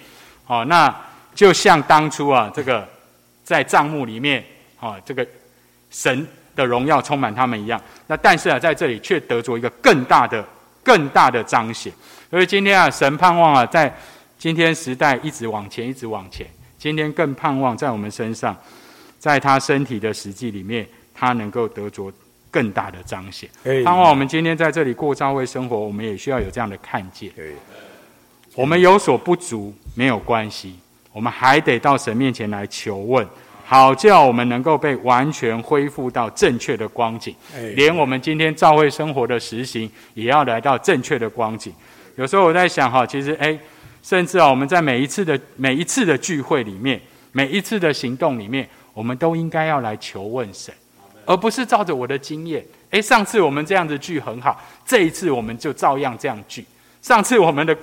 [0.46, 0.94] 哦那。
[1.32, 2.86] 就像当初啊，这个
[3.44, 4.44] 在帐幕里面
[4.80, 5.24] 啊，这个
[5.88, 6.26] 神
[6.56, 7.80] 的荣耀充满他们一样。
[8.08, 10.44] 那但是啊，在这里却得着一个更大的、
[10.82, 11.92] 更大的彰显。
[12.30, 13.92] 所以今天啊，神盼望啊，在
[14.38, 16.46] 今天时代一直往前，一直往前。
[16.78, 18.56] 今天更盼望在我们身上，
[19.18, 22.10] 在他身体的实际里面，他能够得着
[22.50, 23.48] 更大的彰显。
[23.84, 27.30] 盼望我们今天在这里过教会生活，我们也需要有这样的看见。
[28.54, 30.78] 我们有所不足没有关系。
[31.12, 33.26] 我们还得到神面前来求问，
[33.70, 37.32] 好叫我们能够被完全恢复到正确的光景。
[37.76, 41.72] 连我们今天教会生活的实行，也要来到正确的光景。
[42.16, 43.56] 有时候我在想哈，其实哎，
[44.02, 50.74] 甚至啊，我们在每一次的每一次的聚会里面，每一次的行动里面，我们都应该要来求问神，
[51.24, 52.66] 而不是照着我的经验。
[52.90, 56.64] 哎，上次我们这样子聚很好，这一次我们就照样这样聚。
[57.00, 57.76] 上次我们的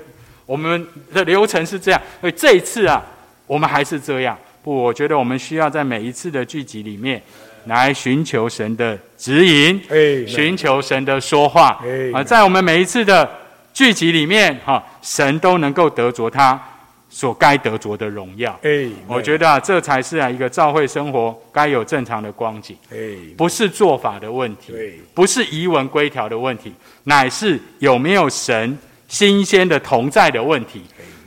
[0.45, 3.01] 我们的流程是这样，所以这一次啊。
[3.47, 4.83] 我们还是这样不？
[4.83, 7.21] 我觉得我们需要在每一次的聚集里面，
[7.65, 9.81] 来寻求神的指引，
[10.27, 11.79] 寻求神的说话。
[12.13, 13.29] 啊，在我们每一次的
[13.73, 16.61] 聚集里面，哈，神都能够得着他
[17.09, 18.59] 所该得着的荣耀。
[18.63, 22.75] 哎，我觉得啊，这才是啊一个教会生活该有正常的光景。
[22.91, 22.97] 哎，
[23.37, 24.73] 不是做法的问题，
[25.13, 26.73] 不是仪文规条的问题，
[27.05, 28.77] 乃是有没有神
[29.07, 30.81] 新鲜的同在的问题。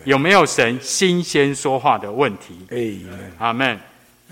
[0.05, 2.67] 有没有神新鲜说话的问题？
[2.71, 2.93] 哎，
[3.39, 3.79] 阿门，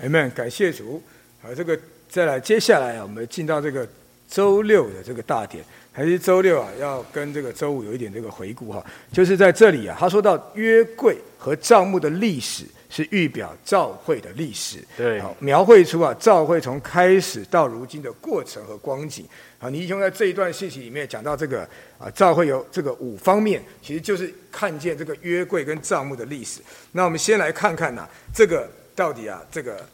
[0.01, 1.01] 阿门，感谢主。
[1.41, 1.79] 好，这个
[2.09, 3.87] 再来，接下来啊，我们进到这个
[4.27, 8.85] 周六的这个大典，还是周六啊，要跟这个周五有一点这个回顾哈。
[9.11, 12.65] 就是在这里啊，他说到约柜和账目的历史。
[12.89, 19.25] 是预表教会的历史，对，描绘出啊教会从开始到如今的过程和光景。
[19.59, 21.67] 啊，倪兄在这一段信息里面讲到这个
[21.99, 26.61] 啊，教会有这个五方面，其实就是看见这个约柜跟账目的历史。
[26.93, 29.85] 那我们先来看看呐，这个到底啊，这个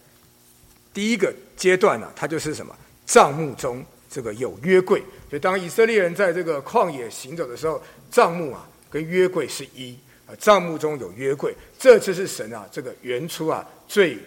[0.94, 2.74] 第一个阶段呢，它就是什么？
[3.06, 5.00] 账目中这个有约柜，
[5.30, 9.98] 所以当以色列人在这个旷野行走的时候，账目啊跟约柜是一。
[10.28, 14.18] 啊，帐目中有约柜，这次是神啊，这个原初啊最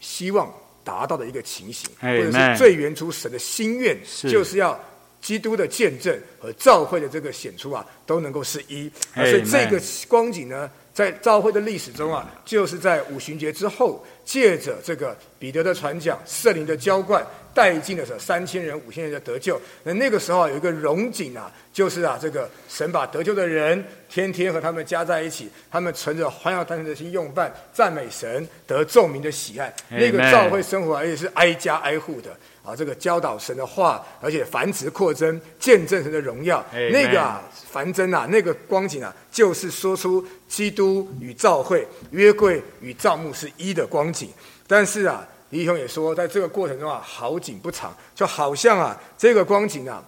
[0.00, 3.96] 希望达到的一个情形，或者是最原初神的心愿，
[4.28, 4.78] 就是要
[5.20, 8.90] 基督的见证和教会的这个显出啊，都能够是一。
[9.14, 17.24] 所以这个光景呢，在教会的历史中啊，就是在五旬节之后，借着这个彼得的传讲、圣灵的浇灌。
[17.54, 19.60] 带进的时候，三千人、五千人的得救。
[19.84, 29.72] 那那个时候有一个荣景啊，就是啊，这个神把得救的人天天和他们加在一起，他们存着欢笑单纯的心用饭，赞美神，得众民的喜爱。
[29.88, 36.64] 那个教会生活而且是挨家挨户的啊，这个教导神的话，而且繁殖扩增，见证神的荣耀。
[36.72, 44.30] 那个啊，繁增啊，那个光景啊，就是说出基督与教会、约柜与造幕是一的光景。
[44.66, 45.26] 但是啊。
[45.50, 50.02] 李雄也说，在这个过程中啊，好景不长，就好像啊，这个光景啊，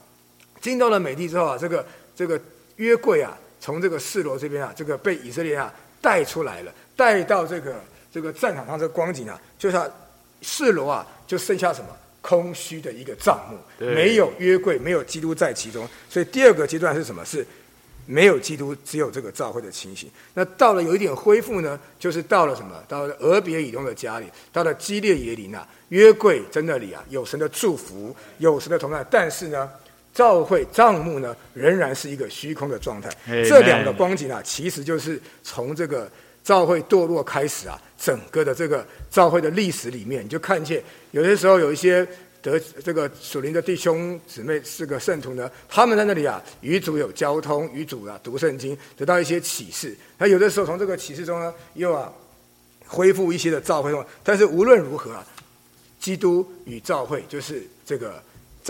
[0.61, 2.41] 进到了美地之后啊，这个这个
[2.77, 7.77] 约柜啊，从这个示罗这边啊，这个被以色列啊带出来了，带到这个
[8.11, 9.89] 这个战场上，这个光景啊，就像
[10.43, 11.91] 示罗啊，就剩下什么
[12.27, 17.25] 空虚的一个账目，没有约柜，没有基督在其中，所以第二个阶段是什么？
[17.25, 17.47] 是。
[18.09, 20.09] 没有基督，只有这个教会的情形。
[20.35, 22.81] 那到了有一点恢复呢，就是到了什么？
[22.87, 29.05] 到了俄别以东的家里，到了基列耶林啊，约柜在那里啊，有神的祝福，有神的同在。
[29.11, 29.69] 但是呢，
[30.15, 33.11] 教会账目呢，仍然是一个虚空的状态。
[33.43, 36.09] 这两个光景啊，其实就是从这个
[36.47, 42.07] 教会堕落开始啊，整个的这个教会的历史里面，你就看见有些时候有一些。
[42.43, 49.97] 得这个属灵的弟兄姊妹是个圣徒呢，他们在那里啊与主有交通，与主啊读圣经，得到一些启示。
[50.17, 52.13] 那有的时候从这个启示中呢，又啊
[52.87, 53.93] 恢复一些的召会。
[54.23, 55.27] 但是无论如何啊，
[55.99, 58.23] 基督与教会就是这个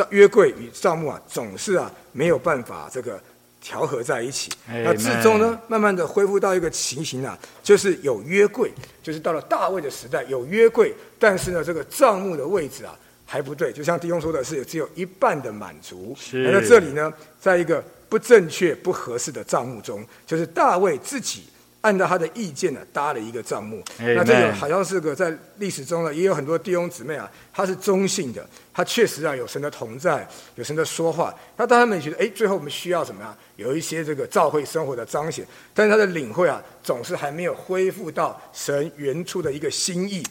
[0.09, 3.21] 约柜与帐幕啊，总是啊没有办法这个。
[3.67, 8.71] 调和在一起，那至终呢，慢慢的恢复到一个情形啊，就是有约柜，
[9.03, 16.17] 就是到了大卫的时代有约柜，但是呢，这个帐幕的位置啊还不对，就像弟兄说的是，只有一半的满足。
[16.33, 21.43] 那这里呢，在一个不正确、不合适的帐目中，就是大卫自己。
[21.87, 23.81] 按照他的意见呢，搭了一个账目。
[23.97, 28.45] 那这个好像是个在历史中呢，也有很多弟兄姊妹啊，他是中性的，
[28.75, 31.33] 他确实啊有神的同在，有神的说话。
[31.57, 33.33] 那当他们觉得，哎，最后我们需要怎么样？
[33.55, 40.25] 有一些这个教会生活的彰显，但是他的领会啊，总是还没有恢复到神原初的一个心意。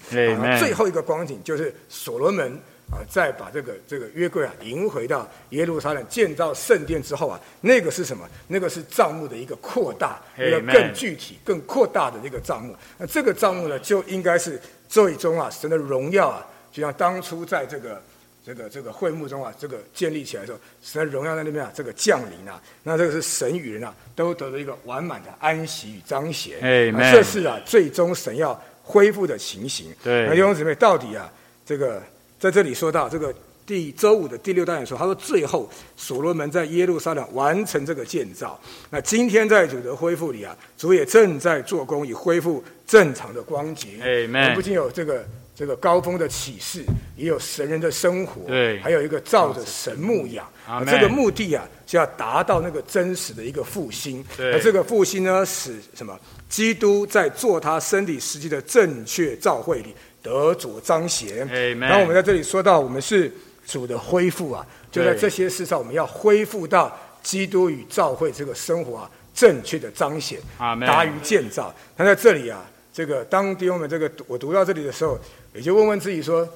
[0.59, 2.59] 最后一个光景就是所罗门。
[2.91, 8.29] 啊，再把这个这个约柜啊迎回到耶路撒冷建造圣殿之后啊，那个是什么？
[8.47, 12.75] 那个是账目的一个扩大，一个更具体、更扩大的那个账目。
[12.99, 17.99] 那这个账目呢，就应该是最终啊，神的荣耀啊，就像当初在这个
[18.45, 26.59] 这个这个会幕中啊，这个建立起来的时候，神的荣耀在那边啊，这个降临啊，那这个是神与人啊都得到一个完满的安息与彰显。
[26.61, 29.91] 哎，这是啊，最终神要恢复的情形。
[30.03, 31.33] 对，那弟兄姊妹，到底啊，
[31.65, 31.99] 这个。
[32.45, 33.33] 在这里说到这个
[33.65, 35.67] 第周五的第六单元说，他说最后
[35.97, 38.61] 所罗门在耶路撒冷完成这个建造。
[38.91, 43.99] 那今天在主的恢复里啊，主也正在做工，以恢复正常的光景。
[43.99, 46.83] 哎，不仅有这个这个高峰的启示，
[47.17, 50.47] 也有神人的生活，对，还有一个照着神牧养。
[50.85, 54.23] 这个目的啊，是要达到那个真实的一个复兴。
[54.37, 56.15] 而这个复兴呢，使什么？
[56.47, 59.95] 基督在做他身体实际的正确照会里。
[60.25, 61.47] 得主彰显。
[61.79, 63.31] 然后我们在这里说到，我们是
[63.67, 66.91] 主的恢复啊，就在这些事上，我们要恢复到
[67.21, 71.73] 基督与教会这个生活啊正确的彰显，达于建造。
[71.95, 75.19] 那在这里啊，这个当弟兄们这个我读到这里的时候，
[75.53, 76.47] 也就问问自己说，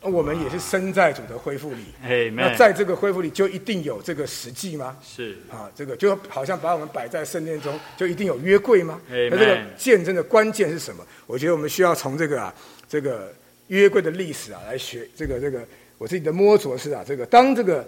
[0.00, 1.84] 我们也是身在主的恢复里，
[2.36, 4.96] 那在这个恢复里就一定有这个实际吗？
[5.02, 9.00] 是啊，这个就好像把我们摆在圣殿中，就一定有约柜吗？
[9.08, 11.04] 那这个见证的关键是什么？
[11.26, 12.54] 我觉得我们需要从这个啊。
[12.88, 13.32] 这个
[13.66, 15.60] 约柜的历史啊，来学这个这个
[15.98, 17.84] 我自己的摸索是啊，这个当这个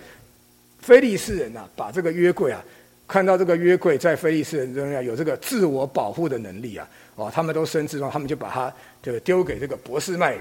[0.81, 2.62] 非利士人呐，把这个约柜啊，
[3.09, 8.72] 看到这个约柜在非利士人中啊有这个自我保护的能力啊，哦，他们都深知道，他们就把它
[9.02, 10.40] 这个丢给这个博士麦人，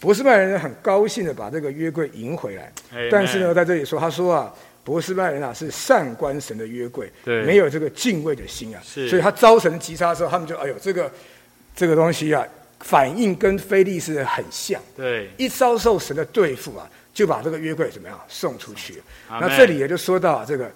[0.00, 2.72] 博士麦人很高兴的把这个约柜赢回来，
[3.10, 4.54] 但是呢，在这里说，他说啊，
[4.84, 7.10] 博士麦人啊是善观神的约柜，
[7.44, 11.10] 没有这个敬畏的心啊，所以他招神击杀的时候，他们就哎呦，这个
[11.76, 12.46] 这个东西啊。
[12.80, 19.02] 反应跟菲利斯很像，对，一遭受神的对付啊，就把这个约柜怎么样送出去？
[19.28, 20.70] 那这里也就说到这个，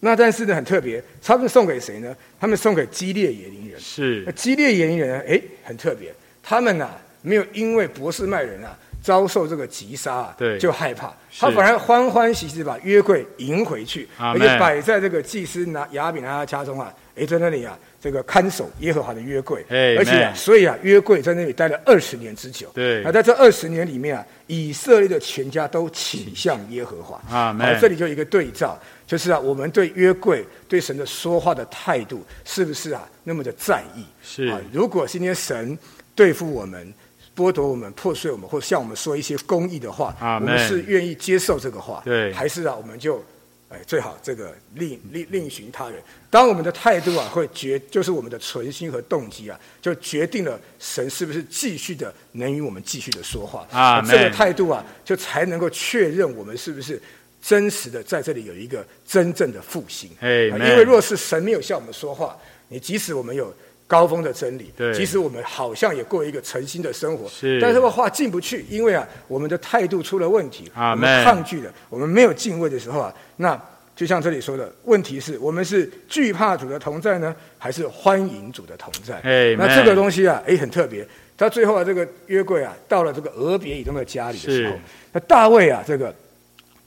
[0.00, 2.14] 那但是呢很特别，他们送给谁呢？
[2.40, 3.80] 他们送给基列野林人。
[3.80, 17.78] 是，那基列野林人哎很特别，他们啊没有因为博士麦人啊遭受这个击杀啊，对，就害怕，他反而欢欢喜喜把约柜迎回去，而且摆在这个祭司拿亚比拿他家中啊，哎在那里啊。
[18.00, 22.70] 这个看守耶和华的约柜，而且啊，所以啊，约柜在那里待了二十年之久。
[22.72, 27.20] 对，那在这二十年里面啊，以色列的全家都倾向耶和华。
[27.28, 34.04] 啊，这里就一个对照，就是啊，我们对约柜、对神的说话的态度，是不是啊那么的在意？
[34.22, 35.76] 是啊，如果今天神
[36.14, 36.94] 对付我们、
[37.36, 43.20] 剥夺我们、破碎我们，或向我们说一些公益的话，我们是愿意接受这个话，对，还是啊，我们就？
[43.68, 46.02] 哎，最好这个另另另寻他人。
[46.30, 54.00] 当我们的态度啊，会决就是我们的存心和动机啊，就决定了神是不是继续的能与我们继续的说话啊。
[54.02, 57.00] 这个态度啊，就才能够确认我们是不是
[57.42, 60.10] 真实的在这里有一个真正的复兴。
[60.20, 62.36] 哎，因为若是神没有向我们说话，
[62.68, 63.54] 你即使我们有。
[63.88, 73.58] 高峰的真理，对，即使我们好像也过一个诚心的生活，是，但是这个话进不去，因为啊，我们的态度出了问题，我们抗拒了，我们没有敬畏的时候啊，那
[73.96, 79.14] 就像这里说的，问题是我们是惧怕主的同在呢，还是欢迎主的同在？
[79.22, 81.04] 哎，那这个东西啊，哎，很特别。
[81.36, 84.74] 他最后啊，这个约柜啊，到了这个俄别以东的家里的时候，
[85.12, 86.14] 那大卫啊，这个。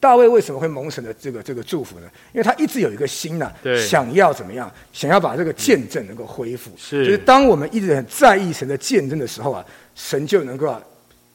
[0.01, 2.07] 大卫为什么会蒙神的这个这个祝福呢？
[2.33, 3.51] 因为他一直有一个心呐，
[3.87, 4.69] 想要怎么样？
[4.91, 6.71] 想要把这个见证能够恢复。
[6.75, 9.63] 是，就是当我们一直很在意神的见证的时候啊，
[9.93, 10.75] 神就能够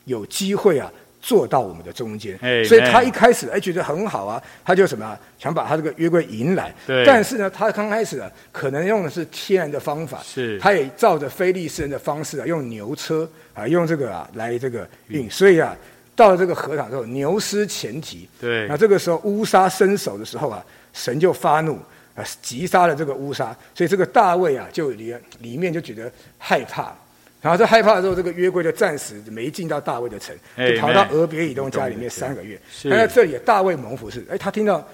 [0.07, 2.37] 有机会啊做到我们的中间。
[2.65, 6.75] 所以他一开始哎觉得很好啊，他就什么啊想把他这个约柜迎来。
[6.89, 7.05] 对。
[7.07, 10.21] 但是呢，他刚开始啊，可能用的是天然的方法。
[10.25, 10.59] 是。
[10.59, 15.31] 他也照着非利士人的方式啊，用牛车啊，用这个啊来这个运。
[15.31, 15.77] 所以啊。
[16.17, 18.27] 到了这个河场之后，牛失前蹄。
[18.41, 21.79] 对那这个时候乌沙伸手的时候啊，神就发怒，
[22.17, 23.55] 啊，击杀了这个乌沙。
[23.75, 26.93] 所以这个大卫啊，就里里面就觉得害怕。
[27.43, 32.59] 然后在害怕的时候，这个约柜就暂时没进到大卫的城，就逃到俄别以东家里面三个月。
[32.73, 34.85] 是那在这里，大卫蒙福是，哎，他听到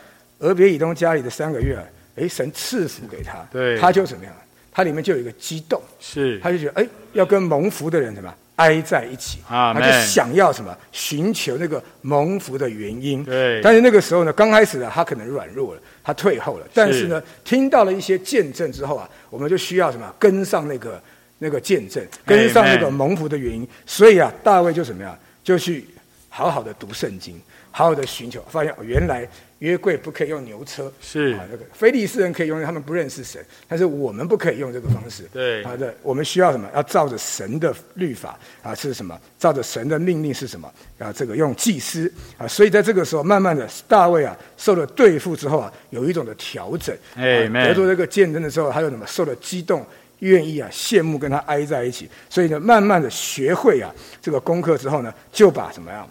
[0.40, 1.84] 俄别以东家里的三个月啊，
[2.16, 4.34] 哎，神赐福给他，对他就怎么样？
[4.74, 13.24] 他里面就有一个激动，是他就觉得哎，要跟蒙福的人什么挨在一起，他就想要什么寻求那个蒙福的原因。
[13.24, 16.66] 对但是那个时候呢，刚开始呢，他可能软弱了，他退后了。
[16.74, 21.02] 但是呢，听到了一些见证之后啊，我们就需要什么跟上那个
[21.38, 23.66] 那个见证，跟上那个蒙福的原因。
[23.86, 25.86] 所以啊，大卫就怎么样，就去
[26.28, 27.40] 好好的读圣经，
[27.72, 29.26] 好好的寻求，发现哦原来
[29.58, 35.24] 约柜不可以用牛车，是啊，那个非利士人可以用，他们不认识神，但是我们不可以用这个方式。
[35.32, 36.68] 对好的，我们需要什么？
[36.74, 39.18] 要照着神的律法啊，是什么？
[39.38, 40.72] 照着神的命令是什么？
[40.98, 46.94] 啊，这个用祭司啊，所以在这个时候，慢慢的大卫啊，受了对付之后啊，有一种的调整。
[47.14, 49.06] 啊 Amen 得到这个见证的时候，他又什么？
[49.06, 49.84] 受了激动。
[50.18, 56.08] 愿意啊，羡慕跟他挨在一起，所以呢，慢慢的学会啊这个功课之后呢，就把怎么样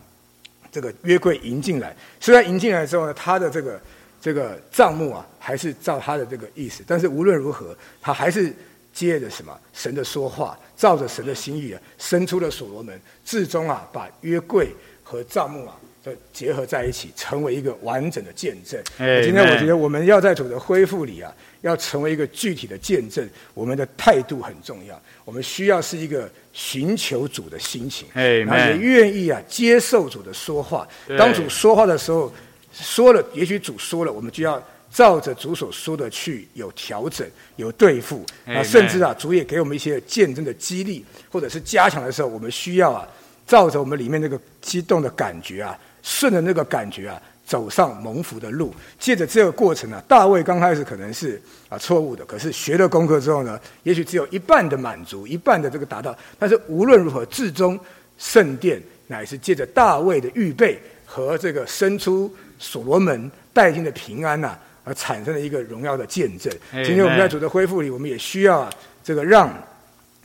[0.72, 1.95] 这个约柜迎进来。
[2.19, 3.81] 虽然迎进来之后呢，他的这个
[4.22, 8.53] 这个账目啊，还是照他的这个意思，但是无论如何，他还是
[8.93, 14.69] 接着什么神的说话，照着神的心意啊，伸出了所罗门，至终啊，把约柜
[15.03, 15.76] 和账目啊。
[16.03, 18.81] 就结合在一起，成为一个完整的见证。
[19.22, 21.31] 今天我觉得我们要在主的恢复里啊，
[21.61, 24.99] 要成为一个具体的见证，我们的态度很重要。
[25.23, 28.07] 我们需要是一个寻求主的心情
[28.49, 30.88] 后也愿意啊接受主的说话。
[31.18, 32.34] 当主说话的时候，
[32.73, 34.61] 说了，也许主说了，我们就要
[34.91, 37.26] 照着主所说的去有调整、
[37.56, 38.26] 有对付。
[38.45, 43.07] 啊，甚至啊，主也给我们一些见证的激励，或者是加强的时候，我们需要啊，
[43.45, 47.22] 照着我们里面那个激动的感觉啊，顺着那个感觉啊。
[47.52, 57.78] 走上蒙福的路，借着这个过程呢、大卫刚开始可能是啊错误的，可是学了功课之后呢，也许只有一半的满足，一半的这个达到，但是无论如何，至终
[58.18, 66.49] 圣殿乃是借着大卫的预备和这个生出所罗门带进的平安呐、而产生了一个荣耀的见证。
[66.72, 68.69] 今天我们在主的恢复里，我们也需要啊，
[69.03, 69.53] 这个让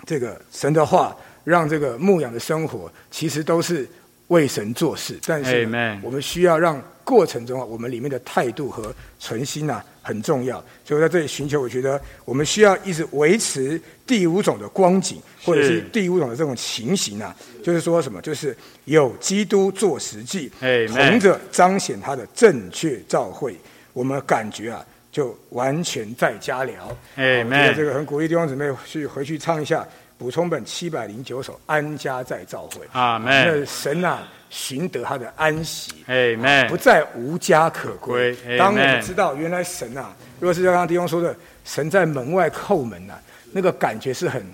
[0.07, 3.85] 这个神的话，让这个牧养的生活，其实都是
[4.28, 5.19] 为神做事。
[5.27, 5.69] 但是
[6.05, 10.62] 我们需要让过程中啊，我们里面的态度和存心呐、很重要。
[10.85, 18.20] 所以在这里寻求，我觉得我们需要一直维持第五种的光景，或者是是第五种的这种情形啊，就是说什么？
[18.20, 18.57] 就是
[18.87, 23.57] 有基督做实际，Amen 同着彰显他的正确照会，
[23.93, 26.97] 我们感觉啊，就完全在家聊。
[27.16, 29.87] Amen 我觉得这个很鼓励弟兄姊妹去回去唱一下
[30.19, 32.81] 补充本七百零九首《安家在教会》。
[32.93, 35.93] 阿门那神啊，寻得他的安息。
[36.09, 38.59] Amen 不再无家可归归。
[38.59, 43.15] 当我们知道原来神啊，如果是像刚刚弟兄说的，神在门外叩门呐、
[43.53, 44.45] 那个感觉是很。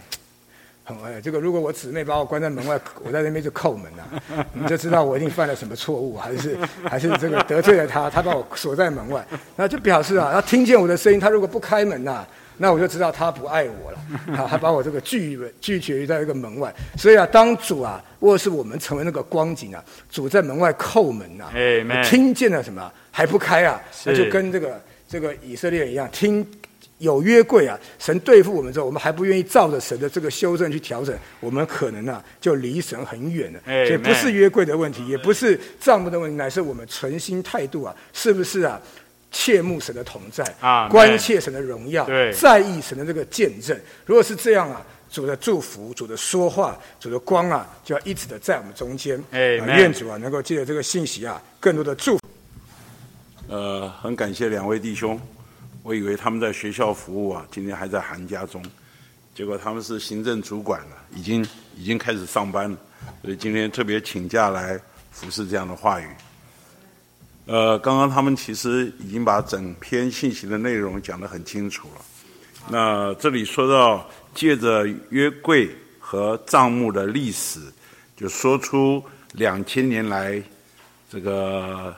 [0.85, 4.03] 很哎，这个如果我姊妹把我关在门外， 我在那边就叩门呐、
[4.53, 6.59] 你就知道我一定犯了什么错误，还是
[6.91, 9.25] 还是这个得罪了他，他把我锁在门外，
[9.55, 12.27] 那就表示啊，他听见我的声音，他如果不开门呐、
[12.63, 13.99] 那我就知道他不爱我了，
[14.41, 16.73] 啊，他把我这个拒拒绝于在一个门外。
[16.97, 23.83] 所以啊，当主啊，或是我们成为那个光景啊，主在门外叩门呐、Amen 听见了什么还不开啊？
[24.05, 26.47] 那就跟这个这个以色列人一样，听
[26.99, 33.59] 有约柜啊，神对付我们之后，我们还不愿意照着神的这个修正去调整，我们可能啊就离神很远了。
[33.67, 38.81] 所以不是约柜的问题，也不是账目的问题，乃是我们存心态度啊，是不是啊？
[39.33, 43.77] 切慕神的同在，啊关切神的荣耀，对在意神的这个见证。
[44.05, 49.19] 如果是这样啊，主的祝福、主的说话、主的光啊，就要一直的在我们中间。
[49.33, 52.21] Amen 啊愿主啊能够借着这个信息啊，更多的祝福。
[53.49, 55.21] 呃，很感谢两位弟兄，
[55.83, 58.63] 我以为他们在学校服务啊，今天还在寒假中，
[59.35, 61.47] 结果他们是行政主管了，已经
[61.77, 62.79] 已经开始上班了，
[63.23, 64.79] 所以今天特别请假来
[65.11, 66.07] 服侍这样的话语。
[67.45, 72.05] 呃，刚刚他们其实已经把整篇信息的内容讲得很清楚了。
[72.69, 77.61] 那这里说到借着约柜和账目的历史，
[78.17, 79.03] 就说出
[79.33, 80.41] 两千年来
[81.11, 81.93] 这个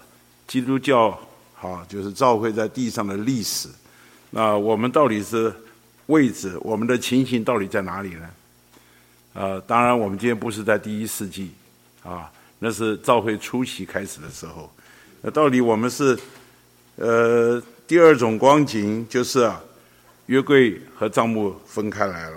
[0.46, 1.18] 基督教
[1.52, 3.68] 好就是教会在地上的历史。
[4.30, 5.54] 那我们到底是
[6.06, 8.30] 位置，我们的情形到底在哪里呢？
[9.34, 11.52] 呃，当然我们今天不是在第一世纪
[12.02, 14.72] 啊，那是教会初期开始的时候。
[15.26, 16.14] 那到底我们是
[16.96, 19.58] 呃第二种光景，就是啊，
[20.26, 22.36] 约柜和账目分开来了，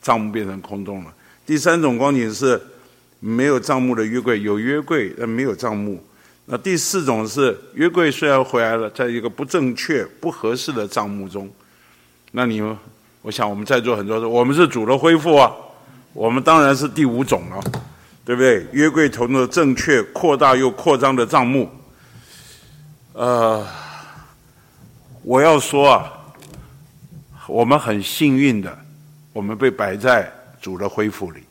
[0.00, 1.12] 账目变成空洞了。
[1.44, 2.58] 第三种光景是
[3.20, 6.02] 没有账目的约柜，有约柜但没有账目。
[6.46, 11.46] 那第四种是约柜虽然回来了，在一个不正确、不合适的账目中。
[12.32, 12.74] 那你们，
[13.20, 15.52] 我想我们在座很多人，我们是主的恢复啊，
[16.14, 17.62] 我们当然是第五种了，
[18.24, 18.66] 对不对？
[18.72, 21.68] 约柜投入正确、扩大又扩张的账目。
[23.14, 23.64] 呃，
[25.22, 26.12] 我要说啊，
[27.46, 28.76] 我们很幸运的，
[29.32, 30.28] 我们被摆在
[30.60, 31.44] 主的恢复里。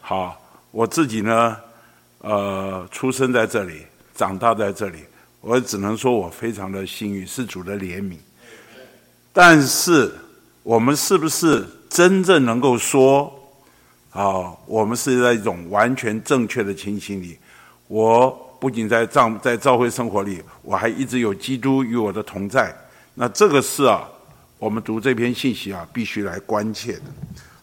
[0.00, 1.56] 好，我自己呢。
[2.20, 3.82] 呃，出生在这里，
[4.14, 5.00] 长大在这里，
[5.42, 8.16] 我只能说我非常的幸运，是主的怜悯。
[9.30, 10.10] 但是，
[10.62, 13.30] 我们是不是真正能够说，
[14.10, 17.38] 啊，我们是在一种完全正确的情形里？
[17.88, 22.74] 我不仅在藏在教会生活里，我还一直有基督与我的同在。
[23.12, 24.08] 那这个是啊，
[24.58, 27.02] 我们读这篇信息啊，必须来关切的。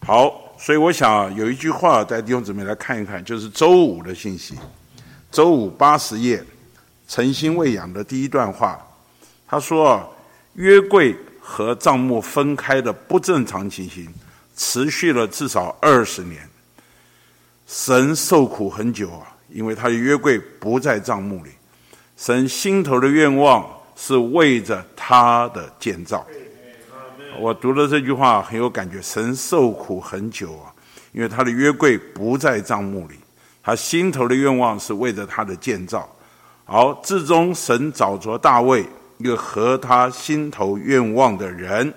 [0.06, 0.32] 好。
[0.56, 4.54] 所以我想有一句话带弟兄姊妹来看一看，就是周五的信息，
[5.28, 6.40] 周五八十页，
[7.08, 8.80] 诚心喂养的第一段话，
[9.48, 10.08] 他说啊，
[10.54, 14.08] 约柜和账目分开的不正常情形，
[14.56, 16.48] 持续了至少二十年，
[17.66, 21.50] 神受苦很久啊，因为他的约柜不在账目里，
[22.16, 23.64] 神心头的愿望
[23.94, 26.26] 是为着他的建造。
[27.38, 30.72] 我读了这句话很有感觉，神受苦很久啊，
[31.12, 33.14] 因为他的约柜不在账目里，
[33.62, 36.08] 他心头的愿望是为着他的建造。
[36.64, 38.86] 好，至终神找着大卫
[39.18, 41.92] 一个合他心头愿望的人。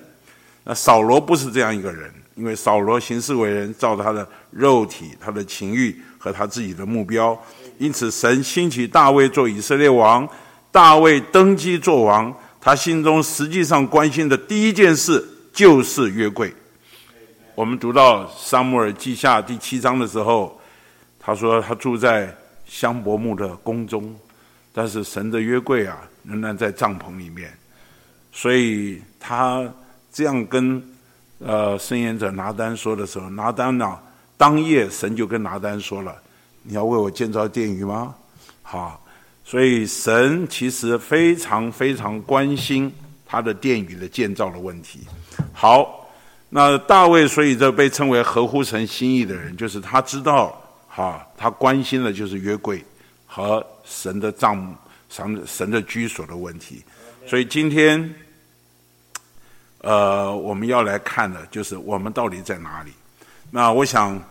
[0.63, 7.39] 那扫罗不是这样一个人，因为扫罗行事为人，照他的肉体、他的情欲和他自己的目标，
[7.77, 10.27] 因此神兴起大卫做以色列王。
[10.71, 12.35] 大卫登基做王。
[12.59, 15.23] 他心中实际上关心的第一件事
[15.53, 16.51] 就是约柜。
[17.53, 20.59] 我们读到沙穆尔记下第七章的时候，
[21.19, 22.35] 他说他住在
[22.65, 24.15] 香柏木的宫中，
[24.73, 27.55] 但是神的约柜啊仍然在帐篷里面，
[28.31, 29.63] 所以他
[30.11, 30.83] 这样跟
[31.37, 33.95] 呃申言者拿单说的时候，拿单呢
[34.37, 36.15] 当夜神就跟拿单说了
[36.63, 38.15] ：“你要为我建造殿宇吗？”
[38.63, 39.01] 好。
[39.47, 42.91] 所以神其实非常非常关心
[43.27, 45.01] 他的殿宇的建造的问题。
[45.53, 46.09] 好，
[46.49, 50.59] 那大卫所以这被称为合乎神心意的人，就是他知道
[50.89, 52.83] 哈，他关心的就是约柜
[53.27, 54.73] 和神的帐幕、
[55.09, 56.83] 神神的居所的问题。
[57.27, 58.15] 所以今天，
[59.81, 62.91] 呃，我们要来看的就是我们到底在哪里。
[63.55, 64.21] 那我想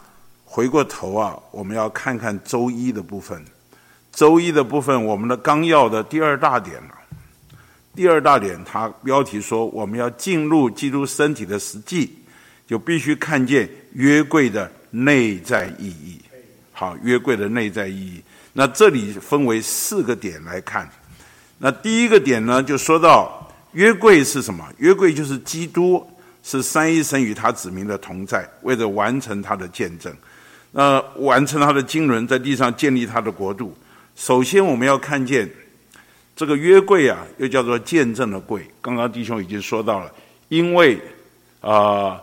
[0.44, 3.42] 回过头啊，我们要看看周一的部分。
[4.12, 6.94] 周一的部分，我们的纲要的第二大点了。
[7.96, 12.18] 第二大点，它标题说我们要进入基督身体的实际，
[12.66, 16.20] 就必须看见约柜的内在意义。
[16.74, 18.22] 好，约柜的内在意义。
[18.52, 20.86] 那这里分为四个点来看。
[21.56, 24.68] 那第一个点呢，就说到约柜是什么？
[24.76, 26.06] 约柜就是基督，
[26.44, 30.14] 是三一神与他子民的同在，为了完成他的见证，
[30.72, 33.74] 呃，完成他的经纶，在地上建立他的国度。
[34.14, 35.50] 首先，我们要看见
[36.36, 38.64] 这个约柜啊，又叫做见证的柜。
[38.82, 40.12] 刚刚弟兄已经说到了，
[40.48, 41.00] 因为
[41.62, 42.20] 啊，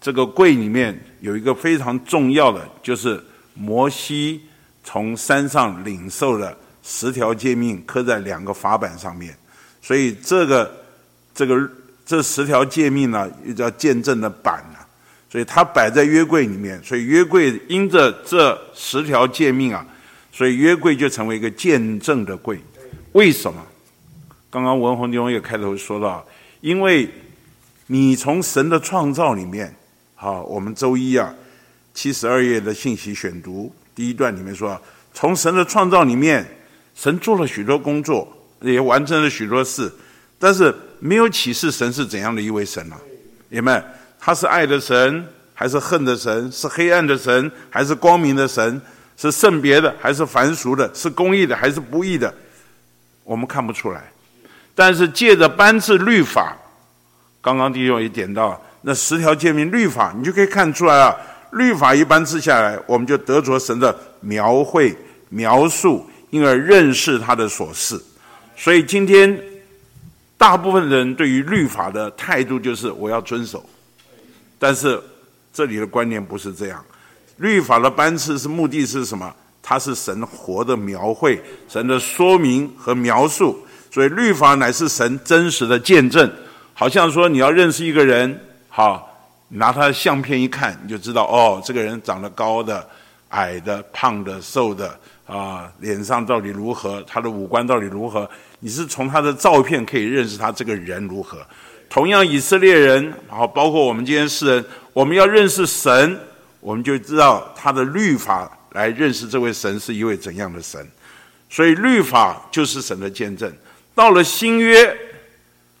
[0.00, 3.18] 这个柜里面有一个非常重要的，就是
[3.54, 4.42] 摩西
[4.84, 9.34] 从山上领受了十条诫命，刻在两个法板上面。
[9.80, 10.70] 所以，这个
[11.34, 11.68] 这个
[12.04, 14.86] 这十条诫命呢，又叫见证的板啊。
[15.30, 16.82] 所以，它摆在约柜里面。
[16.82, 19.86] 所以，约柜因着这十条诫命啊。
[20.34, 22.58] 所以约柜就成为一个见证的柜，
[23.12, 23.62] 为什么？
[24.50, 26.26] 刚刚文宏弟兄也开头说到，
[26.62, 27.06] 因为
[27.88, 29.74] 你从神的创造里面，
[30.14, 31.34] 好，我们周一啊
[31.92, 34.80] 七十二页的信息选读第一段里面说，
[35.12, 36.46] 从神的创造里面，
[36.94, 38.26] 神做了许多工作，
[38.62, 39.92] 也完成了许多事，
[40.38, 40.74] 但是
[41.04, 42.96] 没有启示神是怎样的一位神啊？
[43.48, 43.84] 你们，
[44.20, 46.50] 他是爱的神，还是恨的神？
[46.52, 48.80] 是黑暗的神，还是光明的神？
[49.16, 50.88] 是圣别的还是凡俗的？
[50.94, 52.32] 是公义的还是不义的？
[53.24, 54.04] 我们看不出来。
[54.76, 56.56] 但是借着颁赐律法，
[57.40, 61.16] 刚刚弟兄也点到那十条诫命律法，你就可以看出来啊。
[61.50, 64.96] 律法一颁赐下来，我们就得着神的描绘、
[65.30, 68.00] 描述，因而认识他的所事。
[68.56, 69.38] 所以今天
[70.42, 73.64] 大部分人对于律法的态度就是我要遵守，
[74.58, 75.00] 但是
[75.52, 76.84] 这里的观念不是这样。
[77.36, 79.32] 律法的颁赐是目的是什么？
[79.62, 83.56] 它是神活的描绘，神的说明和描述。
[83.88, 86.28] 所以律法乃是神真实的见证。
[86.74, 88.36] 好像说你要认识一个人，
[88.68, 89.08] 好
[89.46, 92.84] 拿他的相片一看，你就知道哦，这个人长得高的、
[93.28, 98.28] 矮的、胖的、瘦的啊，脸上到底如何，他的五官到底如何？
[98.64, 101.44] 你是从他的照片可以认识他这个人如何。
[101.90, 106.18] 同样，以色列人，好，包括我们今天世人，我们要认识神，
[106.60, 110.88] 我们就知道他的律法来认识这位神是一位怎样的神。
[111.50, 113.52] 所以，律法就是神的见证。
[113.96, 114.96] 到了新约，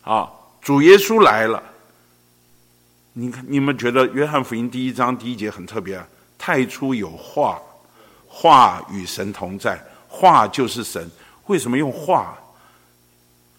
[0.02, 0.28] 啊，
[0.60, 1.62] 主耶稣来了。
[3.12, 6.06] 你看，你们觉得约翰福音第一章第一节很特别啊？
[6.36, 7.62] 太初有话，
[8.26, 11.08] 话与神同在，话就是神。
[11.46, 12.36] 为什么用话？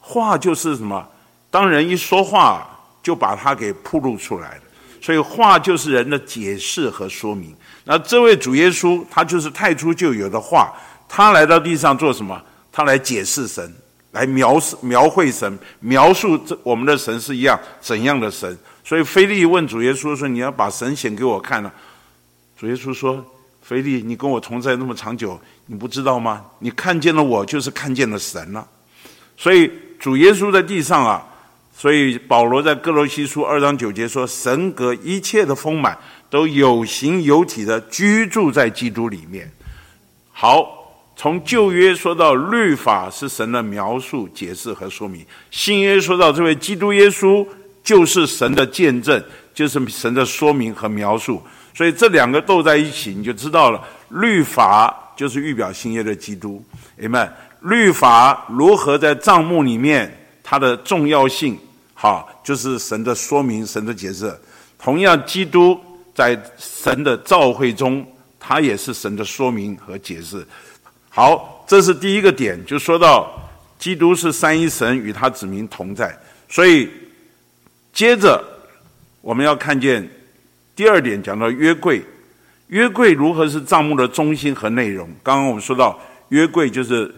[0.05, 1.07] 话就是什么？
[1.49, 2.67] 当人一说话，
[3.01, 4.61] 就把它给铺露出来了。
[5.01, 7.55] 所以话就是人的解释和说明。
[7.85, 10.73] 那这位主耶稣，他就是太初就有的话，
[11.07, 12.41] 他来到地上做什么？
[12.71, 13.73] 他来解释神，
[14.11, 18.57] 来描述、描绘神，描述这我们的神是一样怎样的神。
[18.83, 21.71] 所以，菲利问主耶稣说：“你要把神显给我看了。”
[22.59, 23.25] 主耶稣说
[23.63, 26.43] ：“菲利，你跟我同在那么长久，你不知道吗？
[26.59, 28.67] 你看见了我，就是看见了神了。”
[29.37, 29.71] 所以，
[30.03, 31.25] 主耶稣在地上啊，
[31.73, 35.97] 所以保罗在哥罗西书二章九节说：“神格一切的丰满
[36.29, 39.49] 都有形有体的居住在基督里面。”
[40.33, 47.47] 好，从旧约说到律法是神的描述、解释和说明；新约说到这位基督耶稣。
[47.81, 49.21] 就是神的见证，
[49.53, 51.43] 就是神的说明和描述，
[51.73, 53.83] 所以这两个斗在一起，你就知道了。
[54.07, 56.63] 律法就是预表新约的基督，
[56.95, 57.29] 明白？
[57.63, 61.57] 律法如何在账目里面它的重要性？
[61.93, 64.33] 好，就是神的说明、神的解释。
[64.77, 65.79] 同样，基督
[66.15, 68.05] 在神的召会中，
[68.39, 70.45] 他也是神的说明和解释。
[71.09, 73.31] 好，这是第一个点，就说到
[73.77, 76.17] 基督是三一神与他子民同在，
[76.47, 76.89] 所以。
[77.93, 78.43] 接着，
[79.21, 80.09] 我们要看见
[80.75, 82.03] 第二点，讲到约柜。
[82.69, 85.07] 约柜如何是账目的中心和内容？
[85.21, 85.99] 刚刚我们说到，
[86.29, 87.13] 约柜就是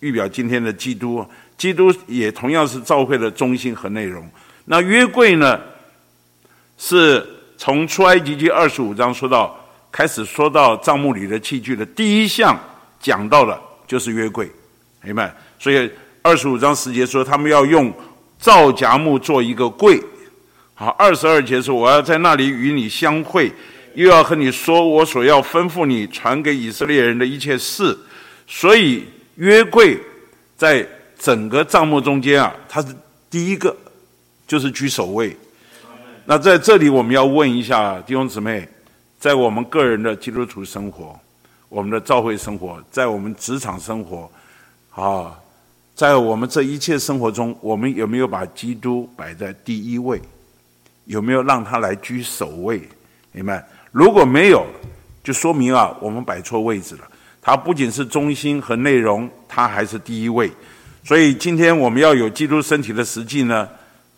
[0.00, 1.24] 预表今天的基督，
[1.56, 4.28] 基督也同样是教会的中心和内容。
[4.64, 5.60] 那约柜呢，
[6.78, 7.26] 是
[7.56, 9.58] 从出埃及记二十五章说到
[9.90, 12.58] 开始说到账目里的器具的第一项
[13.00, 14.50] 讲到的，就是约柜，
[15.02, 15.34] 明白？
[15.58, 15.90] 所以
[16.22, 17.92] 二十五章十节说，他们要用。
[18.42, 20.02] 皂荚木做一个柜，
[20.72, 23.52] 好，二十二节说我要在那里与你相会，
[23.94, 27.94] 又要和你说我所要吩咐你传给以色列人的一切事。
[28.46, 29.04] 所以
[29.40, 29.98] 约柜
[30.54, 30.86] 在
[31.18, 32.94] 整个帐幕中间啊，它是
[33.30, 33.74] 第一个，
[34.46, 35.34] 就是居首位。
[36.26, 38.68] 那在这里我们要问一下弟兄姊妹，
[39.18, 41.18] 在我们个人的基督徒生活、
[41.70, 44.30] 我们的教会生活、在我们职场生活，
[44.90, 45.34] 啊。
[45.94, 50.18] 在我们这一切生活中，我们有没有把基督摆在第一位？
[51.04, 52.80] 有没有让他来居首位？
[53.32, 53.62] 明白？
[53.90, 54.66] 如果没有，
[55.22, 57.02] 就说明啊，我们摆错位置了。
[57.40, 60.50] 他不仅是中心和内容，它还是第一位。
[61.04, 63.68] 所以今天我们要有基督身体的实际呢，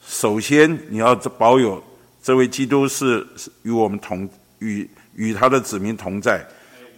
[0.05, 1.83] 首先你要保有
[2.23, 3.27] 这位基督是
[3.63, 4.29] 与我们同
[4.59, 6.45] 与与他的子民同在，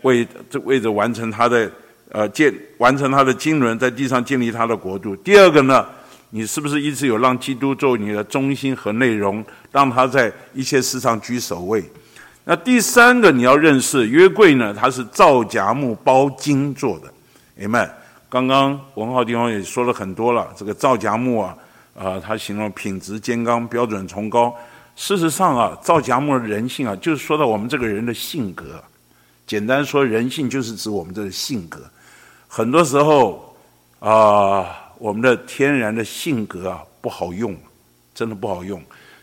[0.03, 1.71] 为这为着完成他的。
[2.11, 5.17] 呃，建完成他的经纶，在地上建立他的国度。
[5.17, 5.85] 第二个呢，
[6.31, 11.83] 你是不是一直有让基督作为你的中心和内容，让他在一切事上居首位？
[12.45, 17.13] 那第三个你要认识约柜呢，它是造夹木包金做的。
[17.57, 17.91] 明白？
[18.29, 21.57] 刚刚文浩地方也说了很多了，这个造夹木啊，
[21.97, 24.55] 啊，它形容品质坚刚、标准崇高。
[24.97, 28.83] 事实上啊，造夹木的人性啊，就是说到我们这个人的性格。
[29.47, 31.81] 简单说，人性就是指我们这个性格。
[32.49, 33.57] 很多时候，
[34.01, 34.67] 啊，
[34.99, 37.57] 我们的天然的性格啊不好用，
[38.15, 38.83] 真的不好用。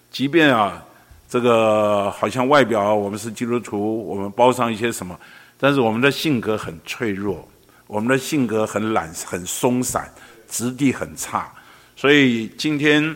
[0.10, 0.84] 即便啊，
[1.32, 5.18] 这个好像外表我们是基督徒，我们包上一些什么，
[5.58, 7.48] 但是我们的性格很脆弱，
[7.88, 10.14] 我们的性格很懒、很松散，
[10.50, 11.50] 质地很差。
[11.96, 13.16] 所以今天，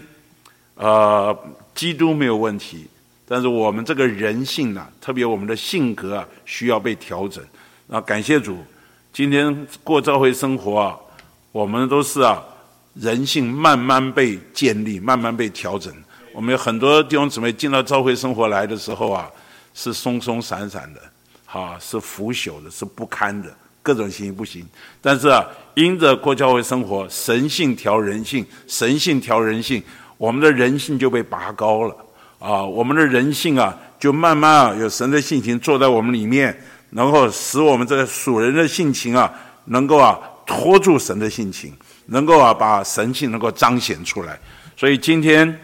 [0.75, 1.37] 呃，
[1.73, 2.87] 基督没有问题，
[3.27, 7.43] 但是我们这个人性呢，特别我们的性格啊，需要被调整。
[7.85, 8.59] 那感谢主。
[9.11, 10.95] 今天过教会生活啊，
[11.51, 12.41] 我们都是啊，
[12.93, 15.93] 人性慢慢被建立，慢慢被调整。
[16.36, 19.32] 我们有很多弟兄姊妹进到教会生活来的时候啊，
[19.74, 20.99] 是松松散散的，
[21.45, 23.48] 哈，是腐朽的，是不堪的，
[23.82, 24.68] 各种情形不行。
[25.02, 25.45] 但是啊，
[25.76, 29.82] 因着过教会生活，神性调人性，神性调人性，
[30.18, 31.95] 我们的人性就被拔高了
[32.38, 36.53] 啊，我们的人性啊，就慢慢啊，有神的性情坐在我们里面。
[36.91, 39.30] 能够使我们这个属人的性情啊，
[39.66, 41.74] 能够啊拖住神的性情，
[42.07, 44.38] 能够啊把神性能够彰显出来。
[44.78, 45.60] 所以今天，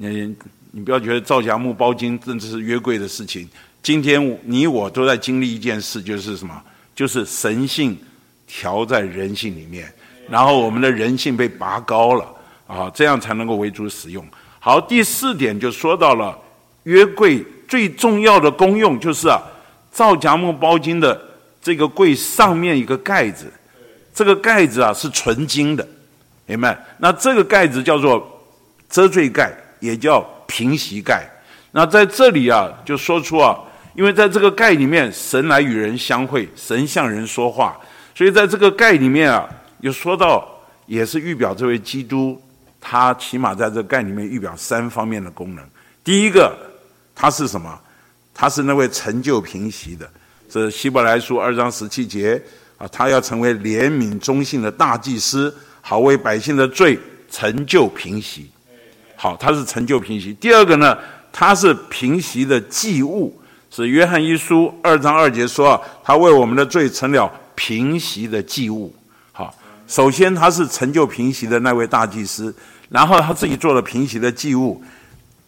[0.00, 0.36] 你
[0.70, 3.48] 你不要觉得造假木包金，甚至是约柜的事情。
[3.82, 6.62] 今天你我都在经历一件事，就是什么？
[6.94, 7.98] 就是神性
[8.46, 9.92] 调在人性里面，
[10.28, 12.26] 然后我们的人性被拔高了
[12.66, 14.24] 啊，这样才能够为主使用。
[14.60, 16.38] 好，第四点就说到了
[16.84, 19.40] 约柜最重要的功用，就是啊，
[19.90, 21.20] 造假木包金的
[21.60, 23.50] 这个柜上面一个盖子，
[24.14, 25.86] 这个盖子啊是纯金的，
[26.46, 26.78] 明白？
[26.98, 28.44] 那这个盖子叫做
[28.88, 31.28] 遮罪盖，也叫平席盖。
[31.72, 33.58] 那在这里啊，就说出啊。
[33.94, 37.76] 因为在这个盖里面，神来与人相会，神向人说话，
[38.14, 39.48] 所以在这个盖里面啊，
[39.80, 40.48] 又说到
[40.86, 42.40] 也是预表这位基督，
[42.80, 45.64] 他起码在这盖里面预表三方面的功能。
[46.04, 46.56] 第一个，
[47.12, 47.76] 他是什么？
[48.32, 50.08] 他是那位成就平息的，
[50.48, 52.40] 这希伯来书二章十七节
[52.76, 56.96] 啊，他要成为怜悯忠信的大祭司，好为百姓的罪
[57.28, 58.48] 成就平息。
[59.20, 60.32] 好，他是成就平息。
[60.34, 60.96] 第二个呢，
[61.32, 63.36] 他是平息的祭物。
[63.70, 68.94] 是约翰一书二章二节说啊，他为我们的罪成了平息的祭物。
[69.30, 69.54] 好，
[69.86, 72.54] 首先他是成就平息的那位大祭司，
[72.88, 74.82] 然后他自己做了平息的祭物。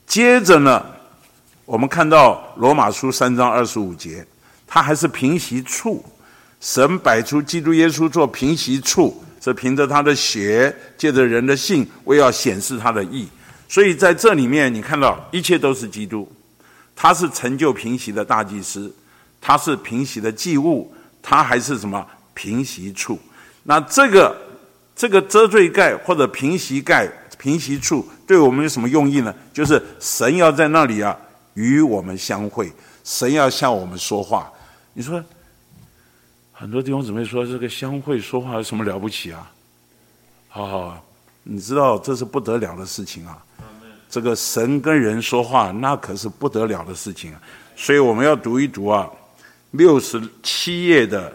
[0.07, 0.85] 接着呢，
[1.65, 4.27] 我们看到罗马书三章二十五节，
[4.67, 6.05] 他还是平息处。
[6.61, 13.27] 神摆出基督耶稣做平息处，是凭着他的血，借着人的信，为要显示他的义。
[13.71, 16.29] 所以在这里面，你看到一切都是基督。
[16.97, 18.93] 他是成就平息的大祭司，
[19.41, 20.93] 他是平息的祭物，
[21.23, 23.17] 他还是什么平息处？
[23.63, 24.37] 那这个
[24.97, 29.33] 这个遮罪盖或者平息盖、平息处，对我们有什么用意呢？
[29.53, 31.17] 就是神要在那里啊，
[31.55, 32.73] 与我们相会，
[33.05, 34.53] 神要向我们说话。
[34.93, 35.23] 你说，
[36.53, 39.49] 很多弟兄姊妹说这个相会说话有什么了不起啊？
[40.49, 41.05] 好好，
[41.45, 43.39] 你知道这是不得了的事情啊。
[44.11, 47.41] 这个神跟人说话，那可是不得了的事情啊！
[47.77, 49.09] 所以我们要读一读啊，
[49.71, 51.33] 六十七页的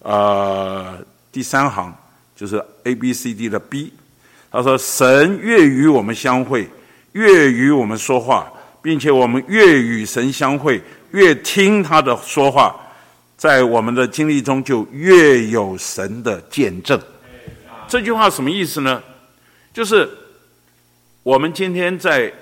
[0.00, 0.98] 呃
[1.30, 1.94] 第三行，
[2.34, 3.92] 就是 A B C D 的 B。
[4.50, 6.68] 他说：“神越与我们相会，
[7.12, 10.82] 越与我们说话，并且我们越与神相会，
[11.12, 12.74] 越听他的说话，
[13.36, 17.00] 在我们的经历中就越有神的见证。”
[17.86, 19.00] 这句话什么意思呢？
[19.72, 20.10] 就是。
[21.28, 22.32] 我们今天在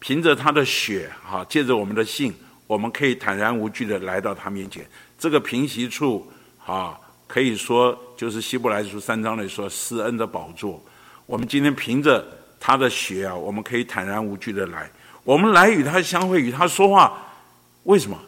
[0.00, 2.34] 凭着他的血，哈，借着我们的信，
[2.66, 4.84] 我们可以坦然无惧的来到他面前。
[5.16, 6.28] 这个平息处，
[6.66, 6.98] 啊，
[7.28, 10.82] 可以说就是希伯来书三章里说施恩的宝座。
[11.26, 12.26] 我们今天凭着
[12.58, 14.90] 他的血啊，我们可以坦然无惧的来。
[15.22, 17.16] 我们来与他相会，与他说话。
[17.84, 18.18] 为什么？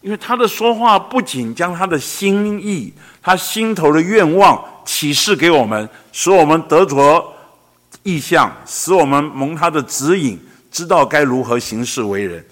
[0.00, 2.92] 因为他的说话不仅将他的心意、
[3.22, 7.32] 他心头的愿望启示给我们，使我们得着。
[8.02, 10.38] 意象使我们蒙他的指引，
[10.70, 12.42] 知道该如何行事为人。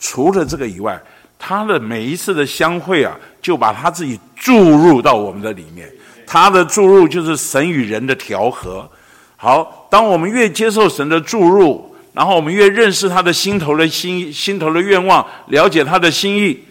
[0.00, 1.00] 除了这个以外，
[1.38, 5.88] 他的每一次的相会啊，就把他自己注入到我们的里面。
[6.26, 8.90] 他的注入就是神与人的调和。
[9.36, 16.64] 好，当我们越接受神的注入，然后我们越认识他的心头的心心头的愿望，了解他的心意。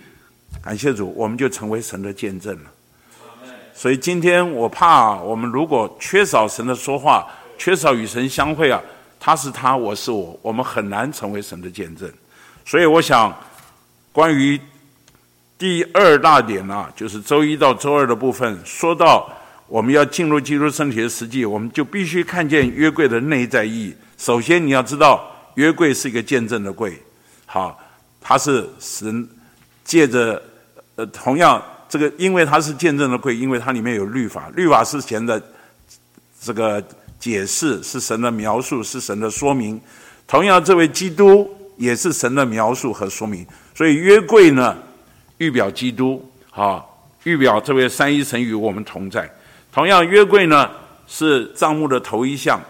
[0.61, 2.69] 感谢主，我们就成为神的见证了。
[3.73, 7.25] 所以今天我怕我们如果缺少神的说话。
[7.57, 8.81] 缺少与神相会啊，
[9.19, 12.11] 他是他，我是我，我们很难成为神的见证。
[12.65, 13.35] 所以我想，
[14.11, 14.59] 关于
[15.57, 19.31] 第二大点呢，就是周一到周二的部分，说到
[19.67, 23.95] 我们要进入基督身体的实际，我们就必须看见约柜的内在意义。
[24.17, 26.99] 首先，你要知道约柜是一个见证的柜，
[27.45, 27.79] 好，
[28.19, 29.27] 它是神
[29.83, 30.41] 借着
[30.95, 35.41] 呃，同样这个，因为它是见证的柜，因为它里面有律法，律法是前的
[36.41, 36.83] 这个。
[37.25, 39.81] 解释是神的描述，是神的说明。
[40.27, 43.43] 同样，这位基督也是神的描述和说明。
[43.73, 44.77] 所以约柜呢，
[45.39, 46.85] 预表基督，啊，
[47.23, 49.27] 预表这位三一神与我们同在。
[49.73, 50.69] 同样，约柜呢
[51.07, 52.61] 是账目的头一项，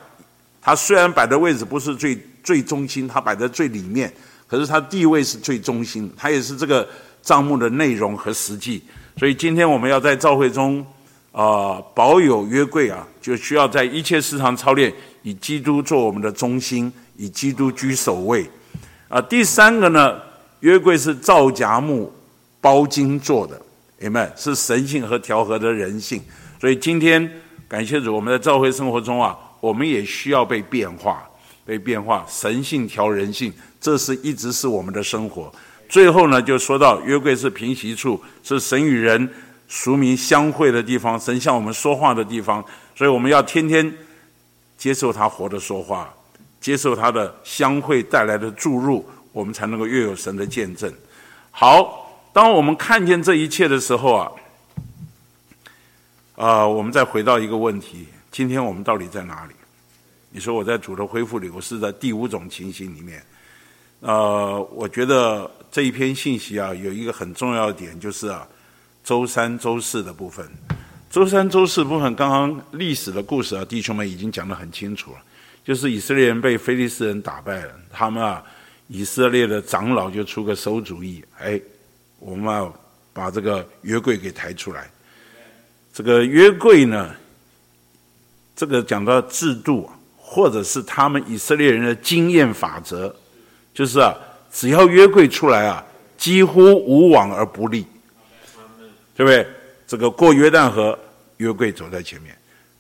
[0.62, 4.10] 它虽然摆的位置不是最最中心，它摆在最里面，
[4.48, 6.88] 可是它地位是最中心，它也是这个
[7.22, 8.82] 账目的内容和实际。
[9.18, 10.86] 所以今天我们要在召会中。
[11.38, 14.94] 啊，保有约柜啊，就需要在一切市场操练，
[15.24, 18.48] 以基督做我们的中心，以基督居首位。
[19.08, 20.22] 啊，第三个呢，
[20.60, 22.14] 约柜是造荚木
[22.62, 23.60] 包金做的，
[23.98, 24.32] 明白？
[24.36, 26.22] 是神性和调和的人性。
[26.62, 27.28] 所以今天
[27.68, 31.28] 感谢主，我们在教会生活中啊，我们也需要被变化，
[31.66, 35.52] 被变化，神性调人性，这是一直是我们的生活。
[35.90, 39.28] 最后呢，就说到约柜是平息处，是神与人。
[39.68, 42.64] 俗民相会的地方，神向我们说话的地方，
[42.96, 43.94] 所以我们要天天
[44.78, 46.14] 接受他活的说话，
[46.62, 50.92] 接受他的相会带来的注入，我们才能够越有神的见证。
[51.52, 54.32] 好，当我们看见这一切的时候啊，
[56.36, 59.54] 啊，我们再回到一个问题：今天我们到底在哪里？
[60.32, 63.24] 你说我在主的恢复里，我是在第五种情形里面。
[64.02, 68.46] 呃，我觉得这一篇信息啊，有一个很重要的点，就是啊，
[69.04, 70.46] 周三、周四的部分。
[71.10, 75.18] 周三、周四部分，刚刚历史的故事啊，弟兄们已经讲得很清楚了。
[75.64, 78.44] 就是以色列人被非利士人打败了，他们啊，
[78.88, 81.60] 以色列的长老就出个馊主意，哎，
[82.20, 82.72] 我们要
[83.14, 84.90] 把这个约柜给抬出来。
[85.94, 87.16] 这个约柜呢，
[88.56, 93.16] 这个讲到制度，或者是他们以色列人的经验法则，
[93.74, 94.14] 就是啊，
[94.52, 95.84] 只要约柜出来啊，
[96.18, 97.88] 几乎无往而不利，
[99.16, 99.48] 对不对？
[99.88, 100.98] 这个过约旦河，
[101.38, 102.34] 约柜走在前面；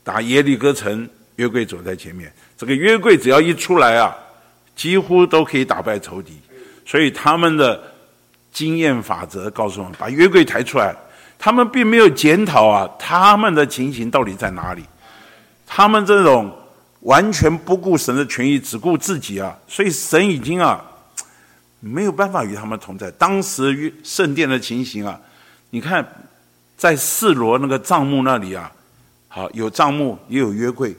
[0.03, 2.31] 打耶利哥城，约柜走在前面。
[2.57, 4.15] 这个约柜只要一出来啊，
[4.75, 6.39] 几乎都可以打败仇敌，
[6.85, 7.81] 所以他们的
[8.51, 10.95] 经验法则告诉我们：把约柜抬出来。
[11.37, 14.83] 他们并没有检讨啊，他们的情形到底在哪里？
[15.67, 16.49] 他们这种
[17.01, 20.83] 完全不顾神的权益，只顾自己啊，所以神已经啊
[21.81, 23.11] 没有办法与他们同在。
[23.11, 25.19] 当时圣殿的情形啊，
[25.71, 26.07] 你看
[26.77, 28.71] 在四罗那个帐幕那里啊，
[29.27, 30.95] 好有帐幕也有约柜。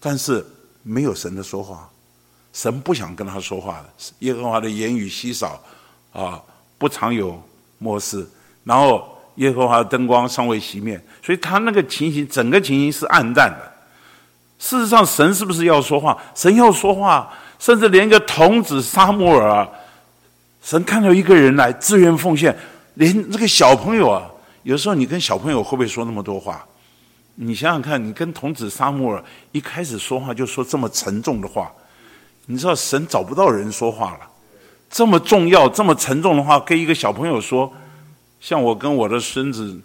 [0.00, 0.44] 但是
[0.82, 1.88] 没有神的说话，
[2.52, 3.88] 神不想跟他说话的。
[4.20, 5.60] 耶和华的言语稀少，
[6.12, 6.40] 啊，
[6.78, 7.42] 不常有
[7.78, 8.24] 漠视。
[8.62, 13.72] 然后耶和华的灯光尚未熄灭，所以他那个情形，整个情形是暗淡的。
[14.58, 16.16] 事实上，神是不是要说话？
[16.34, 19.68] 神要说话，甚至连一个童子沙摩尔啊，
[20.62, 22.56] 神看到一个人来自愿奉献，
[22.94, 24.30] 连这个小朋友啊，
[24.66, 26.66] 有时候你跟小朋友会不会说那么多话？
[27.36, 31.72] 你想想看，你跟童子沙摩尔一开始说话就说这么沉重的话，
[32.46, 34.28] 你知道神找不到人说话了，
[34.90, 37.72] 这么重要、这么沉重的话跟一个小朋友说，
[38.40, 39.80] 像我跟我的孙子，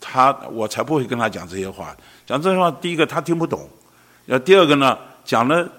[0.00, 1.96] 他我才不会跟他讲这些话。
[2.26, 3.68] 讲这些话，第一个他听不懂，
[4.26, 5.70] 呃，第二个呢，讲了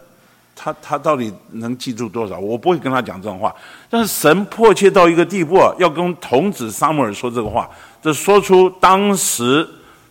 [0.62, 2.38] 他他到底能记住多少？
[2.38, 3.56] 我不会跟他讲这种话。
[3.90, 7.70] 但是神迫切到一个地步啊，要跟童子沙摩尔说这个话，
[8.02, 9.66] 这说出当时。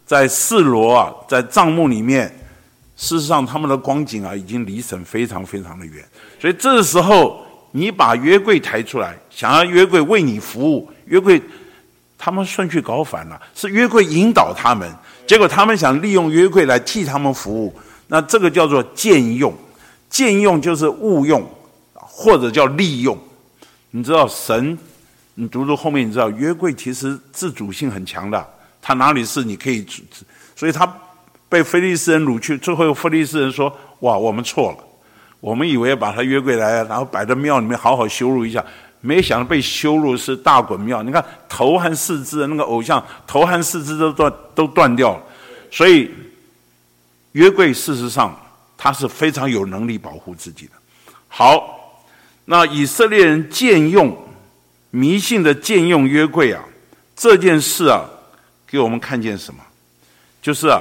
[0.08, 2.26] 在四罗啊，在帐幕里面，
[2.96, 6.02] 事实上他们的光景啊，已经离神非常非常的远。
[6.40, 11.38] 所以这时候，你把约柜抬出来，想要约柜为你服务，约柜
[12.16, 14.90] 他们顺序搞反了，是约柜引导他们，
[15.26, 17.74] 结果他们想利用约柜来替他们服务，
[18.06, 19.52] 那这个叫做借用，
[20.09, 21.44] 借用就是误用，
[21.93, 23.16] 或者叫利用。
[23.90, 24.78] 你知道神，
[25.35, 28.47] 你读读后面，你知道约柜其实自主性很强的。
[28.80, 29.85] 他哪里是你可以，
[30.56, 30.90] 所以他
[31.48, 33.70] 被菲利斯人掳去，最后菲利斯人说
[34.01, 34.78] ：“哇，我们错了，
[35.40, 38.64] 我们以为把他约柜来，然后摆在庙里面好好羞辱一下，
[39.01, 41.02] 没想到被羞辱是大滚庙。
[41.02, 45.22] 你看头和四肢的那个偶像，头和四肢都断都断掉了。
[45.70, 46.10] 所以
[47.32, 48.35] 约柜事实上
[48.78, 50.72] 他是非常有能力保护自己的。
[51.28, 52.02] 好，
[52.46, 54.16] 那以色列人借用
[54.90, 56.64] 迷信的借用约柜啊，
[57.14, 58.09] 这件事啊。
[58.70, 59.64] 给我们看见什么？
[60.42, 60.78] 就是啊，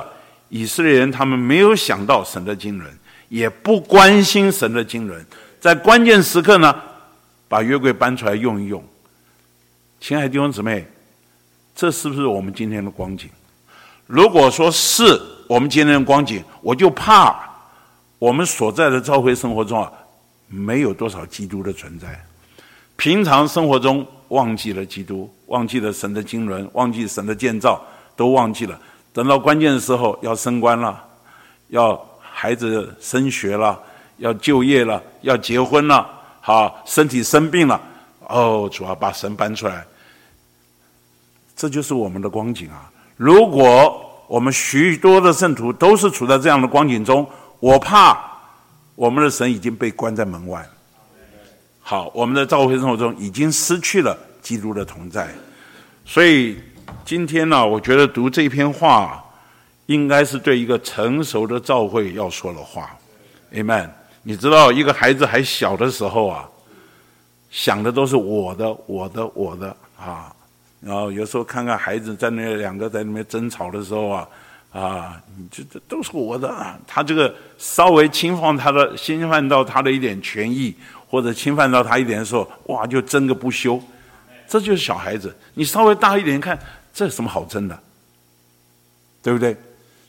[0.49, 2.85] 以色列人他们没有想到神的经纶，
[3.29, 5.25] 也不关心神的经纶，
[5.61, 6.75] 在关键时刻呢，
[7.47, 8.83] 把约柜搬出来用一用。
[10.01, 10.85] 亲爱的弟兄姊妹，
[11.73, 13.29] 这是不是我们今天的光景？
[14.05, 15.17] 如果说是
[15.47, 17.46] 我们今天的光景，我就怕
[18.19, 19.91] 我们所在的召会生活中啊，
[20.47, 22.07] 没有多少基督的存在。
[22.95, 25.31] 平常生活中忘记了基督。
[25.47, 27.81] 忘记了神的经纶，忘记神的建造，
[28.17, 28.77] 都忘记了。
[29.13, 31.01] 等到关键的时候，要升官了，
[31.69, 33.79] 要孩子升学了，
[34.17, 36.05] 要就业了，要结婚了，
[36.41, 37.81] 好，身体生病了，
[38.27, 39.85] 哦，主要把神搬出来。
[41.55, 42.91] 这就是我们的光景啊！
[43.15, 47.25] 如果我们许多的圣徒都是处在这样的光景中，
[47.59, 48.19] 我怕
[48.95, 50.67] 我们的神已经被关在门外。
[51.81, 54.17] 好，我们的教会生活中已经失去了。
[54.39, 55.27] 基督的同在，
[56.05, 56.57] 所以
[57.03, 59.21] 今天呢，我觉得读这篇话，
[59.87, 62.95] 应该是对一个成熟的教会要说的话。
[63.51, 63.89] Amen。
[64.23, 66.49] 你知道，一个孩子还小的时候啊，
[67.51, 70.33] 想的都是我的、我的、我的啊。
[70.79, 74.25] 然后有时候看看孩子在那两个在那边争吵的时候啊，
[74.77, 76.53] 啊，这这都是我的。
[76.85, 80.75] 他这个稍微侵犯他的、侵犯到他的一点权益，
[81.09, 83.81] 或者侵犯到他一点的时候，哇，就争个不休。
[84.47, 86.57] 这就是小孩子，你稍微大一点看，
[86.93, 87.79] 这有什么好争的？
[89.23, 89.57] 对不对？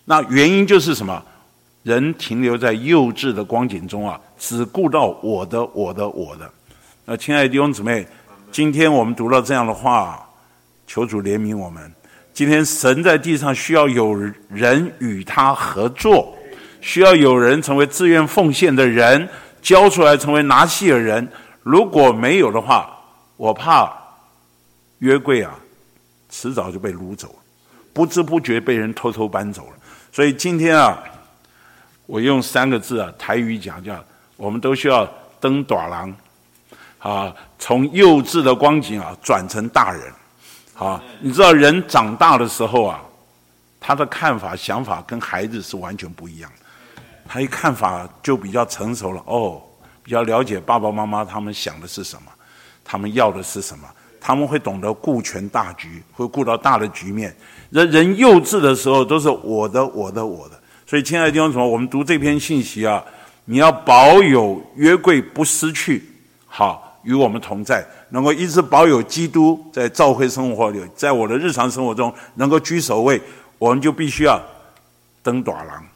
[0.05, 1.25] 那原因就是什么？
[1.85, 6.51] 人停留在幼稚的光景中啊，只顾到我的、我的、我的。
[7.07, 8.07] 那亲爱的弟兄姊妹，
[8.53, 10.29] 今天我们读到这样的话，
[10.87, 11.91] 求主怜悯我们。
[12.39, 14.15] 今天神在地上需要有
[14.49, 16.33] 人与他合作，
[16.81, 19.29] 需要有人成为自愿奉献的人，
[19.61, 21.29] 交出来成为拿西尔人。
[21.65, 22.97] 如果没有的话，
[23.37, 23.93] 我怕
[25.01, 25.53] 约柜啊，
[26.31, 27.35] 迟早就被掳走了，
[27.93, 29.77] 不知不觉被人偷偷搬走了。
[30.13, 30.97] 所以今天啊，
[32.07, 33.99] 我用三个字啊，台语讲叫：
[34.37, 35.05] 我们都需要
[35.41, 36.15] 登短廊，
[37.01, 40.03] 啊，从幼稚的光景啊，转成大人。
[40.79, 43.03] 啊，你知道人长大的时候啊，
[43.81, 47.03] 他的看法、想法跟孩子是完全不一样的。
[47.27, 49.61] 他一看法就比较成熟了，哦，
[50.03, 52.31] 比较了解爸爸妈妈他们想的是什么，
[52.85, 53.87] 他们要的是什么，
[54.21, 57.37] 他们会懂得顾全大局，会顾到大的局面。
[57.71, 60.59] 人人幼稚的时候都是我的、我的、我的。
[60.87, 63.05] 所以，亲爱的弟兄姊妹，我们读这篇信息啊，
[63.45, 66.03] 你要保有约柜不失去，
[66.47, 67.83] 好与我们同在。
[68.11, 73.21] 能够一直保有基督在教会生活里，在我的日常生活中能够居首位，
[73.59, 74.39] 我们就必须要
[75.23, 75.87] 登短廊，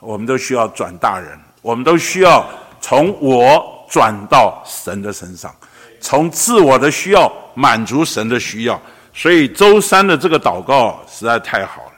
[0.00, 2.46] 我们都需要转大人，我们都需要
[2.80, 5.54] 从我转到神的身上，
[6.00, 8.80] 从自我的需要满足神的需要。
[9.12, 11.92] 所以周三的这个祷告实在太好了，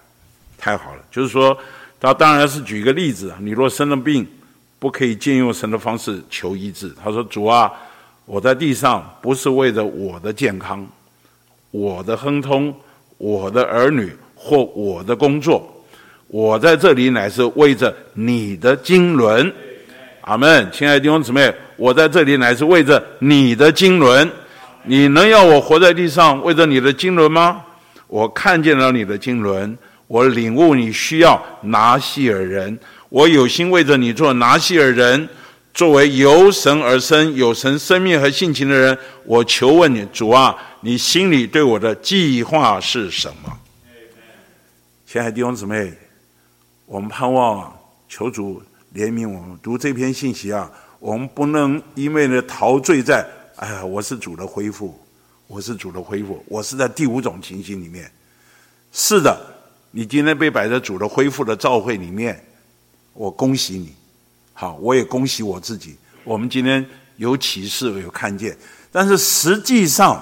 [0.57, 1.03] 太好了。
[1.11, 1.57] 就是说，
[2.01, 4.27] 他当然是举一个例子：你若生了病，
[4.81, 6.93] 不可以借用神的方式求医治。
[7.03, 7.71] 他说：“主啊。”
[8.31, 10.87] 我在地上不是为着我的健康、
[11.71, 12.73] 我的亨通、
[13.17, 15.67] 我的儿女或我的工作，
[16.27, 19.51] 我在这里乃是为着你的经纶。
[20.21, 24.31] 阿门，亲爱的弟兄姊妹，我在这里乃是为着你的经纶。
[24.83, 27.63] 你能要我活在地上为着你的经纶吗？
[28.09, 29.75] 我看见了你的经纶，
[30.07, 32.79] 我领悟你需要拿西尔人，
[33.09, 35.27] 我有心为着你做拿西尔人。
[35.79, 43.61] 作为由神而生、有神生命和性情的人，我求问你，主啊，你心里对我的计划是什么？
[45.07, 45.93] 亲爱的弟兄姊妹，
[46.85, 47.73] 我们盼望
[48.09, 48.61] 求主
[48.93, 49.57] 怜悯我们。
[49.63, 50.69] 读这篇信息啊，
[50.99, 53.25] 我们不能因为呢陶醉在
[53.55, 55.01] “哎呀，我是主的恢复，
[55.47, 58.11] 我是主的恢复，我是在第五种情形里面。”
[58.91, 59.41] 是的，
[59.93, 62.45] 你今天被摆在主的恢复的召会里面，
[63.13, 63.95] 我恭喜你。
[64.61, 65.97] 好，我也恭喜我自己。
[66.25, 68.59] 我们今天有启示，有看见，
[68.91, 70.21] 但是实际上，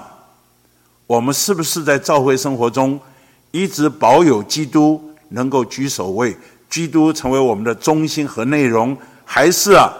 [1.07, 2.99] 我们是不是在教会生活中
[3.49, 6.37] 一直保有基督能够居首位，
[6.69, 8.95] 基督成为我们的中心和内容，
[9.25, 9.91] 还是啊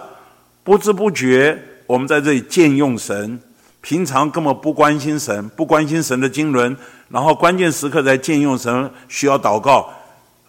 [0.62, 3.40] 不知不觉我们在这里借用神，
[3.80, 6.76] 平常根本不关心神，不关心神的经纶，
[7.08, 9.90] 然后关键时刻在借用神，需要祷告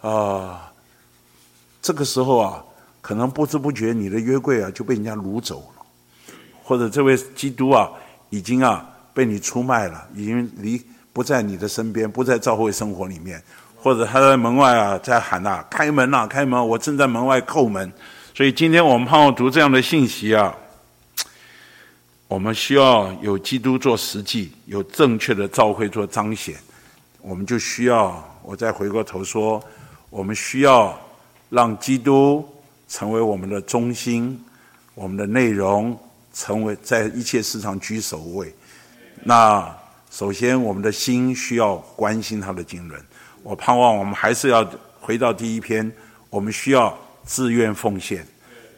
[0.00, 0.70] 啊，
[1.82, 2.62] 这个时候啊。
[3.00, 5.82] 可能不知不觉，你的约柜啊就被人家掳走了，
[6.62, 7.90] 或者这位基督啊
[8.28, 10.80] 已经啊被你出卖了，已经离
[11.12, 13.42] 不在你的身边，不在教会生活里面，
[13.76, 16.68] 或者他在门外啊在喊呐：“开门呐，开门！
[16.68, 17.90] 我正在门外叩门。”
[18.36, 20.54] 所以今天我们盼望读这样的信息啊，
[22.28, 26.54] 我们需要有基督做实际，有正确的教会做彰显，
[27.22, 29.60] 我们就需要我再回过头说，
[30.10, 30.96] 我们需要
[31.48, 32.46] 让基督。
[32.90, 34.44] 成为我们的中心，
[34.96, 35.96] 我们的内容
[36.34, 38.52] 成为在一切市场居首位。
[39.22, 39.72] 那
[40.10, 43.00] 首先，我们的心需要关心他的经纶。
[43.44, 44.68] 我盼望我们还是要
[45.00, 45.90] 回到第一篇，
[46.28, 48.26] 我们需要自愿奉献，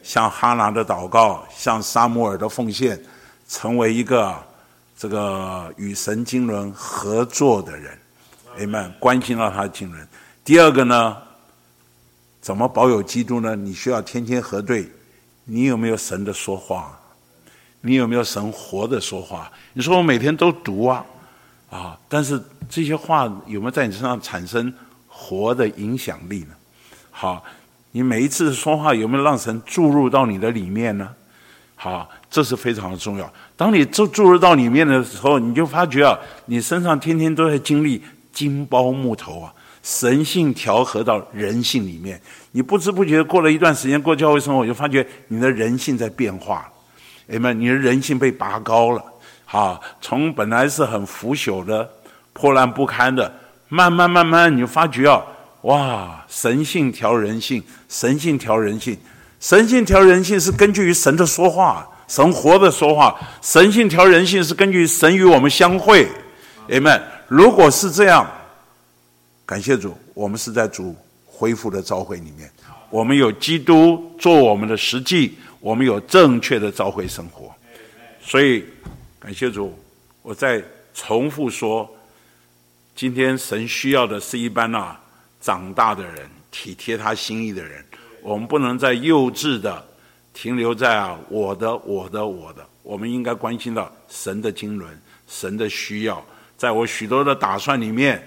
[0.03, 3.01] 像哈拿的祷告，像沙摩尔的奉献，
[3.49, 4.35] 成为一个
[4.95, 7.97] 这个与神经纶合作的人。
[8.59, 10.07] Amen，关心到他的经纶。
[10.45, 11.17] 第二个呢？
[12.43, 13.55] 怎么保有基督呢？
[13.55, 14.85] 你需要天天核对，
[15.45, 16.99] 你有没有神的说话？
[17.79, 19.49] 你有没有神活的说话？
[19.71, 21.05] 你说我每天都读啊，
[21.69, 22.37] 啊，但是
[22.69, 24.71] 这些话有没有在你身上产生
[25.07, 26.47] 活的影响力呢？
[27.11, 27.41] 好，
[27.91, 31.09] 你每一次说话有没有让神注入到你的里面呢？
[31.75, 33.33] 好，这是非常的重要。
[33.55, 38.03] 当你注注入到里面的时候，你就发觉啊，你身上天天都在经历
[38.33, 39.53] 金包木头啊。
[39.83, 42.19] 神性调和到人性里面，
[42.53, 46.65] 你不知不觉过了一段时间过教会生活，就发觉你的人性在变化，
[47.29, 49.03] 哎们，你的人性被拔高了，
[49.45, 51.87] 啊，从本来是很腐朽的、
[52.31, 53.29] 破烂不堪的，
[53.67, 55.21] 慢慢慢慢，你就发觉啊，
[55.63, 58.97] 哇，神性调人性，神性调人性，
[59.41, 66.07] 神性调人性是根据于神的说话，神活的说话，神性调人性是根据神与我们相会，
[66.69, 68.25] 哎们，如果是这样。
[69.45, 70.95] 感谢主，我们是在主
[71.25, 72.49] 恢复的召会里面，
[72.89, 77.53] 我们有基督做我们的实际，我们有正确的召会生活，
[78.21, 78.63] 所以
[79.19, 79.77] 感谢主，
[80.21, 80.63] 我再
[80.93, 81.89] 重复说，
[82.95, 84.99] 今天神需要的是一般啊
[85.41, 87.83] 长大的人，体贴他心意的人。
[88.21, 89.85] 我们不能再幼稚的
[90.33, 94.87] 停留在啊我的我的我的，我们应该关心到神的经纶、
[95.27, 96.25] 神的需要，
[96.57, 98.25] 在我许多的打算里面，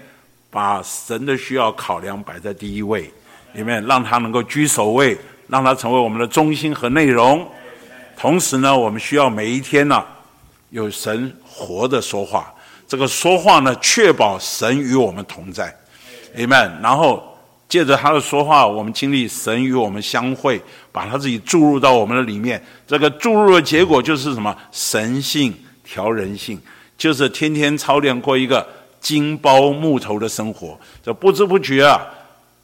[0.57, 3.11] 把神的需要考量摆在第一位，
[3.53, 5.15] 里面让他能够居首位，
[5.47, 7.47] 让他成为我们的中心和内容。
[8.17, 10.03] 同时呢，我们需要每一天呢，
[10.71, 12.51] 有神活的说话，
[12.87, 15.71] 这个说话呢，确保神与我们同在
[16.35, 16.81] ，Amen。
[16.81, 17.23] 然后。
[17.69, 20.57] 借着他的说话，我们经历神与我们相会，
[20.89, 22.63] 把他自己注入到我们的里面。
[22.87, 24.55] 这个注入的结果就是什么？
[24.71, 25.53] 神性
[25.83, 26.57] 调人性，
[26.97, 28.65] 就是天天操练过一个
[28.99, 30.79] 金包木头的生活。
[31.03, 32.05] 这不知不觉啊，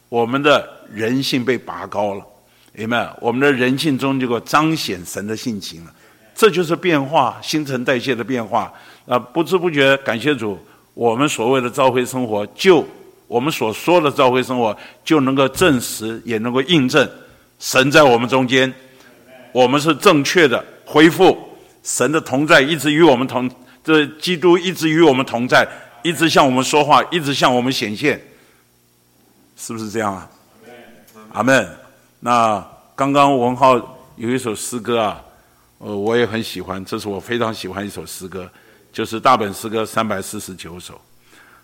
[0.09, 2.25] 我们的人性被拔高了，
[2.73, 3.11] 明白？
[3.19, 5.91] 我们的人性中就够彰显神的性情了。
[6.35, 8.73] 这就是变化，新陈代谢的变化
[9.05, 9.19] 啊！
[9.19, 10.57] 不知不觉，感谢主，
[10.93, 12.85] 我们所谓的召会生活就。
[13.25, 17.09] 我们所说的召会生活，就能够证实，也能够印证，
[17.57, 18.71] 神在我们中间，
[19.51, 21.35] 我们是正确的恢复
[21.81, 23.49] 神的同在，一直与我们同，
[23.83, 25.67] 这基督一直与我们同在，
[26.03, 28.21] 一直向我们说话，一直向我们显现，
[29.55, 30.29] 是不是这样啊？
[31.31, 31.67] 阿门。
[32.19, 32.65] 那
[32.95, 33.75] 刚刚文浩
[34.17, 35.23] 有一首诗歌啊，
[35.79, 38.49] 呃，我也很喜欢，这是我非常喜欢一首诗歌，
[38.91, 40.99] 就是大本诗歌三百四十九首。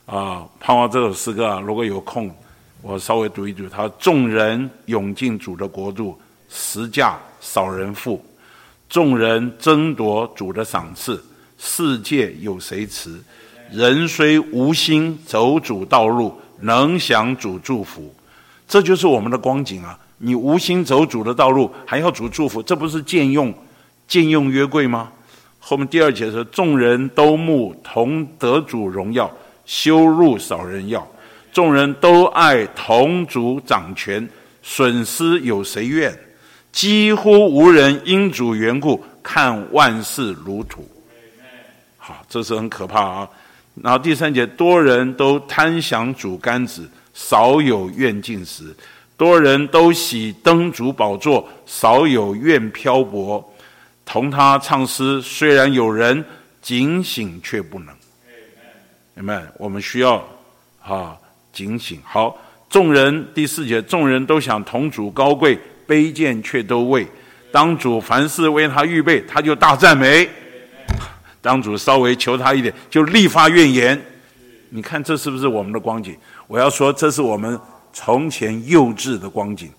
[0.06, 2.34] 啊，盼望这首诗歌啊，如果有空，
[2.82, 3.70] 我稍微读一读。
[3.70, 8.20] 他众人涌进主的国度，实价少人富；
[8.90, 11.24] 众人争夺主的赏赐，
[11.58, 13.20] 世界有谁持？
[13.72, 18.14] 人虽无心走主道路，能享主祝福。
[18.68, 19.98] 这就是我们的光景啊！
[20.18, 23.54] 你无心走主的道路，还要主祝福，这不是借用
[24.08, 25.12] 借用约柜吗？
[25.60, 29.32] 后面第二节说，众人都慕同得主荣耀。
[29.66, 31.08] 修入少人要，
[31.54, 34.28] 众人都爱同主掌权，
[34.64, 36.18] 损失有谁愿？
[36.72, 40.90] 几乎无人因主缘故看万事如土。
[41.98, 43.30] 好，这是很可怕啊。
[43.82, 48.66] 然后第三节，多人都贪享主甘子，少有愿进食；
[49.16, 53.54] 多人都喜登主宝座，少有愿漂泊。
[54.06, 56.24] 同他唱诗，虽然有人
[56.62, 57.96] 警醒，却不能。
[59.14, 59.44] 明白？
[59.58, 60.28] 我们需要
[60.84, 61.16] 啊
[61.54, 62.02] 警醒。
[62.04, 62.38] 好，
[62.70, 65.58] 众人第四节，众人都想同主高贵，
[65.88, 67.08] 卑贱却都畏。
[67.52, 70.28] 当主凡事为他预备，他就大赞美；
[71.42, 74.00] 当主稍微求他一点，就立发怨言。
[74.70, 76.16] 你看这是不是我们的光景？
[76.48, 77.60] 我要说，这是我们
[77.92, 79.70] 从前幼稚的光景。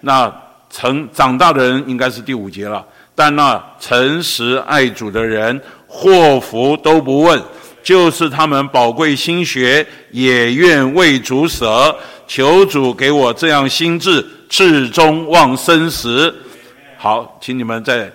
[0.00, 0.32] 那
[0.68, 2.84] 成长大的人应该是第五节了。
[3.14, 7.42] 但那诚实爱主的人，祸福都不问。
[7.82, 11.96] 就是他们宝贵心学，也愿为主舍。
[12.26, 16.34] 求主给我这样心智，至终忘生死。
[16.98, 18.10] 好，请你们再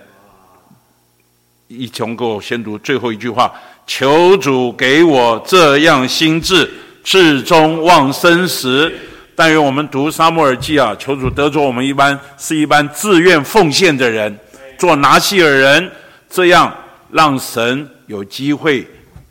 [1.77, 3.53] 一同给我先读最后一句话：
[3.87, 6.69] 求主给我这样心智，
[7.03, 8.91] 至终忘生死。
[9.35, 14.37] 但愿我们读沙漠耳记啊，求主得着我们一般是一般自愿奉献的人，
[14.77, 15.91] 做拿西尔人，
[16.29, 16.75] 这样
[17.09, 18.85] 让神有机会。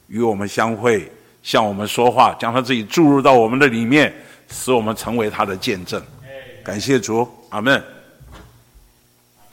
[0.09, 1.09] 与我们相会，
[1.41, 4.13] 向我们说话，将他自己注入到我们的里面，
[4.51, 6.03] 使我们成为他的见证。
[6.65, 7.81] 感谢主，阿门。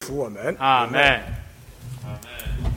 [0.01, 2.76] 福我们，阿门，阿门。